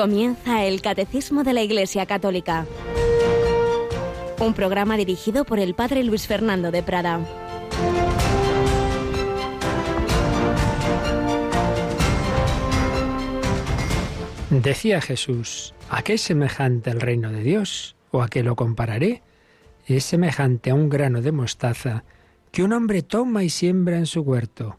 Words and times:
Comienza 0.00 0.64
el 0.64 0.80
Catecismo 0.80 1.44
de 1.44 1.52
la 1.52 1.60
Iglesia 1.60 2.06
Católica. 2.06 2.64
Un 4.38 4.54
programa 4.54 4.96
dirigido 4.96 5.44
por 5.44 5.58
el 5.58 5.74
Padre 5.74 6.02
Luis 6.04 6.26
Fernando 6.26 6.70
de 6.70 6.82
Prada. 6.82 7.20
Decía 14.48 15.02
Jesús, 15.02 15.74
¿a 15.90 16.00
qué 16.00 16.14
es 16.14 16.22
semejante 16.22 16.88
el 16.88 17.02
reino 17.02 17.30
de 17.30 17.42
Dios? 17.42 17.94
¿O 18.10 18.22
a 18.22 18.28
qué 18.28 18.42
lo 18.42 18.56
compararé? 18.56 19.20
Es 19.86 20.04
semejante 20.04 20.70
a 20.70 20.74
un 20.74 20.88
grano 20.88 21.20
de 21.20 21.32
mostaza 21.32 22.04
que 22.52 22.62
un 22.62 22.72
hombre 22.72 23.02
toma 23.02 23.44
y 23.44 23.50
siembra 23.50 23.98
en 23.98 24.06
su 24.06 24.22
huerto. 24.22 24.78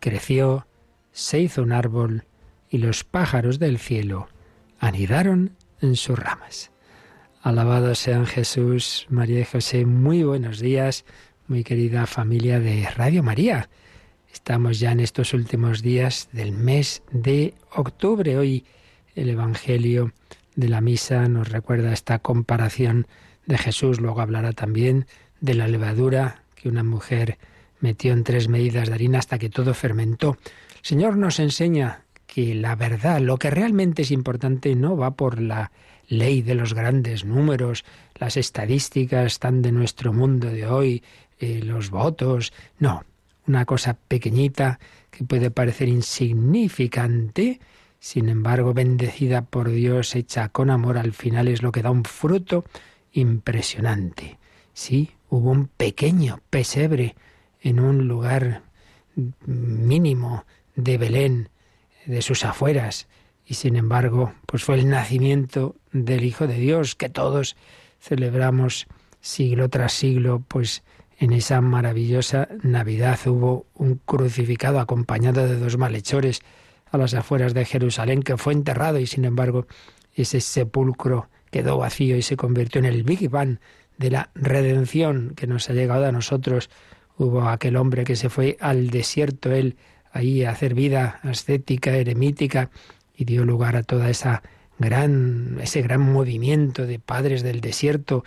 Creció, 0.00 0.66
se 1.12 1.40
hizo 1.40 1.62
un 1.62 1.72
árbol, 1.72 2.24
y 2.70 2.78
los 2.78 3.04
pájaros 3.04 3.58
del 3.58 3.78
cielo 3.78 4.28
anidaron 4.78 5.56
en 5.80 5.96
sus 5.96 6.18
ramas. 6.18 6.70
Alabados 7.42 7.98
sean 7.98 8.26
Jesús, 8.26 9.06
María 9.10 9.40
y 9.40 9.44
José, 9.44 9.84
muy 9.84 10.22
buenos 10.22 10.60
días, 10.60 11.04
muy 11.46 11.62
querida 11.62 12.06
familia 12.06 12.58
de 12.58 12.88
Radio 12.90 13.22
María. 13.22 13.68
Estamos 14.32 14.80
ya 14.80 14.92
en 14.92 15.00
estos 15.00 15.34
últimos 15.34 15.82
días 15.82 16.28
del 16.32 16.52
mes 16.52 17.02
de 17.12 17.54
octubre. 17.70 18.38
Hoy 18.38 18.64
el 19.14 19.28
Evangelio 19.28 20.12
de 20.56 20.68
la 20.68 20.80
Misa 20.80 21.28
nos 21.28 21.50
recuerda 21.50 21.92
esta 21.92 22.18
comparación 22.18 23.06
de 23.46 23.58
Jesús, 23.58 24.00
luego 24.00 24.20
hablará 24.20 24.52
también 24.52 25.06
de 25.40 25.54
la 25.54 25.68
levadura 25.68 26.42
que 26.54 26.68
una 26.68 26.82
mujer 26.82 27.38
metió 27.80 28.12
en 28.12 28.24
tres 28.24 28.48
medidas 28.48 28.88
de 28.88 28.94
harina 28.94 29.18
hasta 29.18 29.38
que 29.38 29.50
todo 29.50 29.74
fermentó. 29.74 30.38
El 30.76 30.84
Señor 30.84 31.16
nos 31.16 31.38
enseña 31.38 32.03
que 32.34 32.52
la 32.56 32.74
verdad, 32.74 33.20
lo 33.20 33.36
que 33.38 33.48
realmente 33.48 34.02
es 34.02 34.10
importante, 34.10 34.74
no 34.74 34.96
va 34.96 35.12
por 35.12 35.40
la 35.40 35.70
ley 36.08 36.42
de 36.42 36.56
los 36.56 36.74
grandes 36.74 37.24
números, 37.24 37.84
las 38.16 38.36
estadísticas 38.36 39.38
tan 39.38 39.62
de 39.62 39.70
nuestro 39.70 40.12
mundo 40.12 40.48
de 40.48 40.66
hoy, 40.66 41.04
eh, 41.38 41.60
los 41.62 41.90
votos, 41.90 42.52
no, 42.80 43.04
una 43.46 43.64
cosa 43.64 43.94
pequeñita 44.08 44.80
que 45.12 45.22
puede 45.22 45.52
parecer 45.52 45.88
insignificante, 45.88 47.60
sin 48.00 48.28
embargo, 48.28 48.74
bendecida 48.74 49.42
por 49.42 49.70
Dios, 49.70 50.16
hecha 50.16 50.48
con 50.48 50.70
amor, 50.70 50.98
al 50.98 51.12
final 51.12 51.46
es 51.46 51.62
lo 51.62 51.70
que 51.70 51.82
da 51.82 51.92
un 51.92 52.02
fruto 52.02 52.64
impresionante. 53.12 54.38
Sí, 54.72 55.12
hubo 55.30 55.52
un 55.52 55.68
pequeño 55.68 56.40
pesebre 56.50 57.14
en 57.60 57.78
un 57.78 58.08
lugar 58.08 58.62
mínimo 59.46 60.44
de 60.74 60.98
Belén, 60.98 61.48
de 62.06 62.22
sus 62.22 62.44
afueras, 62.44 63.08
y 63.46 63.54
sin 63.54 63.76
embargo, 63.76 64.32
pues 64.46 64.64
fue 64.64 64.76
el 64.76 64.88
nacimiento 64.88 65.76
del 65.92 66.24
Hijo 66.24 66.46
de 66.46 66.54
Dios 66.54 66.94
que 66.94 67.08
todos 67.08 67.56
celebramos 68.00 68.86
siglo 69.20 69.68
tras 69.68 69.92
siglo, 69.92 70.42
pues 70.48 70.82
en 71.18 71.32
esa 71.32 71.60
maravillosa 71.60 72.48
Navidad 72.62 73.18
hubo 73.26 73.66
un 73.74 74.00
crucificado 74.04 74.80
acompañado 74.80 75.46
de 75.46 75.56
dos 75.56 75.78
malhechores 75.78 76.40
a 76.90 76.98
las 76.98 77.14
afueras 77.14 77.54
de 77.54 77.64
Jerusalén 77.64 78.22
que 78.22 78.36
fue 78.36 78.52
enterrado 78.52 78.98
y 78.98 79.06
sin 79.06 79.24
embargo 79.24 79.66
ese 80.14 80.40
sepulcro 80.40 81.28
quedó 81.50 81.78
vacío 81.78 82.16
y 82.16 82.22
se 82.22 82.36
convirtió 82.36 82.80
en 82.80 82.84
el 82.86 83.04
Big 83.04 83.28
Bang 83.28 83.58
de 83.98 84.10
la 84.10 84.30
redención 84.34 85.34
que 85.36 85.46
nos 85.46 85.70
ha 85.70 85.72
llegado 85.72 86.06
a 86.06 86.12
nosotros. 86.12 86.68
Hubo 87.16 87.48
aquel 87.48 87.76
hombre 87.76 88.04
que 88.04 88.16
se 88.16 88.28
fue 88.28 88.56
al 88.60 88.90
desierto, 88.90 89.52
él 89.52 89.76
ahí 90.14 90.44
a 90.44 90.50
hacer 90.52 90.74
vida 90.74 91.20
ascética, 91.22 91.90
eremítica, 91.94 92.70
y 93.14 93.24
dio 93.24 93.44
lugar 93.44 93.76
a 93.76 93.82
toda 93.82 94.08
esa 94.08 94.42
gran, 94.78 95.58
ese 95.60 95.82
gran 95.82 96.00
movimiento 96.00 96.86
de 96.86 96.98
padres 96.98 97.42
del 97.42 97.60
desierto. 97.60 98.24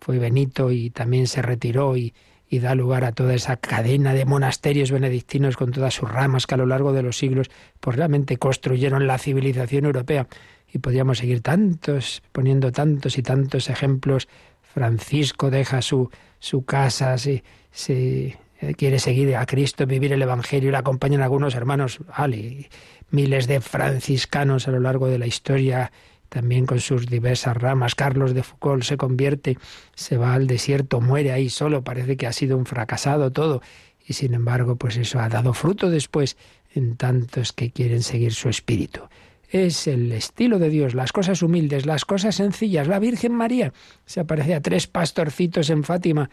Fue 0.00 0.18
Benito 0.18 0.70
y 0.70 0.90
también 0.90 1.26
se 1.26 1.42
retiró 1.42 1.96
y, 1.96 2.14
da 2.50 2.74
lugar 2.74 3.04
a 3.04 3.12
toda 3.12 3.34
esa 3.34 3.56
cadena 3.56 4.12
de 4.12 4.24
monasterios 4.24 4.90
benedictinos 4.90 5.56
con 5.56 5.70
todas 5.70 5.94
sus 5.94 6.10
ramas 6.10 6.48
que 6.48 6.54
a 6.54 6.58
lo 6.58 6.66
largo 6.66 6.92
de 6.92 7.02
los 7.02 7.16
siglos 7.16 7.48
pues 7.78 7.96
realmente 7.96 8.38
construyeron 8.38 9.06
la 9.06 9.18
civilización 9.18 9.84
europea. 9.84 10.26
Y 10.72 10.78
podríamos 10.78 11.18
seguir 11.18 11.42
tantos, 11.42 12.22
poniendo 12.32 12.72
tantos 12.72 13.18
y 13.18 13.22
tantos 13.22 13.70
ejemplos. 13.70 14.28
Francisco 14.62 15.50
deja 15.50 15.80
su, 15.80 16.10
su 16.38 16.64
casa, 16.64 17.16
se, 17.18 17.44
se 17.70 18.36
quiere 18.76 18.98
seguir 18.98 19.36
a 19.36 19.46
Cristo, 19.46 19.86
vivir 19.86 20.12
el 20.12 20.22
Evangelio, 20.22 20.68
y 20.68 20.72
le 20.72 20.78
acompañan 20.78 21.22
algunos 21.22 21.54
hermanos, 21.54 22.00
vale, 22.16 22.68
miles 23.10 23.46
de 23.46 23.60
franciscanos 23.60 24.68
a 24.68 24.70
lo 24.70 24.80
largo 24.80 25.08
de 25.08 25.18
la 25.18 25.26
historia, 25.26 25.92
también 26.28 26.66
con 26.66 26.80
sus 26.80 27.06
diversas 27.06 27.56
ramas. 27.56 27.94
Carlos 27.94 28.34
de 28.34 28.42
Foucault 28.42 28.84
se 28.84 28.96
convierte, 28.96 29.58
se 29.94 30.16
va 30.16 30.34
al 30.34 30.46
desierto, 30.46 31.00
muere 31.00 31.32
ahí 31.32 31.50
solo, 31.50 31.82
parece 31.82 32.16
que 32.16 32.26
ha 32.26 32.32
sido 32.32 32.56
un 32.56 32.66
fracasado 32.66 33.32
todo, 33.32 33.62
y 34.06 34.14
sin 34.14 34.34
embargo, 34.34 34.76
pues 34.76 34.96
eso 34.96 35.20
ha 35.20 35.28
dado 35.28 35.52
fruto 35.52 35.90
después 35.90 36.36
en 36.74 36.96
tantos 36.96 37.52
que 37.52 37.70
quieren 37.70 38.02
seguir 38.02 38.32
su 38.32 38.48
espíritu. 38.48 39.00
Es 39.48 39.88
el 39.88 40.12
estilo 40.12 40.60
de 40.60 40.70
Dios, 40.70 40.94
las 40.94 41.12
cosas 41.12 41.42
humildes, 41.42 41.84
las 41.84 42.04
cosas 42.04 42.36
sencillas. 42.36 42.86
La 42.86 43.00
Virgen 43.00 43.34
María 43.34 43.72
se 44.06 44.20
aparece 44.20 44.54
a 44.54 44.62
tres 44.62 44.86
pastorcitos 44.86 45.70
en 45.70 45.82
Fátima 45.82 46.30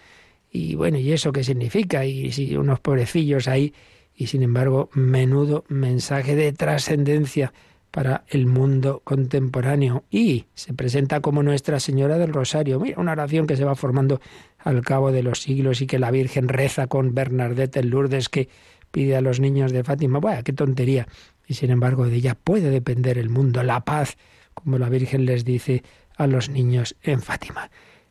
y 0.52 0.76
bueno, 0.76 0.98
¿y 0.98 1.12
eso 1.12 1.32
qué 1.32 1.44
significa? 1.44 2.06
Y 2.06 2.32
si 2.32 2.56
unos 2.56 2.80
pobrecillos 2.80 3.48
ahí, 3.48 3.74
y 4.16 4.28
sin 4.28 4.42
embargo, 4.42 4.90
menudo 4.94 5.64
mensaje 5.68 6.36
de 6.36 6.52
trascendencia 6.52 7.54
para 7.92 8.26
el 8.28 8.48
mundo 8.48 9.02
contemporáneo. 9.04 10.06
Y 10.10 10.46
se 10.56 10.74
presenta 10.74 11.22
como 11.22 11.44
Nuestra 11.44 11.80
Señora 11.80 12.18
del 12.18 12.34
Rosario. 12.34 12.80
Mira, 12.80 13.00
una 13.00 13.12
oración 13.12 13.46
que 13.46 13.56
se 13.56 13.64
va 13.64 13.76
formando 13.76 14.20
al 14.58 14.82
cabo 14.82 15.12
de 15.12 15.24
los 15.24 15.42
siglos 15.42 15.82
y 15.82 15.88
que 15.88 16.00
la 16.00 16.12
Virgen 16.12 16.48
reza 16.48 16.88
con 16.88 17.14
Bernadette 17.14 17.78
en 17.78 17.90
Lourdes 17.92 18.30
que 18.30 18.50
pide 18.92 19.16
a 19.16 19.22
los 19.22 19.40
niños 19.40 19.72
de 19.72 19.84
Fátima. 19.84 20.20
Vaya, 20.20 20.42
qué 20.42 20.54
tontería. 20.54 21.08
Y 21.46 21.54
sin 21.54 21.70
embargo, 21.70 22.08
de 22.08 22.16
ella 22.16 22.36
puede 22.36 22.72
depender 22.72 23.18
el 23.20 23.30
mundo, 23.30 23.62
la 23.64 23.86
paz, 23.86 24.18
como 24.54 24.80
la 24.80 24.90
Virgen 24.90 25.26
les 25.26 25.46
dice 25.46 25.84
a 26.18 26.26
los 26.26 26.50
niños 26.50 26.96
en 27.04 27.22
Fátima 27.22 27.70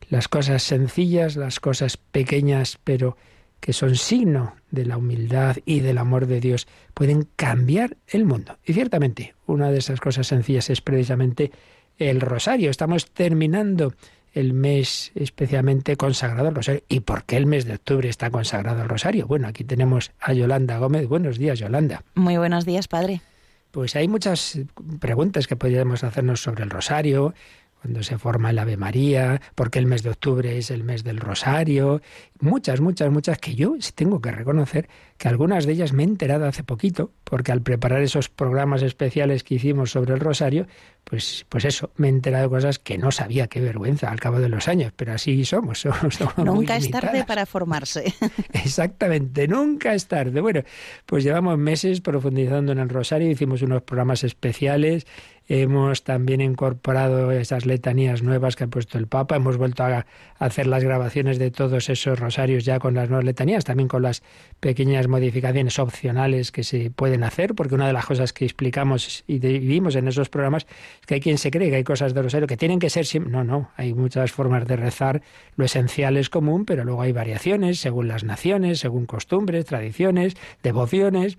las 0.08 0.28
cosas 0.28 0.62
sencillas, 0.62 1.36
las 1.36 1.60
cosas 1.60 1.96
pequeñas, 1.96 2.78
pero 2.84 3.16
que 3.60 3.72
son 3.72 3.96
signo 3.96 4.54
de 4.70 4.84
la 4.84 4.96
humildad 4.96 5.56
y 5.64 5.80
del 5.80 5.98
amor 5.98 6.26
de 6.26 6.40
Dios, 6.40 6.68
pueden 6.94 7.28
cambiar 7.36 7.96
el 8.06 8.24
mundo. 8.24 8.58
Y 8.64 8.74
ciertamente, 8.74 9.34
una 9.46 9.70
de 9.70 9.78
esas 9.78 10.00
cosas 10.00 10.26
sencillas 10.26 10.70
es 10.70 10.80
precisamente 10.80 11.50
el 11.98 12.20
rosario. 12.20 12.70
Estamos 12.70 13.10
terminando 13.10 13.94
el 14.32 14.52
mes 14.52 15.12
especialmente 15.14 15.96
consagrado 15.96 16.48
al 16.48 16.54
rosario. 16.54 16.82
¿Y 16.88 17.00
por 17.00 17.24
qué 17.24 17.38
el 17.38 17.46
mes 17.46 17.64
de 17.64 17.74
octubre 17.74 18.08
está 18.08 18.30
consagrado 18.30 18.82
al 18.82 18.88
rosario? 18.88 19.26
Bueno, 19.26 19.48
aquí 19.48 19.64
tenemos 19.64 20.12
a 20.20 20.34
Yolanda 20.34 20.78
Gómez. 20.78 21.08
Buenos 21.08 21.38
días, 21.38 21.58
Yolanda. 21.58 22.02
Muy 22.14 22.36
buenos 22.36 22.66
días, 22.66 22.86
padre. 22.86 23.22
Pues 23.70 23.96
hay 23.96 24.08
muchas 24.08 24.58
preguntas 25.00 25.46
que 25.46 25.56
podríamos 25.56 26.04
hacernos 26.04 26.40
sobre 26.42 26.64
el 26.64 26.70
rosario, 26.70 27.34
cuando 27.80 28.02
se 28.02 28.18
forma 28.18 28.50
el 28.50 28.58
Ave 28.58 28.76
María, 28.76 29.40
porque 29.54 29.78
el 29.78 29.86
mes 29.86 30.02
de 30.02 30.10
octubre 30.10 30.58
es 30.58 30.70
el 30.70 30.84
mes 30.84 31.04
del 31.04 31.18
Rosario, 31.18 32.02
muchas, 32.40 32.80
muchas, 32.80 33.10
muchas 33.10 33.38
que 33.38 33.54
yo 33.54 33.74
tengo 33.94 34.20
que 34.20 34.30
reconocer 34.30 34.88
que 35.18 35.28
algunas 35.28 35.66
de 35.66 35.72
ellas 35.72 35.92
me 35.92 36.02
he 36.02 36.06
enterado 36.06 36.46
hace 36.46 36.62
poquito, 36.62 37.10
porque 37.24 37.52
al 37.52 37.62
preparar 37.62 38.02
esos 38.02 38.28
programas 38.28 38.82
especiales 38.82 39.44
que 39.44 39.54
hicimos 39.54 39.90
sobre 39.90 40.14
el 40.14 40.20
Rosario, 40.20 40.66
pues, 41.04 41.46
pues 41.48 41.64
eso, 41.64 41.90
me 41.96 42.08
he 42.08 42.10
enterado 42.10 42.44
de 42.44 42.50
cosas 42.50 42.78
que 42.78 42.98
no 42.98 43.10
sabía, 43.12 43.46
qué 43.46 43.60
vergüenza 43.60 44.10
al 44.10 44.20
cabo 44.20 44.40
de 44.40 44.48
los 44.48 44.68
años, 44.68 44.92
pero 44.94 45.12
así 45.12 45.44
somos. 45.44 45.78
somos, 45.80 46.18
nunca 46.38 46.76
es 46.76 46.90
tarde 46.90 47.24
para 47.24 47.46
formarse. 47.46 48.12
Exactamente, 48.52 49.48
nunca 49.48 49.94
es 49.94 50.06
tarde. 50.06 50.40
Bueno, 50.40 50.62
pues 51.06 51.24
llevamos 51.24 51.56
meses 51.58 52.00
profundizando 52.00 52.72
en 52.72 52.78
el 52.78 52.88
Rosario, 52.88 53.30
hicimos 53.30 53.62
unos 53.62 53.82
programas 53.82 54.24
especiales 54.24 55.06
Hemos 55.48 56.02
también 56.02 56.40
incorporado 56.40 57.30
esas 57.30 57.66
letanías 57.66 58.22
nuevas 58.22 58.56
que 58.56 58.64
ha 58.64 58.66
puesto 58.66 58.98
el 58.98 59.06
Papa. 59.06 59.36
Hemos 59.36 59.56
vuelto 59.56 59.84
a 59.84 60.06
hacer 60.38 60.66
las 60.66 60.82
grabaciones 60.82 61.38
de 61.38 61.50
todos 61.50 61.88
esos 61.88 62.18
rosarios 62.18 62.64
ya 62.64 62.80
con 62.80 62.94
las 62.94 63.08
nuevas 63.08 63.24
letanías, 63.24 63.64
también 63.64 63.88
con 63.88 64.02
las 64.02 64.22
pequeñas 64.58 65.06
modificaciones 65.06 65.78
opcionales 65.78 66.50
que 66.50 66.64
se 66.64 66.90
pueden 66.90 67.22
hacer, 67.22 67.54
porque 67.54 67.76
una 67.76 67.86
de 67.86 67.92
las 67.92 68.06
cosas 68.06 68.32
que 68.32 68.44
explicamos 68.44 69.22
y 69.28 69.38
vivimos 69.38 69.94
en 69.94 70.08
esos 70.08 70.28
programas 70.28 70.66
es 71.00 71.06
que 71.06 71.14
hay 71.14 71.20
quien 71.20 71.38
se 71.38 71.50
cree 71.50 71.70
que 71.70 71.76
hay 71.76 71.84
cosas 71.84 72.12
de 72.12 72.22
rosario 72.22 72.48
que 72.48 72.56
tienen 72.56 72.78
que 72.78 72.90
ser. 72.90 73.06
No, 73.28 73.44
no, 73.44 73.70
hay 73.76 73.94
muchas 73.94 74.32
formas 74.32 74.66
de 74.66 74.76
rezar. 74.76 75.22
Lo 75.54 75.64
esencial 75.64 76.16
es 76.16 76.28
común, 76.28 76.64
pero 76.64 76.84
luego 76.84 77.02
hay 77.02 77.12
variaciones 77.12 77.78
según 77.78 78.08
las 78.08 78.24
naciones, 78.24 78.80
según 78.80 79.06
costumbres, 79.06 79.64
tradiciones, 79.64 80.34
devociones. 80.62 81.38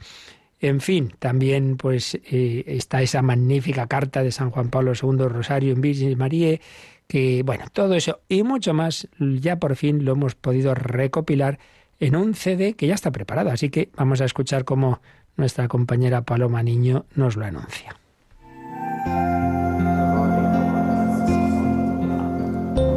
En 0.60 0.82
fin, 0.82 1.14
también 1.20 1.78
pues 1.78 2.16
eh, 2.16 2.64
está 2.66 3.02
esa 3.02 3.22
magnífica 3.22 3.88
carta 3.88 4.24
de 4.24 4.32
San 4.32 4.50
Juan 4.50 4.70
Pablo 4.70 4.94
II, 5.00 5.28
Rosario 5.28 5.72
en 5.74 5.82
Virgen 5.82 6.18
María, 6.18 6.60
que 7.08 7.44
bueno, 7.44 7.66
todo 7.72 7.94
eso 7.94 8.22
y 8.28 8.44
mucho 8.44 8.74
más 8.74 9.08
ya 9.20 9.58
por 9.58 9.76
fin 9.76 10.04
lo 10.04 10.14
hemos 10.14 10.36
podido 10.36 10.74
recopilar 10.74 11.60
en 12.00 12.16
un 12.16 12.34
CD 12.34 12.74
que 12.74 12.88
ya 12.88 12.96
está 12.96 13.12
preparado, 13.12 13.52
así 13.52 13.70
que 13.70 13.90
vamos 13.96 14.22
a 14.22 14.26
escuchar 14.26 14.66
cómo 14.66 15.00
nuestra 15.36 15.68
compañera 15.68 16.24
Paloma 16.24 16.64
Niño 16.64 17.06
nos 17.16 17.36
lo 17.36 17.46
anuncia. 17.46 17.96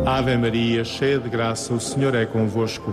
Ave 0.07 0.37
Maria, 0.37 0.83
cheia 0.83 1.19
de 1.19 1.29
graça, 1.29 1.73
o 1.73 1.81
Senhor 1.81 2.15
é 2.15 2.27
convosco. 2.27 2.93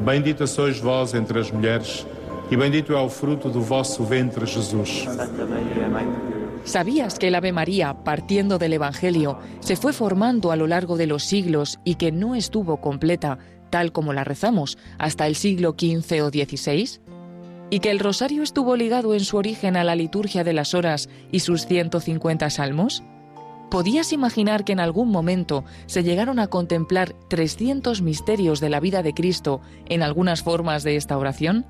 Bendita 0.00 0.46
sois 0.46 0.78
vós 0.78 1.12
entre 1.14 1.38
as 1.38 1.50
mulheres 1.50 2.06
y 2.50 2.56
bendito 2.56 2.96
es 2.96 3.04
el 3.04 3.10
fruto 3.10 3.48
de 3.50 3.58
vosso 3.58 4.06
ventre, 4.06 4.46
Jesús. 4.46 5.08
¿Sabías 6.64 7.18
que 7.18 7.28
el 7.28 7.34
Ave 7.34 7.52
María, 7.52 8.04
partiendo 8.04 8.58
del 8.58 8.72
Evangelio, 8.72 9.38
se 9.60 9.76
fue 9.76 9.92
formando 9.92 10.50
a 10.50 10.56
lo 10.56 10.66
largo 10.66 10.96
de 10.96 11.06
los 11.06 11.24
siglos 11.24 11.78
y 11.84 11.96
que 11.96 12.10
no 12.10 12.34
estuvo 12.34 12.80
completa, 12.80 13.38
tal 13.70 13.92
como 13.92 14.12
la 14.12 14.24
rezamos, 14.24 14.78
hasta 14.98 15.26
el 15.26 15.34
siglo 15.34 15.74
XV 15.78 16.22
o 16.22 16.30
XVI? 16.30 17.00
¿Y 17.70 17.80
que 17.80 17.90
el 17.90 17.98
rosario 17.98 18.42
estuvo 18.42 18.76
ligado 18.76 19.14
en 19.14 19.20
su 19.20 19.36
origen 19.36 19.76
a 19.76 19.84
la 19.84 19.94
liturgia 19.94 20.44
de 20.44 20.52
las 20.52 20.74
horas 20.74 21.08
y 21.30 21.40
sus 21.40 21.66
150 21.66 22.48
salmos? 22.50 23.02
¿Podías 23.70 24.12
imaginar 24.12 24.64
que 24.64 24.72
en 24.72 24.80
algún 24.80 25.10
momento 25.10 25.64
se 25.86 26.02
llegaron 26.02 26.38
a 26.38 26.46
contemplar 26.46 27.14
300 27.28 28.02
misterios 28.02 28.60
de 28.60 28.68
la 28.68 28.80
vida 28.80 29.02
de 29.02 29.12
Cristo 29.12 29.60
en 29.86 30.02
algunas 30.02 30.42
formas 30.42 30.82
de 30.82 30.96
esta 30.96 31.18
oración? 31.18 31.66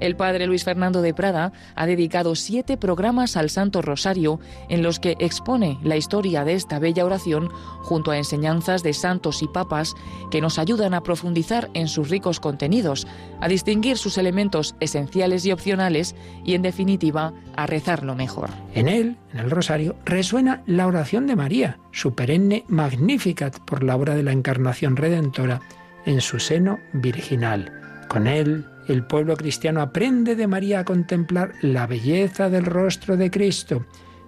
El 0.00 0.16
padre 0.16 0.46
Luis 0.46 0.64
Fernando 0.64 1.02
de 1.02 1.14
Prada 1.14 1.52
ha 1.74 1.86
dedicado 1.86 2.34
siete 2.34 2.76
programas 2.76 3.36
al 3.36 3.50
Santo 3.50 3.80
Rosario 3.82 4.40
en 4.68 4.82
los 4.82 4.98
que 4.98 5.16
expone 5.18 5.78
la 5.82 5.96
historia 5.96 6.44
de 6.44 6.54
esta 6.54 6.78
bella 6.78 7.04
oración 7.04 7.50
junto 7.82 8.10
a 8.10 8.16
enseñanzas 8.16 8.82
de 8.82 8.92
santos 8.92 9.42
y 9.42 9.48
papas 9.48 9.94
que 10.30 10.40
nos 10.40 10.58
ayudan 10.58 10.94
a 10.94 11.02
profundizar 11.02 11.70
en 11.74 11.88
sus 11.88 12.10
ricos 12.10 12.40
contenidos, 12.40 13.06
a 13.40 13.48
distinguir 13.48 13.96
sus 13.96 14.18
elementos 14.18 14.74
esenciales 14.80 15.46
y 15.46 15.52
opcionales 15.52 16.14
y 16.44 16.54
en 16.54 16.62
definitiva 16.62 17.32
a 17.56 17.66
rezarlo 17.66 18.14
mejor. 18.14 18.50
En 18.74 18.88
él, 18.88 19.16
en 19.32 19.40
el 19.40 19.50
Rosario, 19.50 19.96
resuena 20.04 20.62
la 20.66 20.86
oración 20.86 21.26
de 21.26 21.36
María, 21.36 21.78
su 21.92 22.14
perenne 22.14 22.64
Magnificat 22.68 23.58
por 23.60 23.82
la 23.84 23.96
obra 23.96 24.14
de 24.14 24.22
la 24.22 24.32
Encarnación 24.32 24.96
Redentora 24.96 25.60
en 26.04 26.20
su 26.20 26.38
seno 26.38 26.78
virginal. 26.92 27.72
Con 28.08 28.26
él, 28.26 28.66
el 28.88 29.04
pueblo 29.04 29.36
cristiano 29.36 29.80
aprende 29.80 30.36
de 30.36 30.46
María 30.46 30.80
a 30.80 30.84
contemplar 30.84 31.52
la 31.62 31.86
belleza 31.86 32.50
del 32.50 32.64
rostro 32.64 33.16
de 33.16 33.30
Cristo 33.30 33.86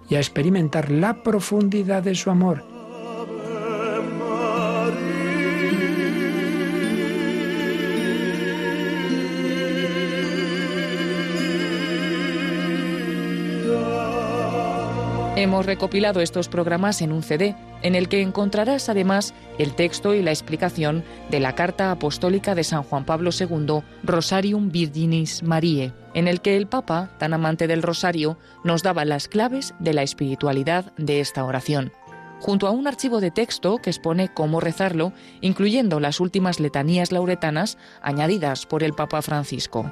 y 0.09 0.15
a 0.15 0.19
experimentar 0.19 0.91
la 0.91 1.23
profundidad 1.23 2.03
de 2.03 2.15
su 2.15 2.29
amor 2.29 2.76
Hemos 15.47 15.65
recopilado 15.65 16.19
estos 16.19 16.49
programas 16.49 17.01
en 17.01 17.13
un 17.13 17.23
CD, 17.23 17.55
en 17.81 17.95
el 17.95 18.09
que 18.09 18.21
encontrarás 18.21 18.89
además 18.89 19.33
el 19.57 19.75
texto 19.75 20.13
y 20.13 20.21
la 20.21 20.31
explicación 20.31 21.05
de 21.31 21.39
la 21.39 21.55
Carta 21.55 21.89
Apostólica 21.89 22.53
de 22.53 22.65
San 22.65 22.83
Juan 22.83 23.05
Pablo 23.05 23.29
II, 23.31 23.81
Rosarium 24.03 24.69
Virginis 24.71 25.43
Mariae, 25.43 25.93
en 26.13 26.27
el 26.27 26.41
que 26.41 26.57
el 26.57 26.67
Papa, 26.67 27.11
tan 27.17 27.33
amante 27.33 27.65
del 27.65 27.81
Rosario, 27.81 28.37
nos 28.65 28.83
daba 28.83 29.05
las 29.05 29.29
claves 29.29 29.73
de 29.79 29.93
la 29.93 30.03
espiritualidad 30.03 30.91
de 30.97 31.21
esta 31.21 31.45
oración 31.45 31.93
junto 32.39 32.67
a 32.67 32.71
un 32.71 32.85
archivo 32.85 33.19
de 33.19 33.31
texto 33.31 33.77
que 33.77 33.89
expone 33.89 34.31
cómo 34.31 34.59
rezarlo, 34.59 35.11
incluyendo 35.41 35.99
las 35.99 36.19
últimas 36.19 36.59
letanías 36.59 37.11
lauretanas 37.11 37.79
añadidas 38.01 38.67
por 38.67 38.83
el 38.83 38.93
Papa 38.93 39.23
Francisco. 39.23 39.89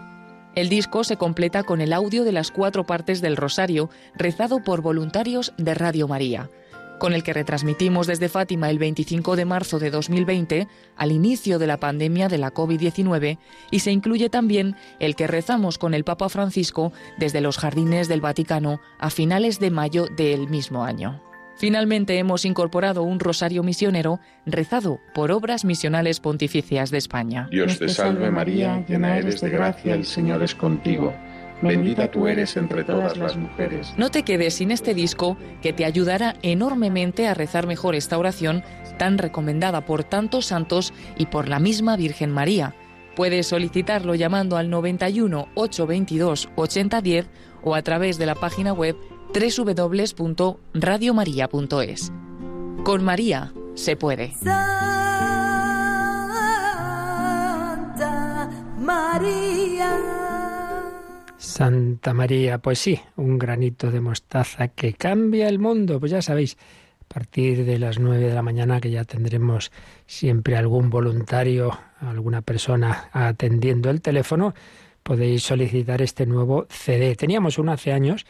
El 0.55 0.69
disco 0.69 1.03
se 1.03 1.17
completa 1.17 1.63
con 1.63 1.81
el 1.81 1.91
audio 1.91 2.23
de 2.23 2.31
las 2.31 2.49
cuatro 2.49 2.85
partes 2.85 3.19
del 3.19 3.35
Rosario, 3.35 3.89
rezado 4.15 4.63
por 4.63 4.81
voluntarios 4.81 5.53
de 5.57 5.73
Radio 5.73 6.07
María, 6.07 6.49
con 6.97 7.11
el 7.11 7.23
que 7.23 7.33
retransmitimos 7.33 8.07
desde 8.07 8.29
Fátima 8.29 8.69
el 8.69 8.79
25 8.79 9.35
de 9.35 9.43
marzo 9.43 9.79
de 9.79 9.91
2020, 9.91 10.69
al 10.95 11.11
inicio 11.11 11.59
de 11.59 11.67
la 11.67 11.77
pandemia 11.81 12.29
de 12.29 12.37
la 12.37 12.53
COVID-19, 12.53 13.37
y 13.69 13.79
se 13.79 13.91
incluye 13.91 14.29
también 14.29 14.77
el 14.99 15.17
que 15.17 15.27
rezamos 15.27 15.77
con 15.77 15.93
el 15.93 16.05
Papa 16.05 16.29
Francisco 16.29 16.93
desde 17.17 17.41
los 17.41 17.57
jardines 17.57 18.07
del 18.07 18.21
Vaticano 18.21 18.79
a 18.97 19.09
finales 19.09 19.59
de 19.59 19.71
mayo 19.71 20.07
del 20.15 20.47
mismo 20.47 20.85
año. 20.85 21.21
Finalmente 21.57 22.17
hemos 22.17 22.43
incorporado 22.43 23.03
un 23.03 23.19
rosario 23.19 23.63
misionero 23.63 24.19
rezado 24.45 24.99
por 25.13 25.31
obras 25.31 25.63
misionales 25.63 26.19
pontificias 26.19 26.91
de 26.91 26.97
España. 26.97 27.47
Dios 27.49 27.79
te 27.79 27.87
salve 27.87 28.29
María, 28.29 28.83
llena 28.87 29.17
eres 29.17 29.39
de 29.41 29.49
gracia, 29.49 29.93
el 29.93 30.05
Señor 30.05 30.43
es 30.43 30.53
contigo. 30.53 31.13
Bendita 31.61 32.11
tú 32.11 32.27
eres 32.27 32.57
entre 32.57 32.83
todas 32.83 33.15
las 33.15 33.37
mujeres. 33.37 33.93
No 33.97 34.11
te 34.11 34.23
quedes 34.23 34.55
sin 34.55 34.71
este 34.71 34.93
disco 34.93 35.37
que 35.61 35.71
te 35.71 35.85
ayudará 35.85 36.35
enormemente 36.41 37.27
a 37.27 37.33
rezar 37.33 37.65
mejor 37.65 37.95
esta 37.95 38.17
oración 38.17 38.61
tan 38.97 39.17
recomendada 39.17 39.85
por 39.85 40.03
tantos 40.03 40.47
santos 40.47 40.93
y 41.17 41.27
por 41.27 41.47
la 41.47 41.59
misma 41.59 41.95
Virgen 41.95 42.31
María. 42.31 42.75
Puedes 43.15 43.47
solicitarlo 43.47 44.13
llamando 44.15 44.57
al 44.57 44.69
91 44.69 45.47
822 45.55 46.49
8010 46.55 47.29
o 47.63 47.73
a 47.73 47.81
través 47.81 48.17
de 48.17 48.25
la 48.25 48.35
página 48.35 48.73
web 48.73 48.97
www.radiomaria.es. 49.35 52.11
Con 52.83 53.03
María 53.03 53.51
se 53.73 53.97
puede. 53.97 54.31
Santa 54.31 55.49
María. 58.79 59.99
Santa 61.37 62.13
María, 62.13 62.59
pues 62.59 62.79
sí, 62.79 62.97
un 63.17 63.37
granito 63.37 63.91
de 63.91 63.99
mostaza 63.99 64.69
que 64.69 64.93
cambia 64.93 65.49
el 65.49 65.59
mundo. 65.59 65.99
Pues 65.99 66.13
ya 66.13 66.21
sabéis, 66.21 66.55
a 67.01 67.05
partir 67.13 67.65
de 67.65 67.77
las 67.77 67.99
nueve 67.99 68.27
de 68.27 68.33
la 68.33 68.41
mañana 68.41 68.79
que 68.79 68.89
ya 68.89 69.03
tendremos 69.03 69.69
siempre 70.05 70.55
algún 70.55 70.89
voluntario, 70.89 71.77
alguna 71.99 72.41
persona 72.41 73.09
atendiendo 73.11 73.89
el 73.89 73.99
teléfono, 74.01 74.53
podéis 75.03 75.43
solicitar 75.43 76.01
este 76.01 76.25
nuevo 76.25 76.67
CD. 76.69 77.15
Teníamos 77.15 77.57
uno 77.57 77.73
hace 77.73 77.91
años 77.91 78.25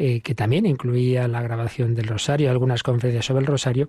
eh, 0.00 0.20
que 0.20 0.36
también 0.36 0.64
incluía 0.64 1.26
la 1.26 1.42
grabación 1.42 1.96
del 1.96 2.06
rosario, 2.06 2.52
algunas 2.52 2.84
conferencias 2.84 3.26
sobre 3.26 3.40
el 3.40 3.46
rosario, 3.46 3.88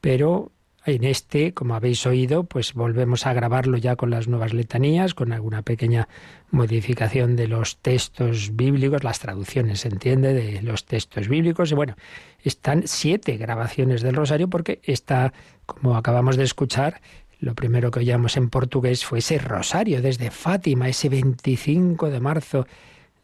pero 0.00 0.52
en 0.86 1.02
este, 1.02 1.52
como 1.52 1.74
habéis 1.74 2.06
oído, 2.06 2.44
pues 2.44 2.74
volvemos 2.74 3.26
a 3.26 3.32
grabarlo 3.32 3.76
ya 3.76 3.96
con 3.96 4.10
las 4.10 4.28
nuevas 4.28 4.54
letanías, 4.54 5.14
con 5.14 5.32
alguna 5.32 5.62
pequeña 5.62 6.08
modificación 6.52 7.34
de 7.34 7.48
los 7.48 7.78
textos 7.78 8.54
bíblicos, 8.54 9.02
las 9.02 9.18
traducciones, 9.18 9.80
se 9.80 9.88
entiende, 9.88 10.32
de 10.32 10.62
los 10.62 10.86
textos 10.86 11.28
bíblicos. 11.28 11.72
Y 11.72 11.74
bueno, 11.74 11.96
están 12.42 12.84
siete 12.86 13.36
grabaciones 13.36 14.00
del 14.00 14.14
rosario 14.14 14.48
porque 14.48 14.80
está, 14.84 15.32
como 15.66 15.96
acabamos 15.96 16.36
de 16.36 16.44
escuchar, 16.44 17.00
lo 17.40 17.54
primero 17.54 17.90
que 17.90 17.98
oíamos 17.98 18.36
en 18.36 18.48
portugués 18.48 19.04
fue 19.04 19.18
ese 19.18 19.38
rosario 19.38 20.00
desde 20.00 20.30
Fátima, 20.30 20.88
ese 20.88 21.08
25 21.08 22.10
de 22.10 22.20
marzo 22.20 22.66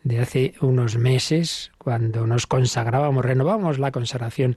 de 0.05 0.21
hace 0.21 0.55
unos 0.61 0.97
meses, 0.97 1.73
cuando 1.79 2.27
nos 2.27 2.47
consagrábamos, 2.47 3.25
renovamos 3.25 3.79
la 3.79 3.91
consagración 3.91 4.57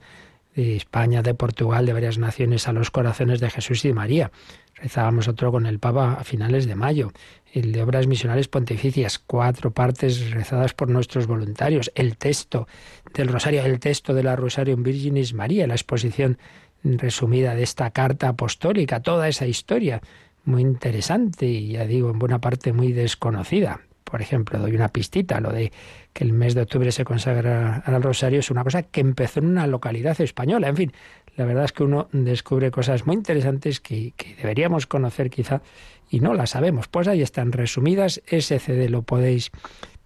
de 0.56 0.76
España, 0.76 1.22
de 1.22 1.34
Portugal, 1.34 1.86
de 1.86 1.94
varias 1.94 2.18
naciones 2.18 2.68
a 2.68 2.74
los 2.74 2.92
corazones 2.92 3.40
de 3.40 3.50
Jesús 3.50 3.86
y 3.86 3.94
María. 3.94 4.32
Rezábamos 4.76 5.28
otro 5.28 5.52
con 5.52 5.66
el 5.66 5.80
Papa 5.80 6.18
a 6.20 6.24
finales 6.24 6.68
de 6.68 6.76
mayo, 6.76 7.12
el 7.54 7.72
de 7.72 7.82
Obras 7.82 8.08
Misionales 8.08 8.48
Pontificias, 8.48 9.20
cuatro 9.20 9.72
partes 9.72 10.32
rezadas 10.32 10.74
por 10.74 10.90
nuestros 10.90 11.28
voluntarios, 11.28 11.92
el 11.96 12.18
texto 12.18 12.68
del 13.14 13.30
Rosario, 13.30 13.64
el 13.64 13.80
texto 13.80 14.14
de 14.14 14.24
la 14.24 14.36
Rosarium 14.36 14.84
Virginis 14.84 15.34
María, 15.34 15.66
la 15.66 15.76
exposición 15.76 16.38
resumida 16.84 17.56
de 17.56 17.64
esta 17.64 17.90
carta 17.92 18.30
apostólica, 18.30 19.02
toda 19.02 19.30
esa 19.30 19.48
historia 19.48 20.02
muy 20.44 20.62
interesante 20.62 21.46
y 21.46 21.74
ya 21.74 21.86
digo, 21.86 22.10
en 22.10 22.20
buena 22.20 22.40
parte 22.40 22.74
muy 22.74 22.92
desconocida. 22.92 23.87
Por 24.10 24.22
ejemplo, 24.22 24.58
doy 24.58 24.74
una 24.74 24.88
pistita, 24.88 25.42
lo 25.42 25.52
de 25.52 25.72
que 26.14 26.24
el 26.24 26.32
mes 26.32 26.56
de 26.56 26.62
octubre 26.62 26.92
se 26.92 27.04
consagra 27.04 27.84
al 27.86 28.02
rosario 28.02 28.40
es 28.40 28.50
una 28.50 28.64
cosa 28.64 28.84
que 28.84 29.02
empezó 29.02 29.40
en 29.40 29.48
una 29.48 29.68
localidad 29.68 30.20
española. 30.22 30.70
En 30.70 30.78
fin, 30.78 30.94
la 31.36 31.46
verdad 31.46 31.66
es 31.66 31.74
que 31.74 31.84
uno 31.84 32.08
descubre 32.14 32.72
cosas 32.72 33.06
muy 33.06 33.16
interesantes 33.16 33.82
que, 33.82 34.14
deberíamos 34.38 34.88
conocer 34.88 35.30
quizá 35.30 35.62
y 36.10 36.22
no 36.22 36.34
las 36.34 36.52
sabemos. 36.52 36.88
Pues 36.88 37.08
ahí 37.08 37.22
están 37.22 37.52
resumidas. 37.52 38.22
Ese 38.28 38.60
CD 38.60 38.90
lo 38.90 39.02
podéis 39.02 39.52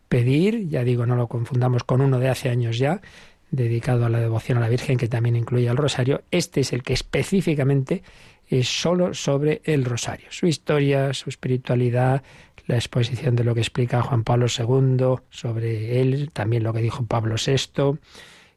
pedir, 0.10 0.67
ya 0.67 0.84
digo, 0.84 1.05
no 1.05 1.15
lo 1.15 1.27
confundamos 1.27 1.84
con 1.84 2.01
uno 2.01 2.20
de 2.20 2.29
hace 2.29 2.50
años 2.50 2.79
ya, 2.79 3.01
dedicado 3.51 4.05
a 4.05 4.10
la 4.10 4.20
devoción 4.20 4.58
a 4.58 4.62
la 4.62 4.70
Virgen, 4.70 4.98
que 4.98 5.08
también 5.08 5.36
incluye 5.36 5.67
el 5.67 5.77
rosario. 5.77 6.24
Este 6.31 6.62
es 6.62 6.74
el 6.74 6.81
que 6.81 6.93
específicamente 6.93 8.01
es 8.50 8.67
solo 8.67 9.13
sobre 9.13 9.62
el 9.63 9.86
rosario, 9.86 10.27
su 10.29 10.48
historia, 10.48 11.13
su 11.13 11.29
espiritualidad, 11.29 12.22
la 12.68 12.75
exposición 12.75 13.36
de 13.36 13.44
lo 13.44 13.53
que 13.53 13.62
explica 13.62 14.01
Juan 14.01 14.24
Pablo 14.24 14.48
II 14.48 15.15
sobre 15.30 16.01
él, 16.01 16.30
también 16.32 16.63
lo 16.63 16.74
que 16.74 16.82
dijo 16.82 17.06
Pablo 17.06 17.36
VI. 17.36 18.00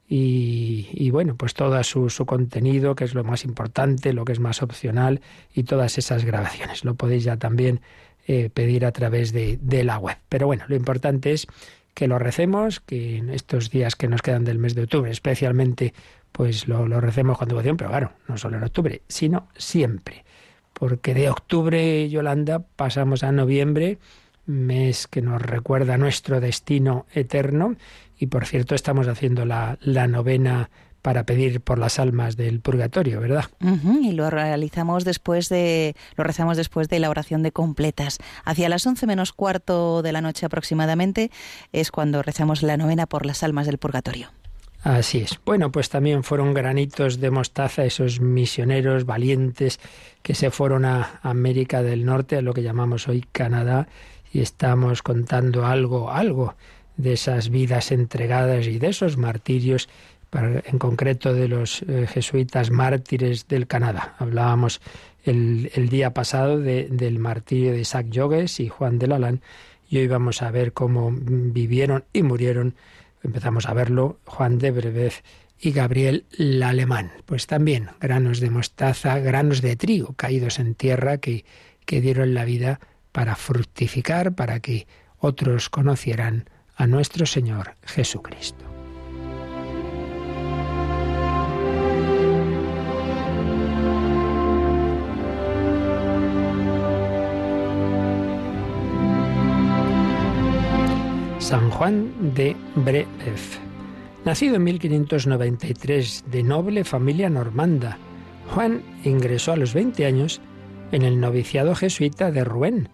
Y, 0.06 1.10
bueno, 1.10 1.34
pues 1.36 1.54
todo 1.54 1.82
su, 1.82 2.10
su, 2.10 2.26
contenido, 2.26 2.94
que 2.94 3.04
es 3.04 3.14
lo 3.14 3.24
más 3.24 3.44
importante, 3.44 4.12
lo 4.12 4.24
que 4.24 4.32
es 4.32 4.38
más 4.38 4.62
opcional, 4.62 5.20
y 5.54 5.64
todas 5.64 5.98
esas 5.98 6.24
grabaciones. 6.24 6.84
Lo 6.84 6.94
podéis 6.94 7.24
ya 7.24 7.36
también 7.36 7.80
eh, 8.26 8.50
pedir 8.52 8.84
a 8.86 8.92
través 8.92 9.32
de, 9.32 9.58
la 9.84 9.98
web. 9.98 10.16
Pero 10.28 10.46
bueno, 10.46 10.64
lo 10.68 10.76
importante 10.76 11.32
es 11.32 11.46
que 11.94 12.06
lo 12.06 12.18
recemos, 12.18 12.80
que 12.80 13.16
en 13.16 13.30
estos 13.30 13.70
días 13.70 13.96
que 13.96 14.08
nos 14.08 14.22
quedan 14.22 14.44
del 14.44 14.58
mes 14.58 14.74
de 14.74 14.82
octubre, 14.82 15.10
especialmente, 15.10 15.94
pues 16.32 16.68
lo, 16.68 16.86
lo 16.86 17.00
recemos 17.00 17.38
con 17.38 17.48
devoción, 17.48 17.76
pero 17.76 17.90
claro, 17.90 18.12
no 18.28 18.36
solo 18.36 18.56
en 18.56 18.64
octubre, 18.64 19.02
sino 19.08 19.48
siempre 19.56 20.24
porque 20.74 21.14
de 21.14 21.30
octubre, 21.30 22.08
Yolanda, 22.10 22.58
pasamos 22.76 23.22
a 23.22 23.32
noviembre, 23.32 23.98
mes 24.46 25.06
que 25.06 25.22
nos 25.22 25.40
recuerda 25.40 25.96
nuestro 25.96 26.40
destino 26.40 27.06
eterno, 27.14 27.76
y 28.18 28.26
por 28.26 28.46
cierto 28.46 28.74
estamos 28.74 29.08
haciendo 29.08 29.46
la, 29.46 29.78
la 29.80 30.06
novena 30.06 30.70
para 31.04 31.24
pedir 31.24 31.60
por 31.60 31.78
las 31.78 31.98
almas 31.98 32.38
del 32.38 32.60
purgatorio, 32.60 33.20
¿verdad? 33.20 33.44
y 33.60 34.12
lo 34.12 34.30
realizamos 34.30 35.04
después 35.04 35.50
de, 35.50 35.94
lo 36.16 36.24
rezamos 36.24 36.56
después 36.56 36.88
de 36.88 36.98
la 36.98 37.10
oración 37.10 37.42
de 37.42 37.52
completas. 37.52 38.16
Hacia 38.46 38.70
las 38.70 38.86
once 38.86 39.06
menos 39.06 39.34
cuarto 39.34 40.00
de 40.00 40.12
la 40.12 40.22
noche 40.22 40.46
aproximadamente 40.46 41.30
es 41.72 41.90
cuando 41.90 42.22
rezamos 42.22 42.62
la 42.62 42.78
novena 42.78 43.06
por 43.06 43.26
las 43.26 43.42
almas 43.42 43.66
del 43.66 43.76
purgatorio. 43.76 44.30
Así 44.84 45.18
es. 45.18 45.40
Bueno, 45.46 45.72
pues 45.72 45.88
también 45.88 46.22
fueron 46.24 46.52
granitos 46.52 47.18
de 47.18 47.30
mostaza 47.30 47.86
esos 47.86 48.20
misioneros 48.20 49.06
valientes 49.06 49.80
que 50.22 50.34
se 50.34 50.50
fueron 50.50 50.84
a 50.84 51.20
América 51.22 51.82
del 51.82 52.04
Norte, 52.04 52.36
a 52.36 52.42
lo 52.42 52.52
que 52.52 52.62
llamamos 52.62 53.08
hoy 53.08 53.24
Canadá, 53.32 53.88
y 54.30 54.40
estamos 54.40 55.02
contando 55.02 55.64
algo, 55.64 56.10
algo 56.10 56.54
de 56.98 57.14
esas 57.14 57.48
vidas 57.48 57.92
entregadas 57.92 58.66
y 58.66 58.78
de 58.78 58.88
esos 58.88 59.16
martirios 59.16 59.88
en 60.32 60.78
concreto 60.78 61.32
de 61.32 61.48
los 61.48 61.82
eh, 61.82 62.06
jesuitas 62.06 62.70
mártires 62.70 63.48
del 63.48 63.66
Canadá. 63.66 64.16
Hablábamos 64.18 64.82
el, 65.22 65.70
día 65.88 66.12
pasado 66.12 66.58
del 66.58 67.18
martirio 67.18 67.72
de 67.72 67.80
Isaac 67.80 68.08
Jogues 68.12 68.60
y 68.60 68.68
Juan 68.68 68.98
de 68.98 69.06
Lalán 69.06 69.40
y 69.88 69.98
hoy 69.98 70.08
vamos 70.08 70.42
a 70.42 70.50
ver 70.50 70.74
cómo 70.74 71.10
vivieron 71.10 72.04
y 72.12 72.22
murieron. 72.22 72.74
Empezamos 73.24 73.66
a 73.66 73.74
verlo 73.74 74.20
Juan 74.26 74.58
de 74.58 74.70
Brevez 74.70 75.24
y 75.58 75.72
Gabriel 75.72 76.26
Lalemán. 76.30 77.10
Pues 77.24 77.46
también 77.46 77.88
granos 78.00 78.38
de 78.38 78.50
mostaza, 78.50 79.18
granos 79.18 79.62
de 79.62 79.76
trigo 79.76 80.12
caídos 80.12 80.58
en 80.58 80.74
tierra 80.74 81.18
que, 81.18 81.44
que 81.86 82.00
dieron 82.00 82.34
la 82.34 82.44
vida 82.44 82.80
para 83.12 83.34
fructificar, 83.34 84.34
para 84.34 84.60
que 84.60 84.86
otros 85.18 85.70
conocieran 85.70 86.50
a 86.76 86.86
nuestro 86.86 87.24
Señor 87.24 87.76
Jesucristo. 87.82 88.73
San 101.44 101.68
Juan 101.68 102.10
de 102.34 102.56
Brebeuf. 102.74 103.58
Nacido 104.24 104.56
en 104.56 104.64
1593 104.64 106.24
de 106.30 106.42
noble 106.42 106.84
familia 106.84 107.28
normanda, 107.28 107.98
Juan 108.54 108.80
ingresó 109.04 109.52
a 109.52 109.56
los 109.56 109.74
20 109.74 110.06
años 110.06 110.40
en 110.90 111.02
el 111.02 111.20
noviciado 111.20 111.74
jesuita 111.74 112.30
de 112.30 112.44
Rouen, 112.44 112.88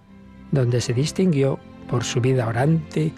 donde 0.50 0.80
se 0.80 0.92
distinguió 0.92 1.60
por 1.88 2.02
su 2.02 2.20
vida 2.20 2.48
orante, 2.48 3.12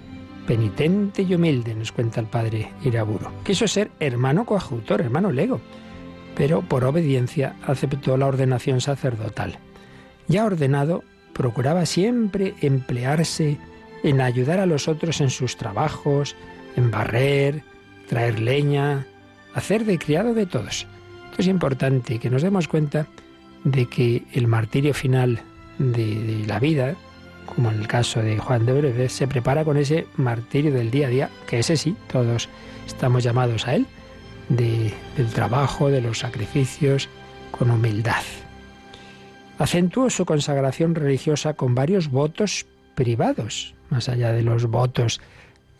penitente 0.46 1.22
y 1.22 1.34
humilde, 1.34 1.74
nos 1.74 1.92
cuenta 1.92 2.20
el 2.20 2.26
padre 2.26 2.70
Iraburo. 2.84 3.32
Quiso 3.42 3.66
ser 3.66 3.90
hermano 4.00 4.44
coadjutor, 4.44 5.00
hermano 5.00 5.32
lego, 5.32 5.62
pero 6.36 6.60
por 6.60 6.84
obediencia 6.84 7.56
aceptó 7.66 8.18
la 8.18 8.26
ordenación 8.26 8.82
sacerdotal. 8.82 9.58
Ya 10.28 10.44
ordenado, 10.44 11.04
procuraba 11.32 11.86
siempre 11.86 12.52
emplearse 12.60 13.56
en 14.02 14.20
ayudar 14.20 14.60
a 14.60 14.66
los 14.66 14.88
otros 14.88 15.20
en 15.20 15.30
sus 15.30 15.56
trabajos, 15.56 16.36
en 16.76 16.90
barrer, 16.90 17.62
traer 18.08 18.40
leña, 18.40 19.06
hacer 19.54 19.84
de 19.84 19.98
criado 19.98 20.34
de 20.34 20.46
todos. 20.46 20.86
Esto 21.30 21.42
es 21.42 21.46
importante 21.46 22.18
que 22.18 22.30
nos 22.30 22.42
demos 22.42 22.68
cuenta 22.68 23.06
de 23.64 23.86
que 23.86 24.24
el 24.32 24.48
martirio 24.48 24.92
final 24.92 25.40
de, 25.78 26.44
la 26.46 26.58
vida, 26.58 26.94
como 27.46 27.70
en 27.70 27.80
el 27.80 27.88
caso 27.88 28.22
de 28.22 28.38
Juan 28.38 28.66
de 28.66 28.72
Breves, 28.72 29.12
se 29.12 29.28
prepara 29.28 29.64
con 29.64 29.76
ese 29.76 30.06
martirio 30.16 30.72
del 30.72 30.90
día 30.90 31.06
a 31.06 31.10
día, 31.10 31.30
que 31.46 31.60
ese 31.60 31.76
sí, 31.76 31.96
todos 32.10 32.48
estamos 32.86 33.22
llamados 33.22 33.66
a 33.66 33.74
él, 33.74 33.86
del 34.48 34.92
trabajo, 35.32 35.88
de 35.88 36.00
los 36.00 36.18
sacrificios, 36.18 37.08
con 37.50 37.70
humildad. 37.70 38.22
Acentuó 39.58 40.10
su 40.10 40.24
consagración 40.24 40.94
religiosa 40.94 41.54
con 41.54 41.74
varios 41.74 42.10
votos 42.10 42.66
privados, 42.94 43.74
más 43.92 44.08
allá 44.08 44.32
de 44.32 44.42
los 44.42 44.66
votos 44.66 45.20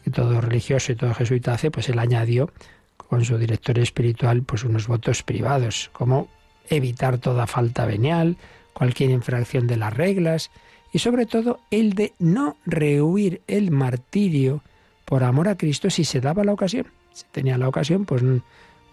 que 0.04 0.10
todo 0.10 0.40
religioso 0.40 0.92
y 0.92 0.96
todo 0.96 1.14
jesuita 1.14 1.54
hace, 1.54 1.70
pues 1.70 1.88
él 1.88 1.98
añadió 1.98 2.50
con 2.96 3.24
su 3.24 3.38
director 3.38 3.78
espiritual 3.78 4.42
pues 4.42 4.64
unos 4.64 4.86
votos 4.86 5.22
privados, 5.22 5.90
como 5.92 6.28
evitar 6.68 7.18
toda 7.18 7.46
falta 7.46 7.86
venial, 7.86 8.36
cualquier 8.72 9.10
infracción 9.10 9.66
de 9.66 9.76
las 9.76 9.94
reglas 9.94 10.50
y 10.92 10.98
sobre 10.98 11.26
todo 11.26 11.60
el 11.70 11.94
de 11.94 12.12
no 12.18 12.56
rehuir 12.66 13.42
el 13.46 13.70
martirio 13.70 14.62
por 15.04 15.24
amor 15.24 15.48
a 15.48 15.56
Cristo 15.56 15.90
si 15.90 16.04
se 16.04 16.20
daba 16.20 16.44
la 16.44 16.52
ocasión. 16.52 16.86
Si 17.12 17.24
tenía 17.32 17.58
la 17.58 17.68
ocasión, 17.68 18.04
pues 18.04 18.22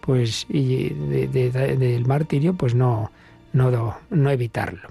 pues 0.00 0.46
y 0.48 0.88
del 0.88 2.06
martirio, 2.06 2.54
pues 2.54 2.74
no, 2.74 3.10
no, 3.52 3.96
no 4.10 4.30
evitarlo. 4.30 4.90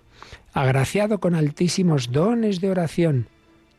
Agraciado 0.53 1.19
con 1.19 1.35
altísimos 1.35 2.11
dones 2.11 2.61
de 2.61 2.69
oración, 2.69 3.27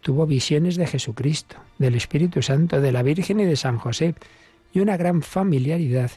tuvo 0.01 0.27
visiones 0.27 0.77
de 0.77 0.87
Jesucristo, 0.87 1.57
del 1.79 1.95
Espíritu 1.95 2.43
Santo, 2.43 2.81
de 2.81 2.93
la 2.93 3.03
Virgen 3.03 3.41
y 3.41 3.45
de 3.45 3.57
San 3.57 3.79
José, 3.79 4.15
y 4.73 4.81
una 4.81 4.97
gran 4.97 5.23
familiaridad 5.23 6.11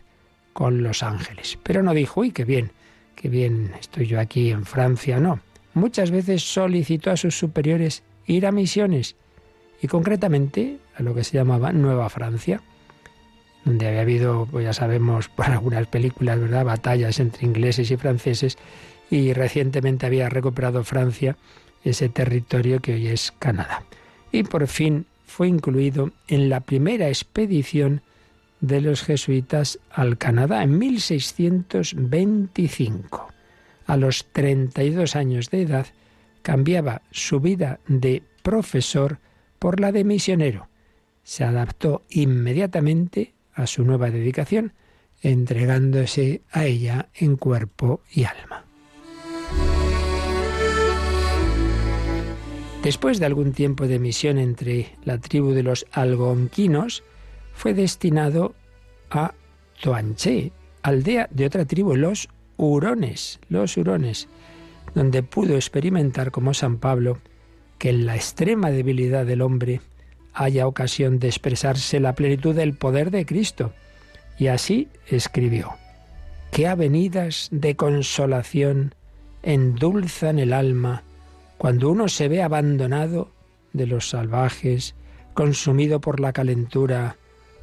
con 0.54 0.84
los 0.84 1.04
ángeles. 1.04 1.58
Pero 1.64 1.84
no 1.84 1.94
dijo, 1.94 2.22
uy, 2.22 2.32
qué 2.32 2.46
bien, 2.46 2.72
qué 3.16 3.30
bien 3.30 3.74
estoy 3.80 4.08
yo 4.08 4.20
aquí 4.20 4.52
en 4.52 4.66
Francia, 4.66 5.20
no. 5.20 5.40
Muchas 5.74 6.12
veces 6.12 6.44
solicitó 6.44 7.12
a 7.12 7.18
sus 7.18 7.38
superiores 7.38 8.04
ir 8.26 8.46
a 8.46 8.52
misiones, 8.52 9.16
y 9.82 9.88
concretamente 9.88 10.78
a 10.96 11.04
lo 11.04 11.14
que 11.14 11.24
se 11.24 11.36
llamaba 11.36 11.74
Nueva 11.74 12.10
Francia, 12.10 12.62
donde 13.66 13.88
había 13.88 14.02
habido, 14.02 14.48
pues 14.50 14.66
ya 14.66 14.74
sabemos 14.74 15.30
por 15.30 15.46
algunas 15.48 15.88
películas, 15.88 16.40
¿verdad?, 16.40 16.66
batallas 16.66 17.20
entre 17.20 17.46
ingleses 17.46 17.92
y 17.92 17.98
franceses, 17.98 18.58
y 19.10 19.34
recientemente 19.34 20.06
había 20.06 20.30
recuperado 20.30 20.84
Francia 20.84 21.38
ese 21.84 22.10
territorio 22.10 22.80
que 22.80 22.94
hoy 22.94 23.08
es 23.08 23.34
Canadá. 23.40 23.84
Y 24.32 24.44
por 24.44 24.68
fin 24.68 25.08
fue 25.26 25.48
incluido 25.48 26.12
en 26.28 26.50
la 26.50 26.60
primera 26.60 27.08
expedición 27.08 28.04
de 28.62 28.82
los 28.82 29.02
jesuitas 29.04 29.80
al 29.92 30.18
Canadá 30.18 30.64
en 30.64 30.78
1625. 30.78 33.30
A 33.86 33.98
los 33.98 34.26
32 34.32 35.18
años 35.18 35.50
de 35.50 35.64
edad 35.64 35.88
cambiaba 36.42 37.02
su 37.12 37.40
vida 37.40 37.80
de 37.88 38.24
profesor 38.42 39.20
por 39.60 39.80
la 39.80 39.92
de 39.92 40.04
misionero. 40.04 40.68
Se 41.24 41.44
adaptó 41.44 42.02
inmediatamente 42.10 43.34
a 43.54 43.68
su 43.68 43.84
nueva 43.84 44.10
dedicación, 44.12 44.74
entregándose 45.22 46.42
a 46.52 46.66
ella 46.66 47.08
en 47.14 47.38
cuerpo 47.38 48.02
y 48.12 48.26
alma. 48.26 48.66
Después 52.84 53.18
de 53.18 53.26
algún 53.26 53.54
tiempo 53.54 53.88
de 53.88 53.98
misión 53.98 54.38
entre 54.38 54.90
la 55.06 55.18
tribu 55.18 55.52
de 55.52 55.64
los 55.64 55.86
algonquinos, 55.94 57.02
fue 57.54 57.74
destinado 57.74 58.56
a 59.10 59.34
Toanché, 59.82 60.52
aldea 60.82 61.30
de 61.32 61.46
otra 61.46 61.64
tribu, 61.64 61.96
los 61.96 62.28
hurones, 62.58 63.40
los 63.48 63.78
hurones, 63.78 64.28
donde 64.96 65.24
pudo 65.24 65.56
experimentar 65.56 66.32
como 66.32 66.54
San 66.54 66.78
Pablo 66.78 67.20
que 67.78 67.90
en 67.90 68.06
la 68.06 68.18
extrema 68.18 68.70
debilidad 68.70 69.26
del 69.26 69.42
hombre 69.42 69.80
haya 70.34 70.68
ocasión 70.68 71.20
de 71.20 71.28
expresarse 71.28 72.02
la 72.02 72.16
plenitud 72.16 72.54
del 72.54 72.74
poder 72.74 73.12
de 73.12 73.26
Cristo. 73.26 73.72
Y 74.38 74.48
así 74.48 74.90
escribió, 75.08 75.70
qué 76.52 76.68
avenidas 76.68 77.48
de 77.52 77.78
consolación 77.78 78.94
endulzan 79.42 80.38
el 80.38 80.52
alma 80.52 81.04
cuando 81.58 81.90
uno 81.90 82.08
se 82.08 82.28
ve 82.28 82.44
abandonado 82.44 83.32
de 83.74 83.88
los 83.88 84.10
salvajes, 84.10 84.96
consumido 85.34 86.02
por 86.02 86.20
la 86.20 86.34
calentura, 86.34 87.18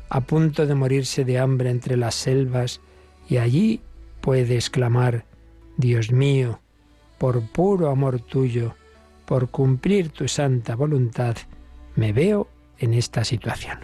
a 0.08 0.20
punto 0.22 0.66
de 0.66 0.74
morirse 0.74 1.24
de 1.24 1.38
hambre 1.38 1.70
entre 1.70 1.96
las 1.96 2.14
selvas, 2.14 2.80
y 3.28 3.36
allí 3.36 3.80
puede 4.20 4.56
exclamar, 4.56 5.24
Dios 5.76 6.10
mío, 6.10 6.60
por 7.18 7.42
puro 7.42 7.90
amor 7.90 8.20
tuyo, 8.20 8.74
por 9.24 9.50
cumplir 9.50 10.08
tu 10.10 10.26
santa 10.26 10.74
voluntad, 10.74 11.36
me 11.94 12.12
veo 12.12 12.48
en 12.78 12.94
esta 12.94 13.24
situación. 13.24 13.78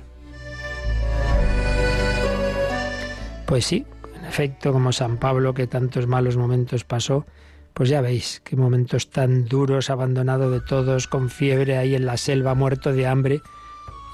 Pues 3.46 3.64
sí, 3.66 3.86
en 4.18 4.24
efecto, 4.24 4.72
como 4.72 4.90
San 4.92 5.18
Pablo, 5.18 5.54
que 5.54 5.68
tantos 5.68 6.08
malos 6.08 6.36
momentos 6.36 6.82
pasó, 6.82 7.26
pues 7.76 7.90
ya 7.90 8.00
veis 8.00 8.40
qué 8.42 8.56
momentos 8.56 9.10
tan 9.10 9.44
duros, 9.44 9.90
abandonado 9.90 10.50
de 10.50 10.62
todos, 10.62 11.06
con 11.06 11.28
fiebre 11.28 11.76
ahí 11.76 11.94
en 11.94 12.06
la 12.06 12.16
selva, 12.16 12.54
muerto 12.54 12.94
de 12.94 13.06
hambre, 13.06 13.42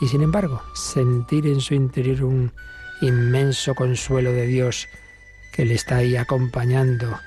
y 0.01 0.09
sin 0.09 0.21
embargo 0.21 0.61
sentir 0.75 1.47
en 1.47 1.61
su 1.61 1.75
interior 1.75 2.25
un 2.25 2.53
inmenso 3.03 3.77
consuelo 3.77 4.33
de 4.33 4.49
Dios 4.49 4.89
que 5.53 5.65
le 5.65 5.75
está 5.75 5.99
ahí 5.99 6.17
acompañando 6.17 7.21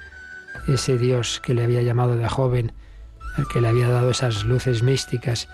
ese 0.67 0.97
Dios 0.97 1.39
que 1.39 1.53
le 1.53 1.63
había 1.63 1.81
llamado 1.83 2.17
de 2.17 2.27
joven, 2.27 2.73
el 3.37 3.47
que 3.47 3.61
le 3.61 3.69
había 3.69 3.87
dado 3.87 4.09
esas 4.09 4.43
luces 4.43 4.83
místicas, 4.83 5.47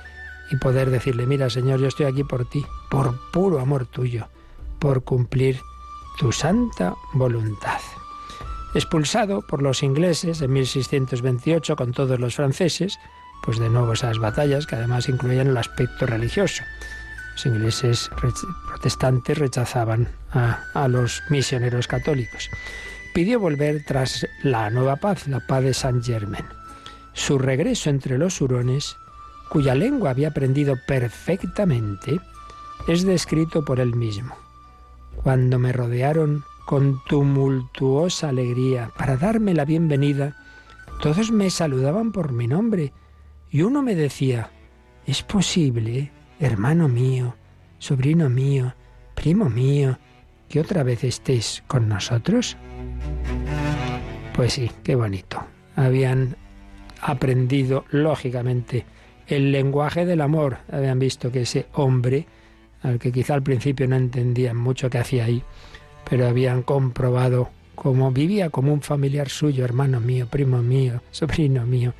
y 0.50 0.56
poder 0.56 0.90
decirle, 0.90 1.28
mira 1.28 1.52
Señor, 1.52 1.80
yo 1.80 1.90
estoy 1.90 2.08
aquí 2.08 2.24
por 2.24 2.50
ti, 2.50 2.66
por 2.90 3.20
puro 3.30 3.60
amor 3.60 3.86
tuyo, 3.86 4.30
por 4.80 5.04
cumplir 5.04 5.60
tu 6.18 6.32
santa 6.32 6.96
voluntad. 7.14 7.82
Expulsado 8.74 9.42
por 9.42 9.62
los 9.62 9.84
ingleses 9.84 10.42
en 10.42 10.54
1628 10.54 11.76
con 11.76 11.92
todos 11.92 12.20
los 12.20 12.36
franceses, 12.36 12.98
pues 13.44 13.60
de 13.60 13.70
nuevo 13.70 13.94
esas 13.94 14.20
batallas 14.20 14.66
que 14.66 14.76
además 14.76 15.10
incluían 15.10 15.48
el 15.48 15.58
aspecto 15.58 16.06
religioso. 16.06 16.64
Los 17.34 17.46
ingleses 17.46 18.10
protestantes 18.68 19.38
rechazaban 19.38 20.08
a, 20.32 20.64
a 20.74 20.88
los 20.88 21.22
misioneros 21.30 21.88
católicos. 21.88 22.50
Pidió 23.14 23.40
volver 23.40 23.84
tras 23.86 24.26
la 24.44 24.70
nueva 24.70 24.96
paz, 24.96 25.28
la 25.28 25.46
paz 25.46 25.64
de 25.64 25.74
Saint 25.74 26.06
Germain. 26.06 26.46
Su 27.14 27.38
regreso 27.40 27.90
entre 27.90 28.18
los 28.18 28.40
hurones, 28.40 28.96
cuya 29.50 29.76
lengua 29.76 30.12
había 30.12 30.30
aprendido 30.30 30.76
perfectamente, 30.88 32.22
es 32.88 33.06
descrito 33.06 33.66
por 33.66 33.82
él 33.82 33.96
mismo. 33.96 34.36
Cuando 35.24 35.60
me 35.60 35.74
rodearon 35.74 36.46
con 36.66 37.04
tumultuosa 37.06 38.30
alegría 38.30 38.92
para 38.98 39.18
darme 39.18 39.54
la 39.54 39.66
bienvenida, 39.66 40.36
todos 41.02 41.32
me 41.32 41.50
saludaban 41.50 42.12
por 42.12 42.32
mi 42.32 42.48
nombre 42.48 42.94
y 43.50 43.64
uno 43.64 43.82
me 43.82 43.96
decía, 43.96 44.52
¿es 45.06 45.24
posible, 45.24 46.12
hermano 46.40 46.88
mío, 46.88 47.36
sobrino 47.80 48.30
mío, 48.30 48.76
primo 49.16 49.50
mío, 49.50 49.98
que 50.48 50.60
otra 50.60 50.84
vez 50.84 51.04
estés 51.04 51.64
con 51.68 51.90
nosotros? 51.90 52.58
Pues 54.36 54.54
sí, 54.54 54.72
qué 54.84 54.96
bonito. 54.96 55.44
Habían 55.76 56.38
aprendido, 57.02 57.86
lógicamente, 57.90 58.86
el 59.28 59.52
lenguaje 59.52 60.06
del 60.06 60.22
amor. 60.22 60.60
Habían 60.72 61.00
visto 61.00 61.32
que 61.32 61.42
ese 61.42 61.68
hombre, 61.74 62.28
al 62.84 63.00
que 63.00 63.12
quizá 63.12 63.34
al 63.34 63.44
principio 63.44 63.88
no 63.88 63.96
entendían 63.96 64.58
mucho 64.58 64.90
qué 64.90 65.00
hacía 65.00 65.26
ahí, 65.26 65.44
pero 66.10 66.28
habían 66.28 66.64
comprobado 66.64 67.50
cómo 67.76 68.12
vivía 68.12 68.50
como 68.50 68.74
un 68.74 68.82
familiar 68.82 69.30
suyo, 69.30 69.66
hermano 69.66 70.00
mío, 70.00 70.28
primo 70.30 70.62
mío, 70.62 71.02
sobrino 71.12 71.66
mío, 71.66 71.94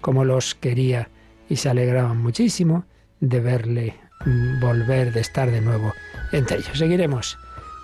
cómo 0.00 0.24
los 0.24 0.54
quería 0.54 1.10
y 1.48 1.56
se 1.56 1.68
alegraban 1.68 2.18
muchísimo 2.18 2.84
de 3.20 3.40
verle 3.40 3.94
mm, 4.24 4.60
volver, 4.60 5.12
de 5.12 5.20
estar 5.20 5.50
de 5.50 5.60
nuevo 5.60 5.92
entre 6.32 6.58
ellos. 6.58 6.78
Seguiremos 6.78 7.38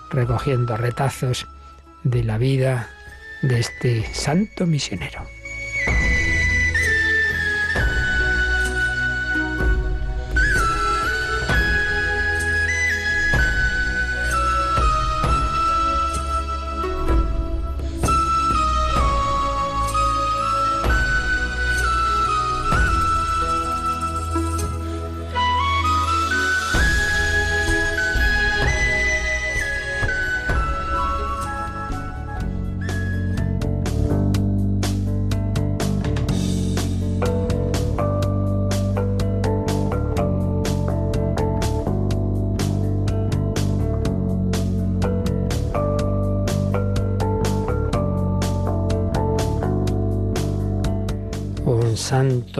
recogiendo 0.09 0.77
retazos 0.77 1.47
de 2.03 2.23
la 2.23 2.37
vida 2.37 2.89
de 3.41 3.59
este 3.59 4.03
santo 4.13 4.65
misionero. 4.65 5.21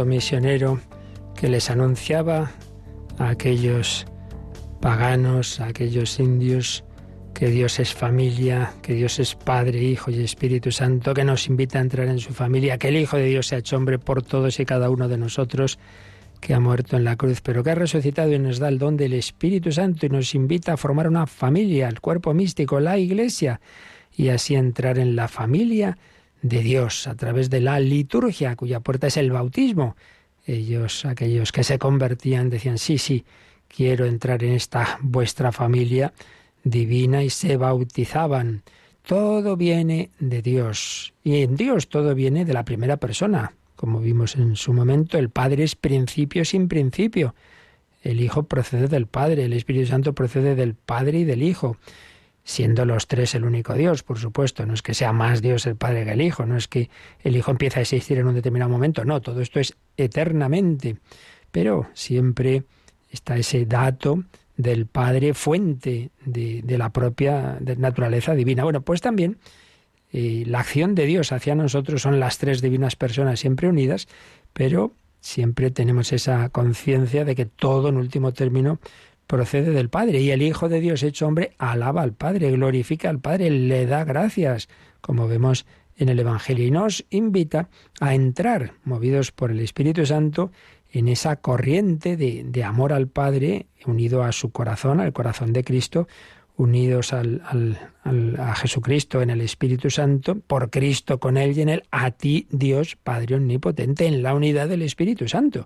Misionero 0.05 0.79
que 1.35 1.49
les 1.49 1.69
anunciaba 1.69 2.51
a 3.17 3.29
aquellos 3.29 4.05
paganos, 4.81 5.59
a 5.59 5.67
aquellos 5.67 6.19
indios, 6.19 6.83
que 7.33 7.47
Dios 7.49 7.79
es 7.79 7.93
familia, 7.93 8.73
que 8.81 8.93
Dios 8.93 9.19
es 9.19 9.35
Padre, 9.35 9.81
Hijo 9.81 10.11
y 10.11 10.23
Espíritu 10.23 10.71
Santo, 10.71 11.13
que 11.13 11.23
nos 11.23 11.47
invita 11.47 11.79
a 11.79 11.81
entrar 11.81 12.07
en 12.07 12.19
su 12.19 12.33
familia, 12.33 12.77
que 12.77 12.89
el 12.89 12.97
Hijo 12.97 13.17
de 13.17 13.25
Dios 13.25 13.47
se 13.47 13.55
ha 13.55 13.59
hecho 13.59 13.75
hombre 13.75 13.97
por 13.97 14.21
todos 14.21 14.59
y 14.59 14.65
cada 14.65 14.89
uno 14.89 15.07
de 15.07 15.17
nosotros, 15.17 15.79
que 16.39 16.53
ha 16.53 16.59
muerto 16.59 16.97
en 16.97 17.05
la 17.05 17.15
cruz, 17.15 17.41
pero 17.41 17.63
que 17.63 17.71
ha 17.71 17.75
resucitado 17.75 18.31
y 18.33 18.39
nos 18.39 18.59
da 18.59 18.67
el 18.67 18.77
don 18.77 18.97
del 18.97 19.13
Espíritu 19.13 19.71
Santo 19.71 20.05
y 20.05 20.09
nos 20.09 20.35
invita 20.35 20.73
a 20.73 20.77
formar 20.77 21.07
una 21.07 21.25
familia, 21.25 21.87
el 21.87 22.01
cuerpo 22.01 22.33
místico, 22.33 22.79
la 22.79 22.97
Iglesia, 22.97 23.61
y 24.15 24.29
así 24.29 24.55
entrar 24.55 24.99
en 24.99 25.15
la 25.15 25.27
familia 25.27 25.97
de 26.43 26.59
Dios 26.59 27.07
a 27.07 27.15
través 27.15 27.49
de 27.49 27.61
la 27.61 27.79
liturgia, 27.79 28.55
cuya 28.55 28.81
puerta 28.81 29.07
es 29.07 29.17
el 29.17 29.31
bautismo. 29.31 29.95
Ellos, 30.45 31.05
aquellos 31.05 31.51
que 31.51 31.63
se 31.63 31.79
convertían, 31.79 32.49
decían, 32.49 32.77
sí, 32.77 32.97
sí, 32.97 33.25
quiero 33.67 34.05
entrar 34.05 34.43
en 34.43 34.51
esta 34.51 34.99
vuestra 35.01 35.51
familia 35.51 36.13
divina 36.63 37.23
y 37.23 37.29
se 37.29 37.57
bautizaban. 37.57 38.61
Todo 39.05 39.57
viene 39.57 40.11
de 40.19 40.41
Dios. 40.41 41.13
Y 41.23 41.41
en 41.41 41.55
Dios 41.55 41.87
todo 41.87 42.13
viene 42.13 42.45
de 42.45 42.53
la 42.53 42.65
primera 42.65 42.97
persona. 42.97 43.53
Como 43.75 43.99
vimos 43.99 44.35
en 44.35 44.55
su 44.55 44.73
momento, 44.73 45.17
el 45.17 45.29
Padre 45.29 45.63
es 45.63 45.75
principio 45.75 46.45
sin 46.45 46.67
principio. 46.67 47.35
El 48.01 48.19
Hijo 48.21 48.43
procede 48.43 48.89
del 48.89 49.07
Padre, 49.07 49.45
el 49.45 49.53
Espíritu 49.53 49.87
Santo 49.87 50.13
procede 50.13 50.55
del 50.55 50.75
Padre 50.75 51.19
y 51.19 51.23
del 51.23 51.41
Hijo 51.41 51.77
siendo 52.43 52.85
los 52.85 53.07
tres 53.07 53.35
el 53.35 53.45
único 53.45 53.73
Dios, 53.73 54.03
por 54.03 54.19
supuesto. 54.19 54.65
No 54.65 54.73
es 54.73 54.81
que 54.81 54.93
sea 54.93 55.13
más 55.13 55.41
Dios 55.41 55.65
el 55.65 55.75
Padre 55.75 56.05
que 56.05 56.11
el 56.11 56.21
Hijo, 56.21 56.45
no 56.45 56.57
es 56.57 56.67
que 56.67 56.89
el 57.21 57.35
Hijo 57.35 57.51
empiece 57.51 57.79
a 57.79 57.81
existir 57.83 58.17
en 58.17 58.27
un 58.27 58.35
determinado 58.35 58.69
momento, 58.69 59.05
no, 59.05 59.21
todo 59.21 59.41
esto 59.41 59.59
es 59.59 59.75
eternamente. 59.97 60.97
Pero 61.51 61.87
siempre 61.93 62.63
está 63.09 63.37
ese 63.37 63.65
dato 63.65 64.23
del 64.57 64.85
Padre 64.85 65.33
fuente 65.33 66.11
de, 66.25 66.63
la 66.77 66.89
propia 66.91 67.59
naturaleza 67.77 68.35
divina. 68.35 68.63
Bueno, 68.63 68.81
pues 68.81 69.01
también 69.01 69.37
eh, 70.11 70.43
la 70.45 70.59
acción 70.59 70.95
de 70.95 71.05
Dios 71.05 71.31
hacia 71.31 71.55
nosotros 71.55 72.01
son 72.01 72.19
las 72.19 72.37
tres 72.37 72.61
divinas 72.61 72.95
personas 72.95 73.39
siempre 73.39 73.67
unidas, 73.67 74.07
pero 74.53 74.91
siempre 75.21 75.71
tenemos 75.71 76.11
esa 76.11 76.49
conciencia 76.49 77.23
de 77.25 77.35
que 77.35 77.45
todo, 77.45 77.89
en 77.89 77.97
último 77.97 78.33
término, 78.33 78.79
procede 79.33 79.71
del 79.71 79.89
Padre 79.89 80.21
y 80.21 80.29
el 80.29 80.43
Hijo 80.43 80.69
de 80.69 80.79
Dios 80.79 81.01
hecho 81.01 81.25
hombre 81.25 81.53
alaba 81.57 82.03
al 82.03 82.13
Padre, 82.13 82.51
glorifica 82.51 83.09
al 83.09 83.19
Padre, 83.19 83.49
le 83.49 83.87
da 83.87 84.03
gracias, 84.03 84.69
como 85.01 85.27
vemos 85.27 85.65
en 85.97 86.09
el 86.09 86.19
Evangelio, 86.19 86.67
y 86.67 86.69
nos 86.69 87.03
invita 87.09 87.67
a 87.99 88.13
entrar, 88.13 88.73
movidos 88.83 89.31
por 89.31 89.49
el 89.49 89.59
Espíritu 89.59 90.05
Santo, 90.05 90.51
en 90.91 91.07
esa 91.07 91.37
corriente 91.37 92.15
de, 92.15 92.63
amor 92.63 92.93
al 92.93 93.07
Padre, 93.07 93.65
unido 93.87 94.21
a 94.21 94.33
su 94.33 94.51
corazón, 94.51 94.99
al 94.99 95.13
corazón 95.13 95.51
de 95.51 95.63
Cristo, 95.63 96.07
unidos 96.55 97.11
al, 97.11 97.41
a 98.37 98.53
Jesucristo 98.53 99.23
en 99.23 99.31
el 99.31 99.41
Espíritu 99.41 99.89
Santo, 99.89 100.35
por 100.45 100.69
Cristo 100.69 101.19
con 101.19 101.37
Él 101.37 101.57
y 101.57 101.61
en 101.61 101.69
Él, 101.69 101.83
a 101.89 102.11
ti 102.11 102.45
Dios 102.51 102.97
Padre 103.03 103.37
Omnipotente, 103.37 104.05
en 104.05 104.21
la 104.21 104.35
unidad 104.35 104.69
del 104.69 104.83
Espíritu 104.83 105.27
Santo. 105.27 105.65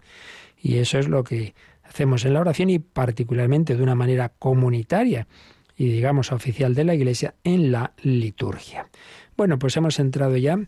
Y 0.58 0.78
eso 0.78 1.00
es 1.00 1.10
lo 1.10 1.26
que 1.26 1.54
hacemos 1.90 2.26
en 2.26 2.34
la 2.34 2.42
oración 2.42 2.70
y 2.70 2.80
particularmente 2.80 3.76
de 3.76 3.84
una 3.84 3.96
manera 3.96 4.30
comunitaria 4.30 5.28
y 5.76 5.90
digamos 5.90 6.32
oficial 6.32 6.74
de 6.74 6.84
la 6.84 6.96
Iglesia 6.96 7.36
en 7.44 7.72
la 7.72 7.94
liturgia. 8.02 8.90
Bueno, 9.38 9.60
pues 9.60 9.78
hemos 9.78 10.00
entrado 10.00 10.36
ya, 10.38 10.60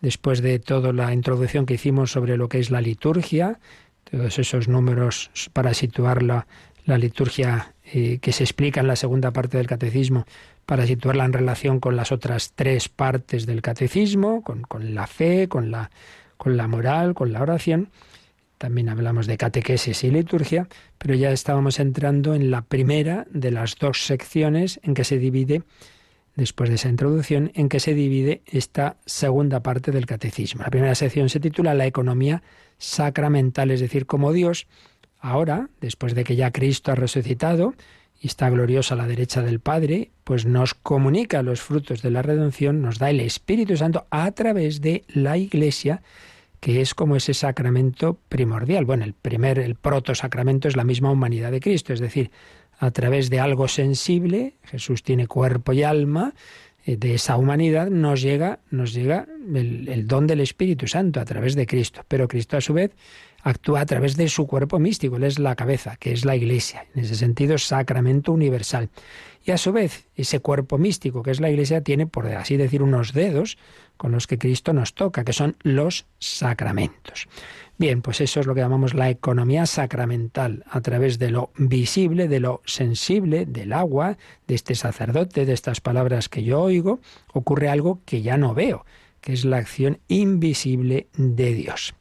después 0.00 0.40
de 0.40 0.58
toda 0.58 0.92
la 0.92 1.12
introducción 1.12 1.66
que 1.66 1.74
hicimos 1.74 2.10
sobre 2.10 2.36
lo 2.36 2.48
que 2.48 2.58
es 2.58 2.70
la 2.70 2.80
liturgia, 2.80 3.60
todos 4.04 4.38
esos 4.38 4.68
números 4.68 5.30
para 5.52 5.74
situar 5.74 6.22
la, 6.22 6.46
liturgia 6.86 7.74
eh, 7.92 8.18
que 8.20 8.32
se 8.32 8.44
explica 8.44 8.80
en 8.80 8.86
la 8.86 8.96
segunda 8.96 9.32
parte 9.32 9.58
del 9.58 9.66
catecismo, 9.66 10.24
para 10.64 10.86
situarla 10.86 11.26
en 11.26 11.34
relación 11.34 11.80
con 11.80 11.96
las 11.96 12.12
otras 12.12 12.52
tres 12.54 12.88
partes 12.88 13.44
del 13.44 13.60
catecismo, 13.60 14.42
con, 14.42 14.62
con 14.62 14.94
la 14.94 15.06
fe, 15.06 15.48
con 15.48 15.70
la, 15.70 15.90
con 16.38 16.56
la 16.56 16.68
moral, 16.68 17.12
con 17.12 17.32
la 17.32 17.42
oración 17.42 17.90
también 18.64 18.88
hablamos 18.88 19.26
de 19.26 19.36
catequesis 19.36 20.04
y 20.04 20.10
liturgia, 20.10 20.68
pero 20.96 21.14
ya 21.14 21.30
estábamos 21.32 21.78
entrando 21.78 22.34
en 22.34 22.50
la 22.50 22.62
primera 22.62 23.26
de 23.30 23.50
las 23.50 23.76
dos 23.76 24.06
secciones 24.06 24.80
en 24.82 24.94
que 24.94 25.04
se 25.04 25.18
divide, 25.18 25.64
después 26.34 26.70
de 26.70 26.76
esa 26.76 26.88
introducción, 26.88 27.52
en 27.54 27.68
que 27.68 27.78
se 27.78 27.92
divide 27.92 28.40
esta 28.46 28.96
segunda 29.04 29.62
parte 29.62 29.90
del 29.90 30.06
catecismo. 30.06 30.62
La 30.62 30.70
primera 30.70 30.94
sección 30.94 31.28
se 31.28 31.40
titula 31.40 31.74
La 31.74 31.84
economía 31.84 32.42
sacramental, 32.78 33.70
es 33.70 33.80
decir, 33.80 34.06
cómo 34.06 34.32
Dios, 34.32 34.66
ahora, 35.20 35.68
después 35.82 36.14
de 36.14 36.24
que 36.24 36.34
ya 36.34 36.50
Cristo 36.50 36.90
ha 36.90 36.94
resucitado 36.94 37.74
y 38.18 38.28
está 38.28 38.48
gloriosa 38.48 38.94
a 38.94 38.96
la 38.96 39.06
derecha 39.06 39.42
del 39.42 39.60
Padre, 39.60 40.10
pues 40.24 40.46
nos 40.46 40.72
comunica 40.72 41.42
los 41.42 41.60
frutos 41.60 42.00
de 42.00 42.10
la 42.10 42.22
redención, 42.22 42.80
nos 42.80 42.98
da 42.98 43.10
el 43.10 43.20
Espíritu 43.20 43.76
Santo 43.76 44.06
a 44.08 44.30
través 44.30 44.80
de 44.80 45.04
la 45.08 45.36
Iglesia, 45.36 46.00
que 46.64 46.80
es 46.80 46.94
como 46.94 47.14
ese 47.14 47.34
sacramento 47.34 48.18
primordial. 48.30 48.86
Bueno, 48.86 49.04
el 49.04 49.12
primer, 49.12 49.58
el 49.58 49.74
proto-sacramento 49.74 50.66
es 50.66 50.76
la 50.76 50.84
misma 50.84 51.10
humanidad 51.10 51.50
de 51.50 51.60
Cristo, 51.60 51.92
es 51.92 52.00
decir, 52.00 52.30
a 52.78 52.90
través 52.90 53.28
de 53.28 53.38
algo 53.38 53.68
sensible, 53.68 54.54
Jesús 54.62 55.02
tiene 55.02 55.26
cuerpo 55.26 55.74
y 55.74 55.82
alma, 55.82 56.32
eh, 56.86 56.96
de 56.96 57.16
esa 57.16 57.36
humanidad 57.36 57.90
nos 57.90 58.22
llega, 58.22 58.60
nos 58.70 58.94
llega 58.94 59.26
el, 59.54 59.90
el, 59.90 60.06
don 60.06 60.26
del 60.26 60.40
Espíritu 60.40 60.86
Santo 60.86 61.20
a 61.20 61.26
través 61.26 61.54
de 61.54 61.66
Cristo. 61.66 62.00
Pero 62.08 62.28
Cristo 62.28 62.56
a 62.56 62.62
su 62.62 62.72
vez 62.72 62.92
actúa 63.42 63.82
a 63.82 63.86
través 63.86 64.16
de 64.16 64.30
su 64.30 64.46
cuerpo 64.46 64.78
místico, 64.78 65.16
él 65.16 65.24
es 65.24 65.38
la 65.38 65.56
cabeza, 65.56 65.96
que 65.96 66.12
es 66.12 66.24
la 66.24 66.34
Iglesia. 66.34 66.86
En 66.94 67.04
ese 67.04 67.14
sentido 67.14 67.58
sacramento 67.58 68.32
universal. 68.32 68.88
Y 69.46 69.50
a 69.50 69.58
su 69.58 69.72
vez, 69.72 70.08
ese 70.16 70.40
cuerpo 70.40 70.78
místico, 70.78 71.22
que 71.22 71.30
es 71.30 71.40
la 71.40 71.50
Iglesia, 71.50 71.82
tiene, 71.82 72.06
por 72.06 72.26
así 72.28 72.56
decir, 72.56 72.82
unos 72.82 73.12
dedos 73.12 73.58
con 73.98 74.10
los 74.10 74.26
que 74.26 74.38
Cristo 74.38 74.72
nos 74.72 74.94
toca, 74.94 75.22
que 75.22 75.34
son 75.34 75.56
los 75.62 76.06
sacramentos. 76.18 77.28
Bien, 77.76 78.00
pues 78.00 78.22
eso 78.22 78.40
es 78.40 78.46
lo 78.46 78.54
que 78.54 78.62
llamamos 78.62 78.94
la 78.94 79.10
economía 79.10 79.66
sacramental, 79.66 80.64
a 80.70 80.80
través 80.80 81.18
de 81.18 81.30
lo 81.30 81.50
visible, 81.58 82.26
de 82.26 82.40
lo 82.40 82.62
sensible, 82.64 83.44
del 83.44 83.74
agua, 83.74 84.16
de 84.46 84.54
este 84.54 84.74
sacerdote, 84.74 85.44
de 85.44 85.52
estas 85.52 85.82
palabras 85.82 86.30
que 86.30 86.42
yo 86.42 86.62
oigo, 86.62 87.00
ocurre 87.32 87.68
algo 87.68 88.00
que 88.06 88.22
ya 88.22 88.38
no 88.38 88.54
veo, 88.54 88.86
que 89.20 89.34
es 89.34 89.44
la 89.44 89.58
acción 89.58 89.98
invisible 90.08 91.08
de 91.16 91.52
Dios. 91.52 91.94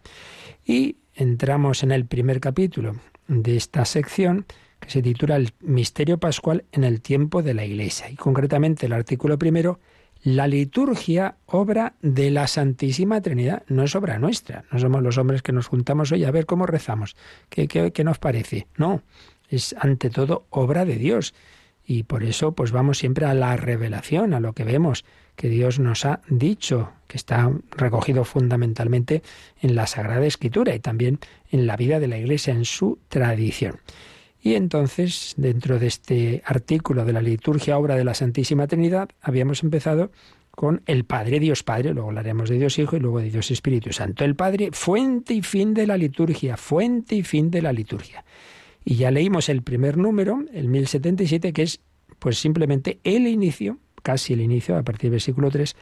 Y 0.64 0.98
entramos 1.14 1.84
en 1.84 1.92
el 1.92 2.06
primer 2.06 2.40
capítulo 2.40 2.96
de 3.28 3.58
esta 3.58 3.84
sección 3.84 4.46
que 4.84 4.92
se 4.92 5.02
titula 5.02 5.36
El 5.36 5.54
misterio 5.62 6.18
pascual 6.18 6.66
en 6.72 6.84
el 6.84 7.02
tiempo 7.02 7.42
de 7.42 7.54
la 7.54 7.66
Iglesia. 7.66 8.10
Y 8.10 8.16
concretamente 8.16 8.86
el 8.86 8.94
artículo 8.94 9.38
primero, 9.38 9.80
la 10.24 10.48
liturgia, 10.48 11.38
obra 11.46 11.96
de 12.02 12.32
la 12.32 12.48
Santísima 12.48 13.22
Trinidad, 13.22 13.64
no 13.68 13.84
es 13.84 13.96
obra 13.96 14.20
nuestra. 14.20 14.66
No 14.72 14.80
somos 14.80 15.02
los 15.02 15.18
hombres 15.18 15.42
que 15.42 15.52
nos 15.52 15.68
juntamos 15.68 16.12
hoy 16.12 16.24
a 16.24 16.32
ver 16.32 16.46
cómo 16.46 16.66
rezamos, 16.66 17.16
qué, 17.50 17.68
qué, 17.68 17.92
qué 17.92 18.04
nos 18.04 18.20
parece. 18.20 18.68
No, 18.78 19.02
es 19.50 19.76
ante 19.80 20.10
todo 20.10 20.46
obra 20.50 20.86
de 20.86 20.96
Dios. 20.96 21.34
Y 21.86 22.04
por 22.04 22.24
eso 22.24 22.54
pues 22.54 22.72
vamos 22.72 22.98
siempre 22.98 23.26
a 23.26 23.34
la 23.34 23.58
revelación, 23.58 24.34
a 24.34 24.40
lo 24.40 24.54
que 24.54 24.64
vemos 24.64 25.04
que 25.36 25.50
Dios 25.50 25.80
nos 25.80 26.06
ha 26.06 26.22
dicho, 26.30 26.92
que 27.08 27.18
está 27.18 27.52
recogido 27.72 28.24
fundamentalmente 28.24 29.24
en 29.62 29.76
la 29.76 29.88
Sagrada 29.88 30.26
Escritura 30.26 30.74
y 30.76 30.80
también 30.80 31.20
en 31.52 31.68
la 31.68 31.76
vida 31.76 32.00
de 32.00 32.08
la 32.08 32.18
Iglesia, 32.18 32.54
en 32.54 32.66
su 32.66 33.00
tradición. 33.10 33.80
Y 34.46 34.56
entonces, 34.56 35.36
dentro 35.38 35.80
de 35.80 35.88
este 35.88 36.44
artículo 36.46 37.06
de 37.06 37.14
la 37.14 37.22
liturgia 37.22 37.78
obra 37.78 37.96
de 37.96 38.04
la 38.04 38.14
Santísima 38.14 38.68
Trinidad, 38.68 39.08
habíamos 39.22 39.64
empezado 39.64 40.12
con 40.52 40.82
el 40.86 41.06
Padre, 41.06 41.40
Dios 41.40 41.64
Padre, 41.64 41.94
luego 41.94 42.10
hablaremos 42.10 42.50
de 42.50 42.60
Dios 42.60 42.78
Hijo 42.78 42.98
y 42.98 43.00
luego 43.00 43.22
de 43.22 43.30
Dios 43.30 43.52
Espíritu 43.52 43.94
Santo. 43.94 44.26
El 44.26 44.36
Padre, 44.36 44.72
fuente 44.74 45.34
y 45.34 45.42
fin 45.42 45.74
de 45.74 45.88
la 45.88 45.96
liturgia, 45.96 46.58
fuente 46.58 47.16
y 47.16 47.24
fin 47.24 47.52
de 47.52 47.62
la 47.62 47.72
liturgia. 47.72 48.26
Y 48.84 48.96
ya 48.96 49.12
leímos 49.12 49.48
el 49.48 49.62
primer 49.62 49.98
número, 49.98 50.44
el 50.52 50.68
1077, 50.68 51.54
que 51.54 51.64
es 51.64 51.80
pues 52.20 52.38
simplemente 52.38 53.00
el 53.06 53.28
inicio, 53.28 53.78
casi 54.04 54.34
el 54.34 54.42
inicio, 54.42 54.76
a 54.78 54.84
partir 54.84 55.04
del 55.04 55.12
versículo 55.12 55.52
3, 55.52 55.74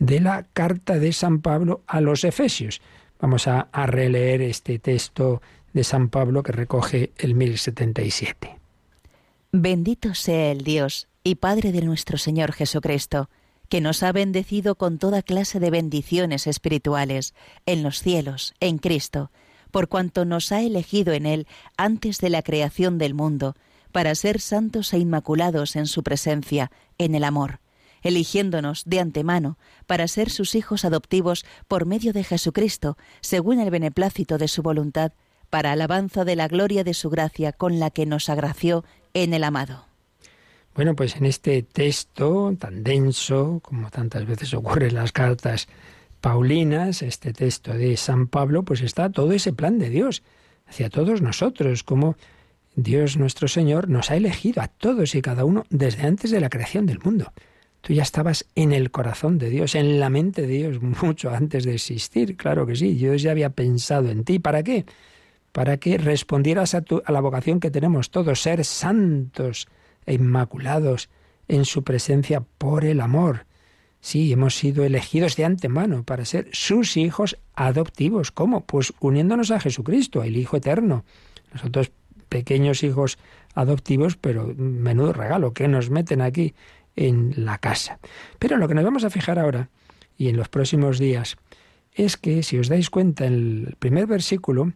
de 0.00 0.18
la 0.18 0.48
carta 0.52 0.98
de 0.98 1.12
San 1.12 1.42
Pablo 1.42 1.84
a 1.86 2.00
los 2.00 2.24
Efesios. 2.24 2.82
Vamos 3.20 3.46
a, 3.46 3.68
a 3.70 3.86
releer 3.86 4.42
este 4.42 4.80
texto 4.80 5.40
de 5.72 5.84
San 5.84 6.08
Pablo 6.08 6.42
que 6.42 6.52
recoge 6.52 7.12
el 7.18 7.34
1077. 7.34 8.58
Bendito 9.52 10.14
sea 10.14 10.52
el 10.52 10.62
Dios 10.62 11.08
y 11.24 11.36
Padre 11.36 11.72
de 11.72 11.82
nuestro 11.82 12.18
Señor 12.18 12.52
Jesucristo, 12.52 13.28
que 13.68 13.80
nos 13.80 14.02
ha 14.02 14.12
bendecido 14.12 14.74
con 14.74 14.98
toda 14.98 15.22
clase 15.22 15.60
de 15.60 15.70
bendiciones 15.70 16.46
espirituales 16.46 17.34
en 17.66 17.82
los 17.82 18.00
cielos, 18.00 18.54
en 18.60 18.78
Cristo, 18.78 19.30
por 19.70 19.88
cuanto 19.88 20.24
nos 20.24 20.50
ha 20.52 20.60
elegido 20.62 21.12
en 21.12 21.26
Él 21.26 21.46
antes 21.76 22.18
de 22.18 22.30
la 22.30 22.42
creación 22.42 22.98
del 22.98 23.14
mundo, 23.14 23.54
para 23.92 24.14
ser 24.14 24.40
santos 24.40 24.92
e 24.92 24.98
inmaculados 24.98 25.76
en 25.76 25.86
su 25.86 26.02
presencia, 26.02 26.70
en 26.98 27.14
el 27.14 27.24
amor, 27.24 27.60
eligiéndonos 28.02 28.84
de 28.86 29.00
antemano 29.00 29.58
para 29.86 30.08
ser 30.08 30.30
sus 30.30 30.54
hijos 30.54 30.84
adoptivos 30.84 31.44
por 31.68 31.86
medio 31.86 32.12
de 32.12 32.24
Jesucristo, 32.24 32.96
según 33.20 33.60
el 33.60 33.70
beneplácito 33.70 34.38
de 34.38 34.48
su 34.48 34.62
voluntad, 34.62 35.12
para 35.50 35.72
alabanza 35.72 36.24
de 36.24 36.36
la 36.36 36.48
gloria 36.48 36.84
de 36.84 36.94
su 36.94 37.10
gracia 37.10 37.52
con 37.52 37.78
la 37.78 37.90
que 37.90 38.06
nos 38.06 38.28
agració 38.28 38.84
en 39.12 39.34
el 39.34 39.44
amado. 39.44 39.84
Bueno, 40.74 40.94
pues 40.94 41.16
en 41.16 41.26
este 41.26 41.62
texto 41.62 42.54
tan 42.58 42.84
denso, 42.84 43.60
como 43.62 43.90
tantas 43.90 44.24
veces 44.26 44.54
ocurre 44.54 44.88
en 44.88 44.94
las 44.94 45.12
cartas 45.12 45.68
Paulinas, 46.20 47.02
este 47.02 47.32
texto 47.32 47.72
de 47.72 47.96
San 47.96 48.28
Pablo, 48.28 48.62
pues 48.62 48.82
está 48.82 49.10
todo 49.10 49.32
ese 49.32 49.52
plan 49.52 49.78
de 49.78 49.90
Dios 49.90 50.22
hacia 50.66 50.90
todos 50.90 51.22
nosotros, 51.22 51.82
como 51.82 52.16
Dios 52.76 53.16
nuestro 53.16 53.48
Señor 53.48 53.88
nos 53.88 54.10
ha 54.10 54.16
elegido 54.16 54.62
a 54.62 54.68
todos 54.68 55.14
y 55.14 55.22
cada 55.22 55.44
uno 55.44 55.64
desde 55.70 56.06
antes 56.06 56.30
de 56.30 56.40
la 56.40 56.50
creación 56.50 56.86
del 56.86 57.00
mundo. 57.00 57.32
Tú 57.80 57.94
ya 57.94 58.02
estabas 58.02 58.46
en 58.54 58.72
el 58.72 58.90
corazón 58.90 59.38
de 59.38 59.48
Dios, 59.48 59.74
en 59.74 59.98
la 59.98 60.10
mente 60.10 60.42
de 60.42 60.48
Dios, 60.48 60.82
mucho 61.02 61.30
antes 61.30 61.64
de 61.64 61.74
existir, 61.74 62.36
claro 62.36 62.66
que 62.66 62.76
sí. 62.76 62.94
Dios 62.94 63.22
ya 63.22 63.30
había 63.30 63.50
pensado 63.50 64.10
en 64.10 64.24
ti. 64.24 64.38
¿Para 64.38 64.62
qué? 64.62 64.84
Para 65.52 65.78
que 65.78 65.98
respondieras 65.98 66.74
a, 66.74 66.82
tu, 66.82 67.02
a 67.04 67.12
la 67.12 67.20
vocación 67.20 67.60
que 67.60 67.70
tenemos 67.70 68.10
todos, 68.10 68.42
ser 68.42 68.64
santos 68.64 69.68
e 70.06 70.14
inmaculados 70.14 71.08
en 71.48 71.64
su 71.64 71.82
presencia 71.82 72.44
por 72.58 72.84
el 72.84 73.00
amor. 73.00 73.46
Sí, 74.00 74.32
hemos 74.32 74.54
sido 74.54 74.84
elegidos 74.84 75.36
de 75.36 75.44
antemano 75.44 76.04
para 76.04 76.24
ser 76.24 76.48
sus 76.52 76.96
hijos 76.96 77.36
adoptivos. 77.54 78.30
¿Cómo? 78.30 78.64
Pues 78.64 78.94
uniéndonos 79.00 79.50
a 79.50 79.60
Jesucristo, 79.60 80.22
el 80.22 80.36
Hijo 80.36 80.56
Eterno. 80.56 81.04
Nosotros 81.52 81.90
pequeños 82.28 82.82
hijos 82.82 83.18
adoptivos, 83.54 84.16
pero 84.16 84.54
menudo 84.56 85.12
regalo 85.12 85.52
que 85.52 85.68
nos 85.68 85.90
meten 85.90 86.22
aquí 86.22 86.54
en 86.96 87.34
la 87.44 87.58
casa. 87.58 87.98
Pero 88.38 88.56
lo 88.56 88.68
que 88.68 88.74
nos 88.74 88.84
vamos 88.84 89.04
a 89.04 89.10
fijar 89.10 89.38
ahora 89.38 89.68
y 90.16 90.28
en 90.28 90.36
los 90.36 90.48
próximos 90.48 90.98
días 90.98 91.36
es 91.92 92.16
que, 92.16 92.42
si 92.42 92.58
os 92.58 92.68
dais 92.68 92.88
cuenta, 92.88 93.26
en 93.26 93.66
el 93.68 93.76
primer 93.78 94.06
versículo 94.06 94.72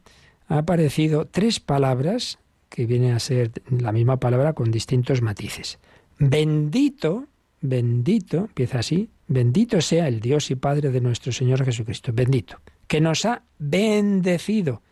ha 0.49 0.59
aparecido 0.59 1.27
tres 1.27 1.61
palabras 1.61 2.39
que 2.69 2.87
vienen 2.87 3.13
a 3.13 3.21
ser 3.21 3.53
la 3.71 3.93
misma 3.93 4.19
palabra 4.19 4.53
con 4.53 4.71
distintos 4.71 5.23
matices. 5.23 5.79
Bendito, 6.19 7.27
bendito, 7.61 8.39
empieza 8.39 8.81
así, 8.81 9.11
bendito 9.27 9.81
sea 9.81 10.09
el 10.09 10.21
Dios 10.21 10.51
y 10.51 10.57
Padre 10.57 10.91
de 10.91 11.01
nuestro 11.01 11.33
Señor 11.33 11.65
Jesucristo, 11.65 12.13
bendito, 12.13 12.61
que 12.87 13.01
nos 13.01 13.25
ha 13.25 13.43
bendecido. 13.59 14.83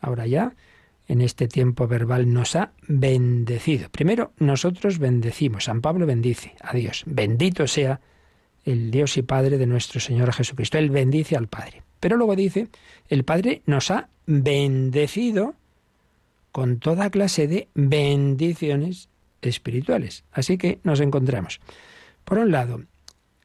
Ahora 0.00 0.26
ya 0.26 0.54
en 1.06 1.20
este 1.20 1.48
tiempo 1.48 1.86
verbal 1.86 2.32
nos 2.32 2.56
ha 2.56 2.72
bendecido. 2.88 3.88
Primero, 3.90 4.32
nosotros 4.38 4.98
bendecimos. 4.98 5.64
San 5.64 5.80
Pablo 5.80 6.06
bendice 6.06 6.54
a 6.60 6.74
Dios. 6.74 7.04
Bendito 7.06 7.66
sea 7.66 8.00
el 8.64 8.90
Dios 8.90 9.16
y 9.16 9.22
Padre 9.22 9.58
de 9.58 9.66
nuestro 9.66 10.00
Señor 10.00 10.32
Jesucristo. 10.32 10.78
Él 10.78 10.90
bendice 10.90 11.36
al 11.36 11.48
Padre. 11.48 11.83
Pero 12.04 12.18
luego 12.18 12.36
dice, 12.36 12.68
el 13.08 13.24
Padre 13.24 13.62
nos 13.64 13.90
ha 13.90 14.10
bendecido 14.26 15.54
con 16.52 16.78
toda 16.78 17.08
clase 17.08 17.48
de 17.48 17.68
bendiciones 17.72 19.08
espirituales. 19.40 20.22
Así 20.30 20.58
que 20.58 20.80
nos 20.82 21.00
encontramos, 21.00 21.62
por 22.26 22.36
un 22.36 22.50
lado, 22.50 22.82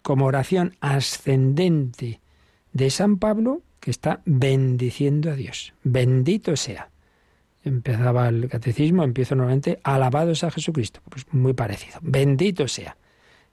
como 0.02 0.26
oración 0.26 0.76
ascendente 0.82 2.20
de 2.74 2.90
San 2.90 3.18
Pablo, 3.18 3.62
que 3.80 3.92
está 3.92 4.20
bendiciendo 4.26 5.32
a 5.32 5.36
Dios. 5.36 5.72
Bendito 5.86 6.58
sea 6.58 6.90
empezaba 7.64 8.28
el 8.28 8.50
catecismo, 8.50 9.06
empiezo 9.06 9.36
nuevamente, 9.36 9.80
alabados 9.84 10.44
a 10.44 10.52
Jesucristo. 10.52 11.00
Pues 11.08 11.26
muy 11.32 11.54
parecido. 11.54 12.00
Bendito 12.02 12.68
sea 12.68 12.98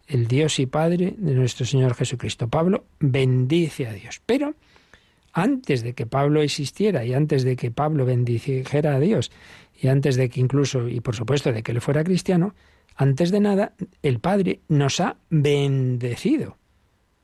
el 0.08 0.26
Dios 0.26 0.58
y 0.58 0.66
Padre 0.66 1.14
de 1.16 1.34
nuestro 1.34 1.64
Señor 1.64 1.94
Jesucristo. 1.94 2.48
Pablo 2.48 2.86
bendice 2.98 3.86
a 3.86 3.92
Dios. 3.92 4.20
Pero 4.26 4.56
antes 5.36 5.82
de 5.82 5.92
que 5.92 6.06
Pablo 6.06 6.40
existiera 6.40 7.04
y 7.04 7.12
antes 7.12 7.44
de 7.44 7.56
que 7.56 7.70
Pablo 7.70 8.06
bendijera 8.06 8.94
a 8.94 9.00
Dios 9.00 9.30
y 9.78 9.88
antes 9.88 10.16
de 10.16 10.30
que 10.30 10.40
incluso, 10.40 10.88
y 10.88 11.00
por 11.00 11.14
supuesto, 11.14 11.52
de 11.52 11.62
que 11.62 11.72
él 11.72 11.82
fuera 11.82 12.02
cristiano, 12.02 12.54
antes 12.94 13.30
de 13.30 13.40
nada, 13.40 13.74
el 14.02 14.18
Padre 14.18 14.60
nos 14.68 14.98
ha 15.00 15.18
bendecido 15.28 16.56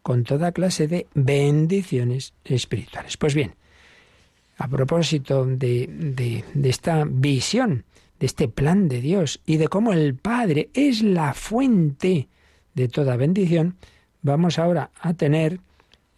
con 0.02 0.24
toda 0.24 0.52
clase 0.52 0.88
de 0.88 1.06
bendiciones 1.14 2.34
espirituales. 2.44 3.16
Pues 3.16 3.34
bien, 3.34 3.54
a 4.58 4.68
propósito 4.68 5.46
de, 5.46 6.44
esta 6.64 7.06
visión, 7.08 7.86
de 8.20 8.26
este 8.26 8.46
plan 8.46 8.88
de 8.88 9.00
Dios 9.00 9.40
y 9.46 9.56
de 9.56 9.68
cómo 9.68 9.94
el 9.94 10.16
Padre 10.16 10.68
es 10.74 11.02
la 11.02 11.32
fuente 11.32 12.28
de 12.74 12.88
toda 12.88 13.16
bendición, 13.16 13.76
vamos 14.20 14.58
ahora 14.58 14.90
a 15.00 15.14
tener 15.14 15.60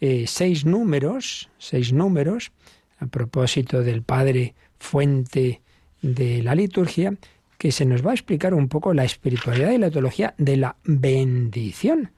eh, 0.06 0.26
seis 0.26 0.66
números, 0.66 1.48
seis 1.56 1.94
números, 1.94 2.52
a 2.98 3.06
propósito 3.06 3.82
del 3.82 4.02
Padre 4.02 4.54
fuente 4.78 5.62
de 6.02 6.42
la 6.42 6.54
liturgia, 6.54 7.14
que 7.56 7.72
se 7.72 7.86
nos 7.86 8.04
va 8.04 8.10
a 8.10 8.14
explicar 8.14 8.52
un 8.52 8.68
poco 8.68 8.92
la 8.92 9.04
espiritualidad 9.04 9.70
y 9.70 9.78
la 9.78 9.90
teología 9.90 10.34
de 10.36 10.58
la 10.58 10.76
bendición. 10.84 12.12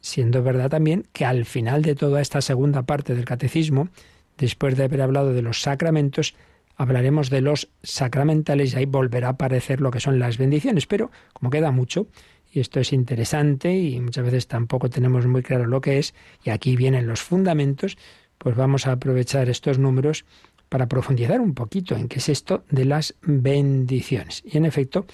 Siendo 0.00 0.42
verdad 0.42 0.68
también 0.68 1.06
que 1.14 1.24
al 1.24 1.46
final 1.46 1.80
de 1.80 1.94
toda 1.94 2.20
esta 2.20 2.42
segunda 2.42 2.82
parte 2.82 3.14
del 3.14 3.24
catecismo, 3.24 3.88
después 4.36 4.76
de 4.76 4.84
haber 4.84 5.00
hablado 5.00 5.32
de 5.32 5.40
los 5.40 5.62
sacramentos, 5.62 6.34
hablaremos 6.76 7.30
de 7.30 7.40
los 7.40 7.70
sacramentales 7.82 8.74
y 8.74 8.76
ahí 8.76 8.84
volverá 8.84 9.28
a 9.28 9.30
aparecer 9.30 9.80
lo 9.80 9.90
que 9.90 10.00
son 10.00 10.18
las 10.18 10.36
bendiciones. 10.36 10.86
Pero 10.86 11.10
como 11.32 11.48
queda 11.48 11.70
mucho, 11.70 12.08
y 12.54 12.60
esto 12.60 12.78
es 12.78 12.92
interesante 12.92 13.76
y 13.76 14.00
muchas 14.00 14.24
veces 14.24 14.46
tampoco 14.46 14.88
tenemos 14.88 15.26
muy 15.26 15.42
claro 15.42 15.66
lo 15.66 15.80
que 15.80 15.98
es, 15.98 16.14
y 16.44 16.50
aquí 16.50 16.76
vienen 16.76 17.08
los 17.08 17.20
fundamentos, 17.20 17.98
pues 18.38 18.54
vamos 18.54 18.86
a 18.86 18.92
aprovechar 18.92 19.48
estos 19.48 19.80
números 19.80 20.24
para 20.68 20.86
profundizar 20.86 21.40
un 21.40 21.54
poquito 21.54 21.96
en 21.96 22.06
qué 22.06 22.20
es 22.20 22.28
esto 22.28 22.64
de 22.70 22.84
las 22.84 23.16
bendiciones. 23.22 24.42
Y 24.46 24.56
en 24.56 24.66
efecto, 24.66 25.06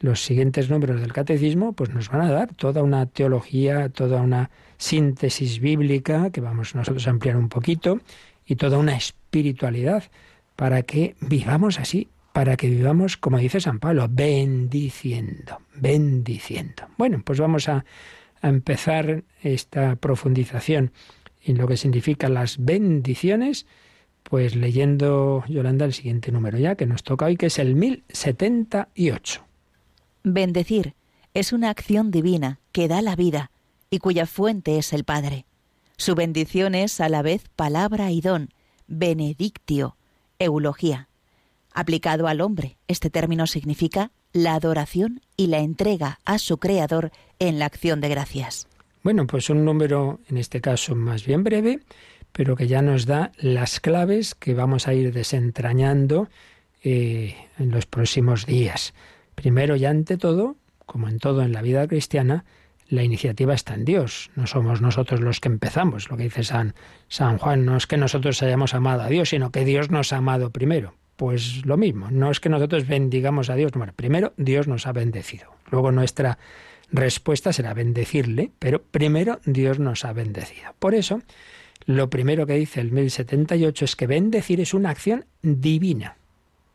los 0.00 0.24
siguientes 0.24 0.70
números 0.70 1.00
del 1.02 1.12
catecismo 1.12 1.74
pues 1.74 1.90
nos 1.90 2.08
van 2.08 2.22
a 2.22 2.32
dar 2.32 2.54
toda 2.54 2.82
una 2.82 3.04
teología, 3.04 3.90
toda 3.90 4.22
una 4.22 4.50
síntesis 4.78 5.60
bíblica 5.60 6.30
que 6.30 6.40
vamos 6.40 6.74
nosotros 6.74 7.06
a 7.06 7.10
ampliar 7.10 7.36
un 7.36 7.50
poquito 7.50 8.00
y 8.46 8.56
toda 8.56 8.78
una 8.78 8.96
espiritualidad 8.96 10.04
para 10.54 10.82
que 10.82 11.14
vivamos 11.20 11.78
así, 11.78 12.08
para 12.36 12.58
que 12.58 12.68
vivamos, 12.68 13.16
como 13.16 13.38
dice 13.38 13.62
San 13.62 13.78
Pablo, 13.78 14.08
bendiciendo, 14.10 15.62
bendiciendo. 15.74 16.82
Bueno, 16.98 17.22
pues 17.24 17.40
vamos 17.40 17.66
a, 17.70 17.86
a 18.42 18.48
empezar 18.50 19.24
esta 19.42 19.96
profundización 19.96 20.92
en 21.42 21.56
lo 21.56 21.66
que 21.66 21.78
significan 21.78 22.34
las 22.34 22.62
bendiciones, 22.62 23.64
pues 24.22 24.54
leyendo, 24.54 25.44
Yolanda, 25.48 25.86
el 25.86 25.94
siguiente 25.94 26.30
número 26.30 26.58
ya 26.58 26.74
que 26.74 26.84
nos 26.84 27.04
toca 27.04 27.24
hoy, 27.24 27.38
que 27.38 27.46
es 27.46 27.58
el 27.58 27.74
1078. 27.74 29.42
Bendecir 30.22 30.92
es 31.32 31.54
una 31.54 31.70
acción 31.70 32.10
divina 32.10 32.60
que 32.72 32.86
da 32.86 33.00
la 33.00 33.16
vida 33.16 33.50
y 33.88 33.98
cuya 33.98 34.26
fuente 34.26 34.76
es 34.76 34.92
el 34.92 35.04
Padre. 35.04 35.46
Su 35.96 36.14
bendición 36.14 36.74
es 36.74 37.00
a 37.00 37.08
la 37.08 37.22
vez 37.22 37.44
palabra 37.56 38.10
y 38.10 38.20
don, 38.20 38.50
benedictio, 38.88 39.96
eulogía. 40.38 41.08
Aplicado 41.78 42.26
al 42.26 42.40
hombre, 42.40 42.78
este 42.88 43.10
término 43.10 43.46
significa 43.46 44.10
la 44.32 44.54
adoración 44.54 45.20
y 45.36 45.48
la 45.48 45.58
entrega 45.58 46.20
a 46.24 46.38
su 46.38 46.56
Creador 46.56 47.12
en 47.38 47.58
la 47.58 47.66
acción 47.66 48.00
de 48.00 48.08
gracias. 48.08 48.66
Bueno, 49.02 49.26
pues 49.26 49.50
un 49.50 49.62
número, 49.66 50.18
en 50.30 50.38
este 50.38 50.62
caso 50.62 50.94
más 50.94 51.26
bien 51.26 51.44
breve, 51.44 51.80
pero 52.32 52.56
que 52.56 52.66
ya 52.66 52.80
nos 52.80 53.04
da 53.04 53.30
las 53.36 53.78
claves 53.80 54.34
que 54.34 54.54
vamos 54.54 54.88
a 54.88 54.94
ir 54.94 55.12
desentrañando 55.12 56.30
eh, 56.82 57.36
en 57.58 57.70
los 57.70 57.84
próximos 57.84 58.46
días. 58.46 58.94
Primero 59.34 59.76
y 59.76 59.84
ante 59.84 60.16
todo, 60.16 60.56
como 60.86 61.08
en 61.08 61.18
todo 61.18 61.42
en 61.42 61.52
la 61.52 61.60
vida 61.60 61.86
cristiana, 61.86 62.46
la 62.88 63.02
iniciativa 63.02 63.52
está 63.52 63.74
en 63.74 63.84
Dios, 63.84 64.30
no 64.34 64.46
somos 64.46 64.80
nosotros 64.80 65.20
los 65.20 65.40
que 65.40 65.48
empezamos. 65.48 66.08
Lo 66.08 66.16
que 66.16 66.22
dice 66.22 66.42
San, 66.42 66.74
San 67.08 67.36
Juan 67.36 67.66
no 67.66 67.76
es 67.76 67.86
que 67.86 67.98
nosotros 67.98 68.42
hayamos 68.42 68.72
amado 68.72 69.02
a 69.02 69.08
Dios, 69.08 69.28
sino 69.28 69.52
que 69.52 69.66
Dios 69.66 69.90
nos 69.90 70.14
ha 70.14 70.16
amado 70.16 70.48
primero. 70.48 70.94
Pues 71.16 71.64
lo 71.64 71.76
mismo, 71.76 72.10
no 72.10 72.30
es 72.30 72.40
que 72.40 72.48
nosotros 72.48 72.86
bendigamos 72.86 73.48
a 73.48 73.54
Dios, 73.54 73.72
bueno, 73.72 73.92
primero 73.96 74.34
Dios 74.36 74.68
nos 74.68 74.86
ha 74.86 74.92
bendecido. 74.92 75.54
Luego 75.70 75.90
nuestra 75.90 76.38
respuesta 76.92 77.52
será 77.52 77.74
bendecirle, 77.74 78.50
pero 78.58 78.82
primero 78.82 79.40
Dios 79.44 79.78
nos 79.78 80.04
ha 80.04 80.12
bendecido. 80.12 80.74
Por 80.78 80.94
eso, 80.94 81.22
lo 81.86 82.10
primero 82.10 82.46
que 82.46 82.54
dice 82.54 82.80
el 82.80 82.92
1078 82.92 83.84
es 83.84 83.96
que 83.96 84.06
bendecir 84.06 84.60
es 84.60 84.74
una 84.74 84.90
acción 84.90 85.24
divina. 85.42 86.16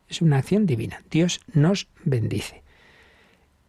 Es 0.10 0.22
una 0.22 0.40
acción 0.40 0.66
divina. 0.66 1.02
Dios 1.10 1.42
nos 1.54 1.88
bendice. 2.04 2.64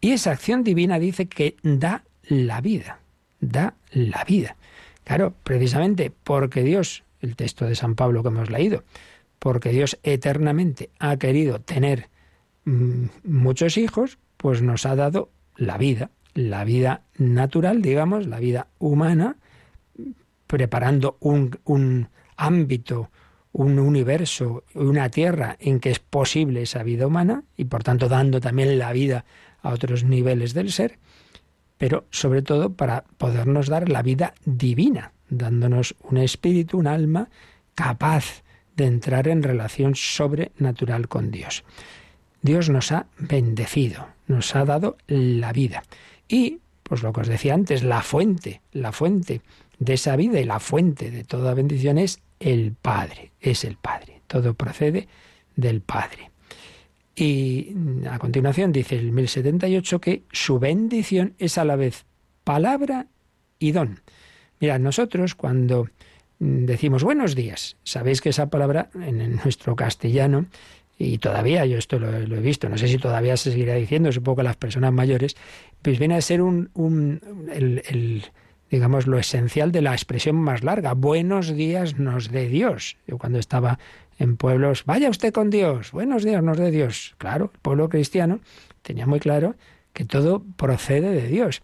Y 0.01 0.13
esa 0.13 0.33
acción 0.33 0.65
divina 0.65 0.99
dice 0.99 1.27
que 1.27 1.57
da 1.63 2.05
la 2.25 2.61
vida, 2.61 2.99
da 3.41 3.75
la 3.93 4.25
vida. 4.25 4.57
Claro, 5.05 5.35
precisamente 5.45 6.13
porque 6.25 6.63
Dios, 6.63 7.05
el 7.21 7.37
texto 7.37 7.67
de 7.67 7.75
San 7.75 7.95
Pablo 7.95 8.23
que 8.23 8.29
hemos 8.29 8.51
leído, 8.51 8.85
porque 9.43 9.71
Dios 9.71 9.99
eternamente 10.05 10.91
ha 11.01 11.17
querido 11.17 11.61
tener 11.61 12.11
mm, 12.65 13.07
muchos 13.25 13.77
hijos, 13.77 14.19
pues 14.37 14.63
nos 14.63 14.87
ha 14.87 14.95
dado 14.95 15.31
la 15.57 15.79
vida, 15.79 16.11
la 16.33 16.63
vida 16.63 17.03
natural, 17.19 17.83
digamos, 17.83 18.29
la 18.29 18.39
vida 18.39 18.69
humana, 18.79 19.39
preparando 20.47 21.17
un, 21.19 21.59
un 21.65 22.09
ámbito, 22.37 23.11
un 23.51 23.81
universo, 23.81 24.63
una 24.75 25.09
tierra 25.09 25.57
en 25.59 25.81
que 25.81 25.91
es 25.91 25.99
posible 25.99 26.63
esa 26.63 26.85
vida 26.85 27.09
humana 27.09 27.43
y 27.57 27.65
por 27.65 27.83
tanto 27.83 28.09
dando 28.09 28.41
también 28.41 28.79
la 28.79 28.93
vida 28.93 29.25
a 29.61 29.71
otros 29.71 30.05
niveles 30.05 30.55
del 30.55 30.71
ser 30.71 31.01
pero 31.79 32.07
sobre 32.11 32.43
todo 32.43 32.75
para 32.75 33.03
podernos 33.19 33.67
dar 33.67 33.89
la 33.89 34.03
vida 34.03 34.35
divina, 34.45 35.15
dándonos 35.29 35.97
un 36.03 36.19
espíritu, 36.19 36.79
un 36.79 36.87
alma 36.87 37.29
capaz 37.75 38.45
de 38.77 38.87
entrar 38.87 39.29
en 39.29 39.43
relación 39.43 39.95
sobrenatural 39.95 41.09
con 41.09 41.31
Dios. 41.31 41.65
Dios 42.43 42.71
nos 42.71 42.93
ha 42.93 43.07
bendecido, 43.19 44.09
nos 44.27 44.55
ha 44.57 44.65
dado 44.65 44.97
la 45.07 45.53
vida. 45.53 45.85
Y, 46.29 46.59
pues 46.83 47.03
lo 47.03 47.13
que 47.13 47.21
os 47.21 47.29
decía 47.29 47.55
antes, 47.55 47.83
la 47.85 48.03
fuente, 48.03 48.61
la 48.73 48.93
fuente 48.93 49.43
de 49.79 49.95
esa 49.95 50.17
vida 50.17 50.41
y 50.41 50.45
la 50.45 50.61
fuente 50.61 51.11
de 51.11 51.25
toda 51.25 51.55
bendición 51.55 51.99
es 51.99 52.21
el 52.41 52.75
Padre, 52.81 53.33
es 53.41 53.65
el 53.65 53.77
Padre. 53.77 54.23
Todo 54.27 54.55
procede 54.55 55.09
del 55.57 55.81
Padre. 55.81 56.31
Y 57.15 57.75
a 58.09 58.19
continuación 58.19 58.73
dice 58.73 58.97
el 58.97 59.13
1078 59.13 60.01
que 60.01 60.23
su 60.33 60.59
bendición 60.59 61.35
es 61.39 61.59
a 61.59 61.65
la 61.65 61.77
vez 61.77 62.07
palabra 62.43 63.07
y 63.59 63.73
don. 63.73 64.01
Mirad, 64.61 64.81
nosotros 64.81 65.35
cuando 65.35 65.89
decimos 66.43 67.05
buenos 67.05 67.37
días, 67.37 67.77
sabéis 67.85 68.21
que 68.21 68.31
esa 68.31 68.51
palabra 68.51 68.91
en 68.95 69.37
nuestro 69.37 69.77
castellano, 69.77 70.47
y 70.99 71.19
todavía 71.19 71.65
yo 71.67 71.79
esto 71.79 72.01
lo, 72.01 72.09
he 72.11 72.41
visto, 72.41 72.69
no 72.69 72.77
sé 72.77 72.89
si 72.89 72.99
todavía 72.99 73.37
se 73.37 73.53
seguirá 73.53 73.75
diciendo, 73.75 74.11
supongo 74.11 74.39
que 74.39 74.43
las 74.43 74.57
personas 74.57 74.93
mayores, 74.93 75.37
pues 75.83 76.01
viene 76.01 76.17
a 76.17 76.21
ser 76.21 76.43
un, 76.43 76.71
un 76.75 77.21
el, 77.53 78.25
digamos, 78.71 79.07
lo 79.07 79.19
esencial 79.19 79.71
de 79.71 79.83
la 79.83 79.93
expresión 79.93 80.35
más 80.35 80.65
larga. 80.65 80.95
Buenos 80.95 81.55
días 81.55 81.99
nos 81.99 82.31
dé 82.31 82.49
Dios. 82.49 82.97
Yo 83.07 83.19
cuando 83.19 83.39
estaba 83.39 83.79
en 84.19 84.37
pueblos, 84.37 84.85
vaya 84.85 85.11
usted 85.11 85.33
con 85.33 85.49
Dios, 85.49 85.93
buenos 85.93 86.25
días 86.25 86.43
nos 86.43 86.59
dé 86.59 86.73
Dios. 86.73 87.15
Claro, 87.19 87.53
el 87.55 87.61
pueblo 87.61 87.89
cristiano 87.89 88.41
tenía 88.83 89.07
muy 89.07 89.21
claro 89.21 89.55
que 89.93 90.05
todo 90.05 90.43
procede 90.57 91.11
de 91.11 91.29
Dios. 91.29 91.63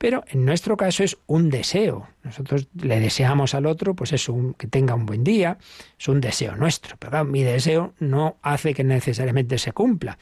Pero 0.00 0.24
en 0.28 0.46
nuestro 0.46 0.78
caso 0.78 1.04
es 1.04 1.18
un 1.26 1.50
deseo. 1.50 2.08
Nosotros 2.22 2.68
le 2.72 2.98
deseamos 2.98 3.54
al 3.54 3.66
otro, 3.66 3.94
pues 3.94 4.14
es 4.14 4.30
un, 4.30 4.54
que 4.54 4.66
tenga 4.66 4.94
un 4.94 5.04
buen 5.04 5.24
día, 5.24 5.58
es 5.98 6.08
un 6.08 6.22
deseo 6.22 6.56
nuestro. 6.56 6.96
Pero 6.98 7.22
mi 7.26 7.42
deseo 7.42 7.92
no 7.98 8.38
hace 8.40 8.72
que 8.72 8.82
necesariamente 8.82 9.58
se 9.58 9.72
cumpla. 9.72 10.18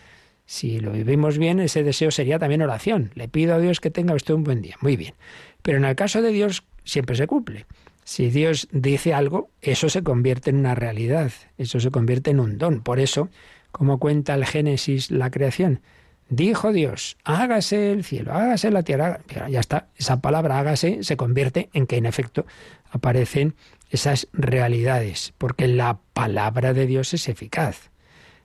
Si 0.46 0.80
lo 0.80 0.90
vivimos 0.90 1.38
bien, 1.38 1.60
ese 1.60 1.84
deseo 1.84 2.10
sería 2.10 2.40
también 2.40 2.60
oración. 2.62 3.12
Le 3.14 3.28
pido 3.28 3.54
a 3.54 3.60
Dios 3.60 3.78
que 3.78 3.92
tenga 3.92 4.14
usted 4.14 4.34
un 4.34 4.42
buen 4.42 4.62
día. 4.62 4.74
Muy 4.80 4.96
bien. 4.96 5.14
Pero 5.62 5.78
en 5.78 5.84
el 5.84 5.94
caso 5.94 6.22
de 6.22 6.32
Dios 6.32 6.64
siempre 6.82 7.14
se 7.14 7.28
cumple. 7.28 7.64
Si 8.02 8.30
Dios 8.30 8.66
dice 8.72 9.14
algo, 9.14 9.48
eso 9.62 9.88
se 9.88 10.02
convierte 10.02 10.50
en 10.50 10.56
una 10.56 10.74
realidad, 10.74 11.30
eso 11.56 11.78
se 11.78 11.92
convierte 11.92 12.32
en 12.32 12.40
un 12.40 12.58
don. 12.58 12.80
Por 12.80 12.98
eso, 12.98 13.28
como 13.70 14.00
cuenta 14.00 14.34
el 14.34 14.44
Génesis 14.44 15.12
la 15.12 15.30
creación, 15.30 15.82
dijo 16.28 16.72
Dios, 16.72 17.16
hágase 17.24 17.92
el 17.92 18.04
cielo, 18.04 18.32
hágase 18.32 18.70
la 18.70 18.82
tierra. 18.82 19.20
Ya 19.48 19.60
está, 19.60 19.88
esa 19.96 20.20
palabra 20.20 20.58
hágase 20.58 21.02
se 21.02 21.16
convierte 21.16 21.68
en 21.72 21.86
que 21.86 21.96
en 21.96 22.06
efecto 22.06 22.46
aparecen 22.90 23.54
esas 23.90 24.28
realidades, 24.32 25.32
porque 25.38 25.66
la 25.68 25.98
palabra 26.12 26.74
de 26.74 26.86
Dios 26.86 27.14
es 27.14 27.28
eficaz. 27.28 27.90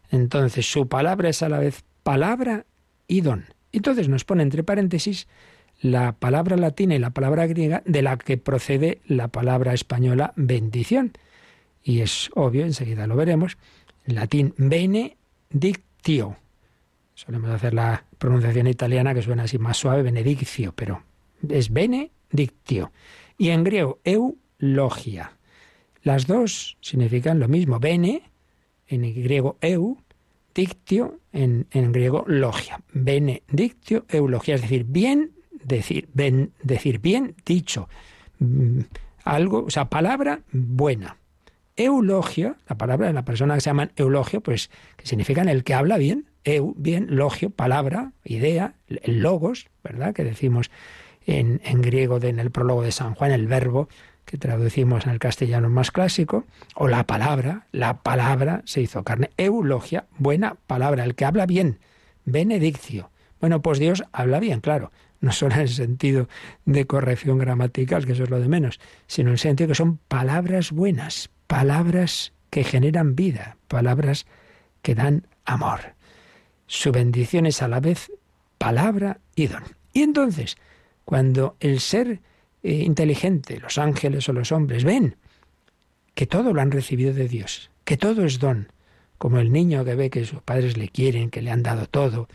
Entonces, 0.10 0.72
su 0.72 0.88
palabra 0.88 1.30
es 1.30 1.42
a 1.44 1.50
la 1.50 1.60
vez 1.60 1.84
palabra 2.04 2.66
y 3.08 3.22
don. 3.22 3.46
Entonces 3.72 4.08
nos 4.08 4.24
pone 4.24 4.44
entre 4.44 4.64
paréntesis 4.64 5.28
la 5.82 6.14
palabra 6.14 6.56
latina 6.56 6.96
y 6.96 7.00
la 7.00 7.10
palabra 7.10 7.48
griega 7.48 7.82
de 7.86 8.02
la 8.02 8.18
que 8.18 8.38
procede 8.38 9.02
la 9.06 9.28
palabra 9.28 9.74
española 9.74 10.34
bendición. 10.36 11.14
Y 11.84 12.02
es 12.02 12.30
obvio, 12.36 12.64
enseguida 12.64 13.08
lo 13.08 13.16
veremos, 13.16 13.58
en 14.06 14.16
latín 14.16 14.54
benedictio. 14.58 16.38
Solemos 17.16 17.50
hacer 17.52 17.74
la 17.74 18.06
pronunciación 18.18 18.68
italiana 18.68 19.14
que 19.14 19.22
suena 19.22 19.44
así 19.44 19.58
más 19.58 19.78
suave, 19.78 20.02
benedictio, 20.02 20.74
pero 20.76 21.04
es 21.48 21.72
benedictio. 21.72 22.92
Y 23.38 23.50
en 23.50 23.64
griego, 23.64 24.00
eulogia. 24.04 25.34
Las 26.02 26.28
dos 26.28 26.78
significan 26.82 27.40
lo 27.40 27.48
mismo. 27.48 27.80
Bene, 27.80 28.24
en 28.88 29.02
griego 29.02 29.58
eu, 29.62 29.98
dictio, 30.54 31.20
en, 31.32 31.68
en 31.72 31.92
griego 31.92 32.26
logia. 32.28 32.82
Benedictio, 32.94 34.06
eulogia, 34.10 34.56
es 34.56 34.62
decir, 34.62 34.86
bien 34.86 35.32
decir, 35.64 36.10
decir 36.62 37.00
bien 37.00 37.36
dicho, 37.46 37.88
mm, 38.40 38.80
algo, 39.24 39.66
o 39.66 39.70
sea, 39.70 39.90
palabra 39.90 40.42
buena. 40.52 41.18
Eulogio, 41.76 42.56
la 42.68 42.78
palabra 42.78 43.08
de 43.08 43.14
la 43.14 43.26
persona 43.26 43.56
que 43.56 43.62
se 43.62 43.70
llama 43.70 43.90
eulogio, 43.96 44.42
pues 44.42 44.70
que 44.96 45.08
significa 45.08 45.42
el 45.42 45.64
que 45.64 45.74
habla 45.74 45.98
bien, 45.98 46.26
eu, 46.44 46.74
bien, 46.78 47.08
logio, 47.10 47.50
palabra, 47.50 48.12
idea, 48.24 48.76
el 48.88 49.20
logos, 49.20 49.70
¿verdad? 49.84 50.14
Que 50.14 50.24
decimos 50.24 50.72
en, 51.26 51.62
en 51.64 51.82
griego 51.82 52.20
en 52.22 52.40
el 52.40 52.52
prólogo 52.52 52.84
de 52.84 52.92
San 52.92 53.16
Juan, 53.16 53.32
el 53.32 53.48
verbo, 53.48 53.88
que 54.26 54.38
traducimos 54.38 55.06
en 55.06 55.12
el 55.12 55.20
castellano 55.20 55.70
más 55.70 55.92
clásico, 55.92 56.46
o 56.76 56.88
la 56.88 57.06
palabra, 57.06 57.68
la 57.72 58.02
palabra 58.02 58.62
se 58.66 58.82
hizo 58.82 59.04
carne. 59.04 59.32
Eulogia, 59.38 60.06
buena 60.18 60.56
palabra, 60.68 61.04
el 61.04 61.16
que 61.16 61.26
habla 61.26 61.46
bien, 61.46 61.80
benediccio. 62.26 63.10
Bueno, 63.40 63.62
pues 63.62 63.80
Dios 63.80 64.04
habla 64.14 64.40
bien, 64.40 64.62
claro, 64.62 64.92
no 65.20 65.32
solo 65.32 65.56
en 65.56 65.62
el 65.62 65.70
sentido 65.70 66.30
de 66.66 66.86
corrección 66.86 67.38
gramatical, 67.38 68.06
que 68.06 68.14
eso 68.14 68.24
es 68.24 68.30
lo 68.30 68.40
de 68.40 68.48
menos, 68.48 68.80
sino 69.08 69.30
en 69.30 69.34
el 69.34 69.40
sentido 69.40 69.70
que 69.70 69.76
son 69.76 69.98
palabras 70.08 70.72
buenas, 70.72 71.30
palabras 71.48 72.34
que 72.50 72.64
generan 72.64 73.16
vida, 73.16 73.58
palabras 73.68 74.26
que 74.82 74.96
dan 74.96 75.28
amor. 75.46 75.96
Su 76.74 76.92
bendición 76.92 77.46
es 77.46 77.62
a 77.62 77.68
la 77.68 77.80
vez 77.80 78.12
palabra 78.58 79.20
y 79.36 79.46
don. 79.46 79.62
Y 79.94 80.02
entonces, 80.02 80.58
cuando 81.06 81.56
el 81.60 81.80
ser 81.80 82.20
eh, 82.64 82.74
inteligente, 82.74 83.60
los 83.60 83.78
ángeles 83.78 84.28
o 84.28 84.34
los 84.34 84.52
hombres, 84.52 84.84
ven 84.84 85.16
que 86.16 86.26
todo 86.26 86.52
lo 86.52 86.62
han 86.62 86.72
recibido 86.72 87.14
de 87.14 87.28
Dios, 87.28 87.70
que 87.86 87.96
todo 87.96 88.26
es 88.26 88.40
don, 88.40 88.72
como 89.20 89.38
el 89.38 89.52
niño 89.52 89.86
que 89.86 89.94
ve 89.94 90.10
que 90.10 90.26
sus 90.26 90.42
padres 90.42 90.76
le 90.76 90.90
quieren, 90.90 91.30
que 91.30 91.44
le 91.44 91.52
han 91.52 91.62
dado 91.62 91.86
todo, 91.86 92.28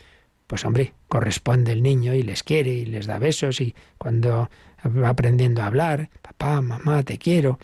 pues 0.46 0.64
hombre, 0.64 0.94
corresponde 1.08 1.72
el 1.72 1.82
niño 1.82 2.14
y 2.14 2.22
les 2.22 2.44
quiere 2.44 2.70
y 2.70 2.86
les 2.86 3.06
da 3.08 3.18
besos 3.18 3.60
y 3.60 3.74
cuando 3.98 4.48
va 4.86 5.08
aprendiendo 5.08 5.62
a 5.62 5.66
hablar, 5.66 6.10
papá, 6.22 6.60
mamá, 6.62 7.02
te 7.02 7.18
quiero, 7.18 7.58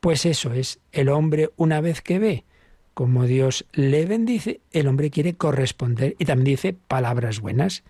pues 0.00 0.24
eso 0.24 0.54
es 0.54 0.80
el 0.90 1.10
hombre 1.10 1.50
una 1.56 1.82
vez 1.82 2.00
que 2.00 2.18
ve 2.18 2.44
como 2.98 3.26
Dios 3.26 3.64
le 3.74 4.06
bendice, 4.06 4.60
el 4.72 4.88
hombre 4.88 5.10
quiere 5.10 5.34
corresponder 5.34 6.16
y 6.18 6.24
también 6.24 6.56
dice 6.56 6.72
palabras 6.72 7.38
buenas. 7.38 7.84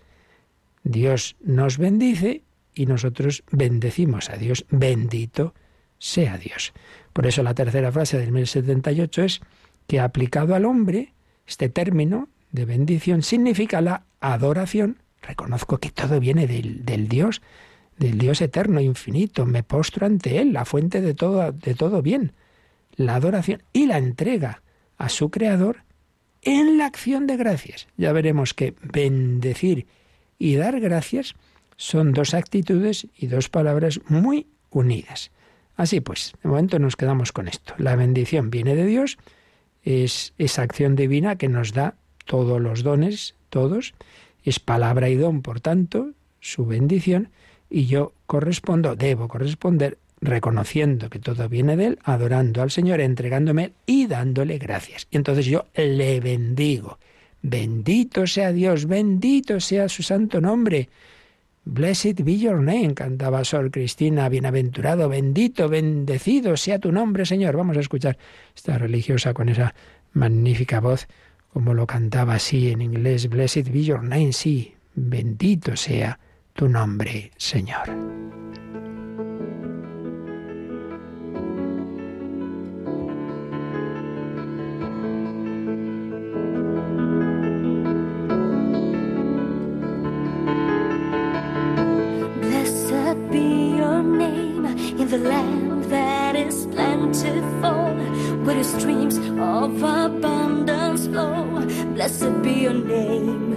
Dios 0.83 1.35
nos 1.41 1.79
bendice 1.79 2.43
y 2.75 2.85
nosotros 2.85 3.43
bendecimos 3.49 4.29
a 4.29 4.37
Dios. 4.37 4.67
Bendito 4.69 5.55
sea 5.97 6.37
Dios. 6.37 6.73
Por 7.11 7.25
eso 7.25 7.41
la 7.41 7.55
tercera 7.55 7.91
frase 7.91 8.19
del 8.19 8.31
1078 8.31 9.23
es 9.23 9.41
que 9.87 9.99
aplicado 9.99 10.53
al 10.53 10.65
hombre, 10.65 11.15
este 11.47 11.69
término 11.69 12.29
de 12.51 12.65
bendición 12.65 13.23
significa 13.23 13.81
la 13.81 14.03
adoración. 14.19 15.01
Reconozco 15.23 15.79
que 15.79 15.89
todo 15.89 16.19
viene 16.19 16.45
del, 16.45 17.07
Dios, 17.07 17.41
del 17.97 18.19
Dios 18.19 18.41
eterno, 18.41 18.79
infinito. 18.79 19.47
Me 19.47 19.63
postro 19.63 20.05
ante 20.05 20.37
Él, 20.37 20.53
la 20.53 20.65
fuente 20.65 21.01
de 21.01 21.15
todo, 21.15 21.51
de 21.51 21.73
todo 21.73 22.03
bien. 22.03 22.33
La 22.95 23.15
adoración 23.15 23.63
y 23.73 23.87
la 23.87 23.97
entrega 23.97 24.61
a 24.99 25.09
su 25.09 25.31
Creador 25.31 25.77
en 26.43 26.77
la 26.77 26.85
acción 26.85 27.25
de 27.25 27.37
gracias. 27.37 27.87
Ya 27.97 28.11
veremos 28.11 28.53
que 28.53 28.75
bendecir 28.81 29.87
y 30.37 30.55
dar 30.55 30.79
gracias 30.79 31.33
son 31.75 32.11
dos 32.11 32.33
actitudes 32.33 33.07
y 33.17 33.27
dos 33.27 33.49
palabras 33.49 34.01
muy 34.07 34.45
unidas. 34.69 35.31
Así 35.75 36.01
pues, 36.01 36.33
de 36.43 36.49
momento 36.49 36.77
nos 36.77 36.95
quedamos 36.95 37.31
con 37.31 37.47
esto. 37.47 37.73
La 37.77 37.95
bendición 37.95 38.51
viene 38.51 38.75
de 38.75 38.85
Dios, 38.85 39.17
es 39.81 40.33
esa 40.37 40.61
acción 40.61 40.95
divina 40.95 41.37
que 41.37 41.47
nos 41.47 41.73
da 41.73 41.95
todos 42.25 42.61
los 42.61 42.83
dones, 42.83 43.35
todos, 43.49 43.95
es 44.43 44.59
palabra 44.59 45.09
y 45.09 45.15
don, 45.15 45.41
por 45.41 45.61
tanto, 45.61 46.11
su 46.41 46.65
bendición, 46.65 47.29
y 47.69 47.85
yo 47.85 48.13
correspondo, 48.25 48.95
debo 48.95 49.27
corresponder 49.27 49.97
reconociendo 50.21 51.09
que 51.09 51.19
todo 51.19 51.47
viene 51.49 51.75
de 51.75 51.87
Él, 51.87 51.99
adorando 52.03 52.61
al 52.61 52.71
Señor, 52.71 52.99
entregándome 52.99 53.73
y 53.85 54.07
dándole 54.07 54.57
gracias. 54.57 55.07
Y 55.11 55.17
entonces 55.17 55.45
yo 55.45 55.65
le 55.75 56.19
bendigo. 56.19 56.99
Bendito 57.41 58.27
sea 58.27 58.51
Dios, 58.51 58.85
bendito 58.85 59.59
sea 59.59 59.87
su 59.87 60.03
santo 60.03 60.41
nombre. 60.41 60.89
Blessed 61.65 62.23
be 62.23 62.37
your 62.37 62.61
name, 62.61 62.93
cantaba 62.93 63.43
Sor 63.43 63.69
Cristina, 63.69 64.27
bienaventurado, 64.27 65.07
bendito, 65.07 65.69
bendecido 65.69 66.57
sea 66.57 66.79
tu 66.79 66.91
nombre, 66.91 67.25
Señor. 67.25 67.55
Vamos 67.55 67.77
a 67.77 67.81
escuchar 67.81 68.17
esta 68.55 68.77
religiosa 68.77 69.33
con 69.33 69.49
esa 69.49 69.73
magnífica 70.13 70.79
voz, 70.79 71.07
como 71.53 71.73
lo 71.73 71.85
cantaba 71.85 72.35
así 72.35 72.69
en 72.69 72.81
inglés, 72.81 73.29
Blessed 73.29 73.71
be 73.71 73.83
your 73.83 74.03
name, 74.03 74.33
sí, 74.33 74.73
bendito 74.95 75.75
sea 75.75 76.19
tu 76.53 76.67
nombre, 76.67 77.31
Señor. 77.37 77.89
The 95.09 95.17
land 95.17 95.85
that 95.85 96.35
is 96.35 96.67
plentiful, 96.67 97.95
where 98.43 98.55
the 98.55 98.63
streams 98.63 99.17
of 99.17 99.81
abundance 99.81 101.07
flow. 101.07 101.65
Blessed 101.95 102.43
be 102.43 102.51
your 102.51 102.73
name. 102.73 103.48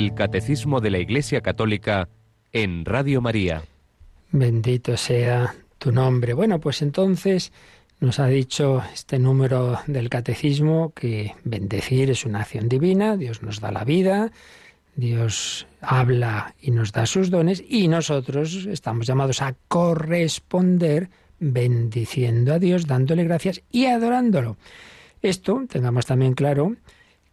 El 0.00 0.14
Catecismo 0.14 0.80
de 0.80 0.90
la 0.90 0.98
Iglesia 0.98 1.42
Católica 1.42 2.08
en 2.52 2.86
Radio 2.86 3.20
María. 3.20 3.64
Bendito 4.32 4.96
sea 4.96 5.54
tu 5.76 5.92
nombre. 5.92 6.32
Bueno, 6.32 6.58
pues 6.58 6.80
entonces 6.80 7.52
nos 8.00 8.18
ha 8.18 8.26
dicho 8.26 8.82
este 8.94 9.18
número 9.18 9.78
del 9.86 10.08
catecismo 10.08 10.94
que 10.94 11.34
bendecir 11.44 12.08
es 12.08 12.24
una 12.24 12.40
acción 12.40 12.66
divina, 12.66 13.18
Dios 13.18 13.42
nos 13.42 13.60
da 13.60 13.70
la 13.72 13.84
vida, 13.84 14.32
Dios 14.96 15.66
habla 15.82 16.54
y 16.62 16.70
nos 16.70 16.92
da 16.92 17.04
sus 17.04 17.28
dones 17.28 17.62
y 17.68 17.86
nosotros 17.88 18.54
estamos 18.70 19.06
llamados 19.06 19.42
a 19.42 19.54
corresponder 19.68 21.10
bendiciendo 21.40 22.54
a 22.54 22.58
Dios, 22.58 22.86
dándole 22.86 23.24
gracias 23.24 23.60
y 23.70 23.84
adorándolo. 23.84 24.56
Esto, 25.20 25.62
tengamos 25.68 26.06
también 26.06 26.32
claro, 26.32 26.74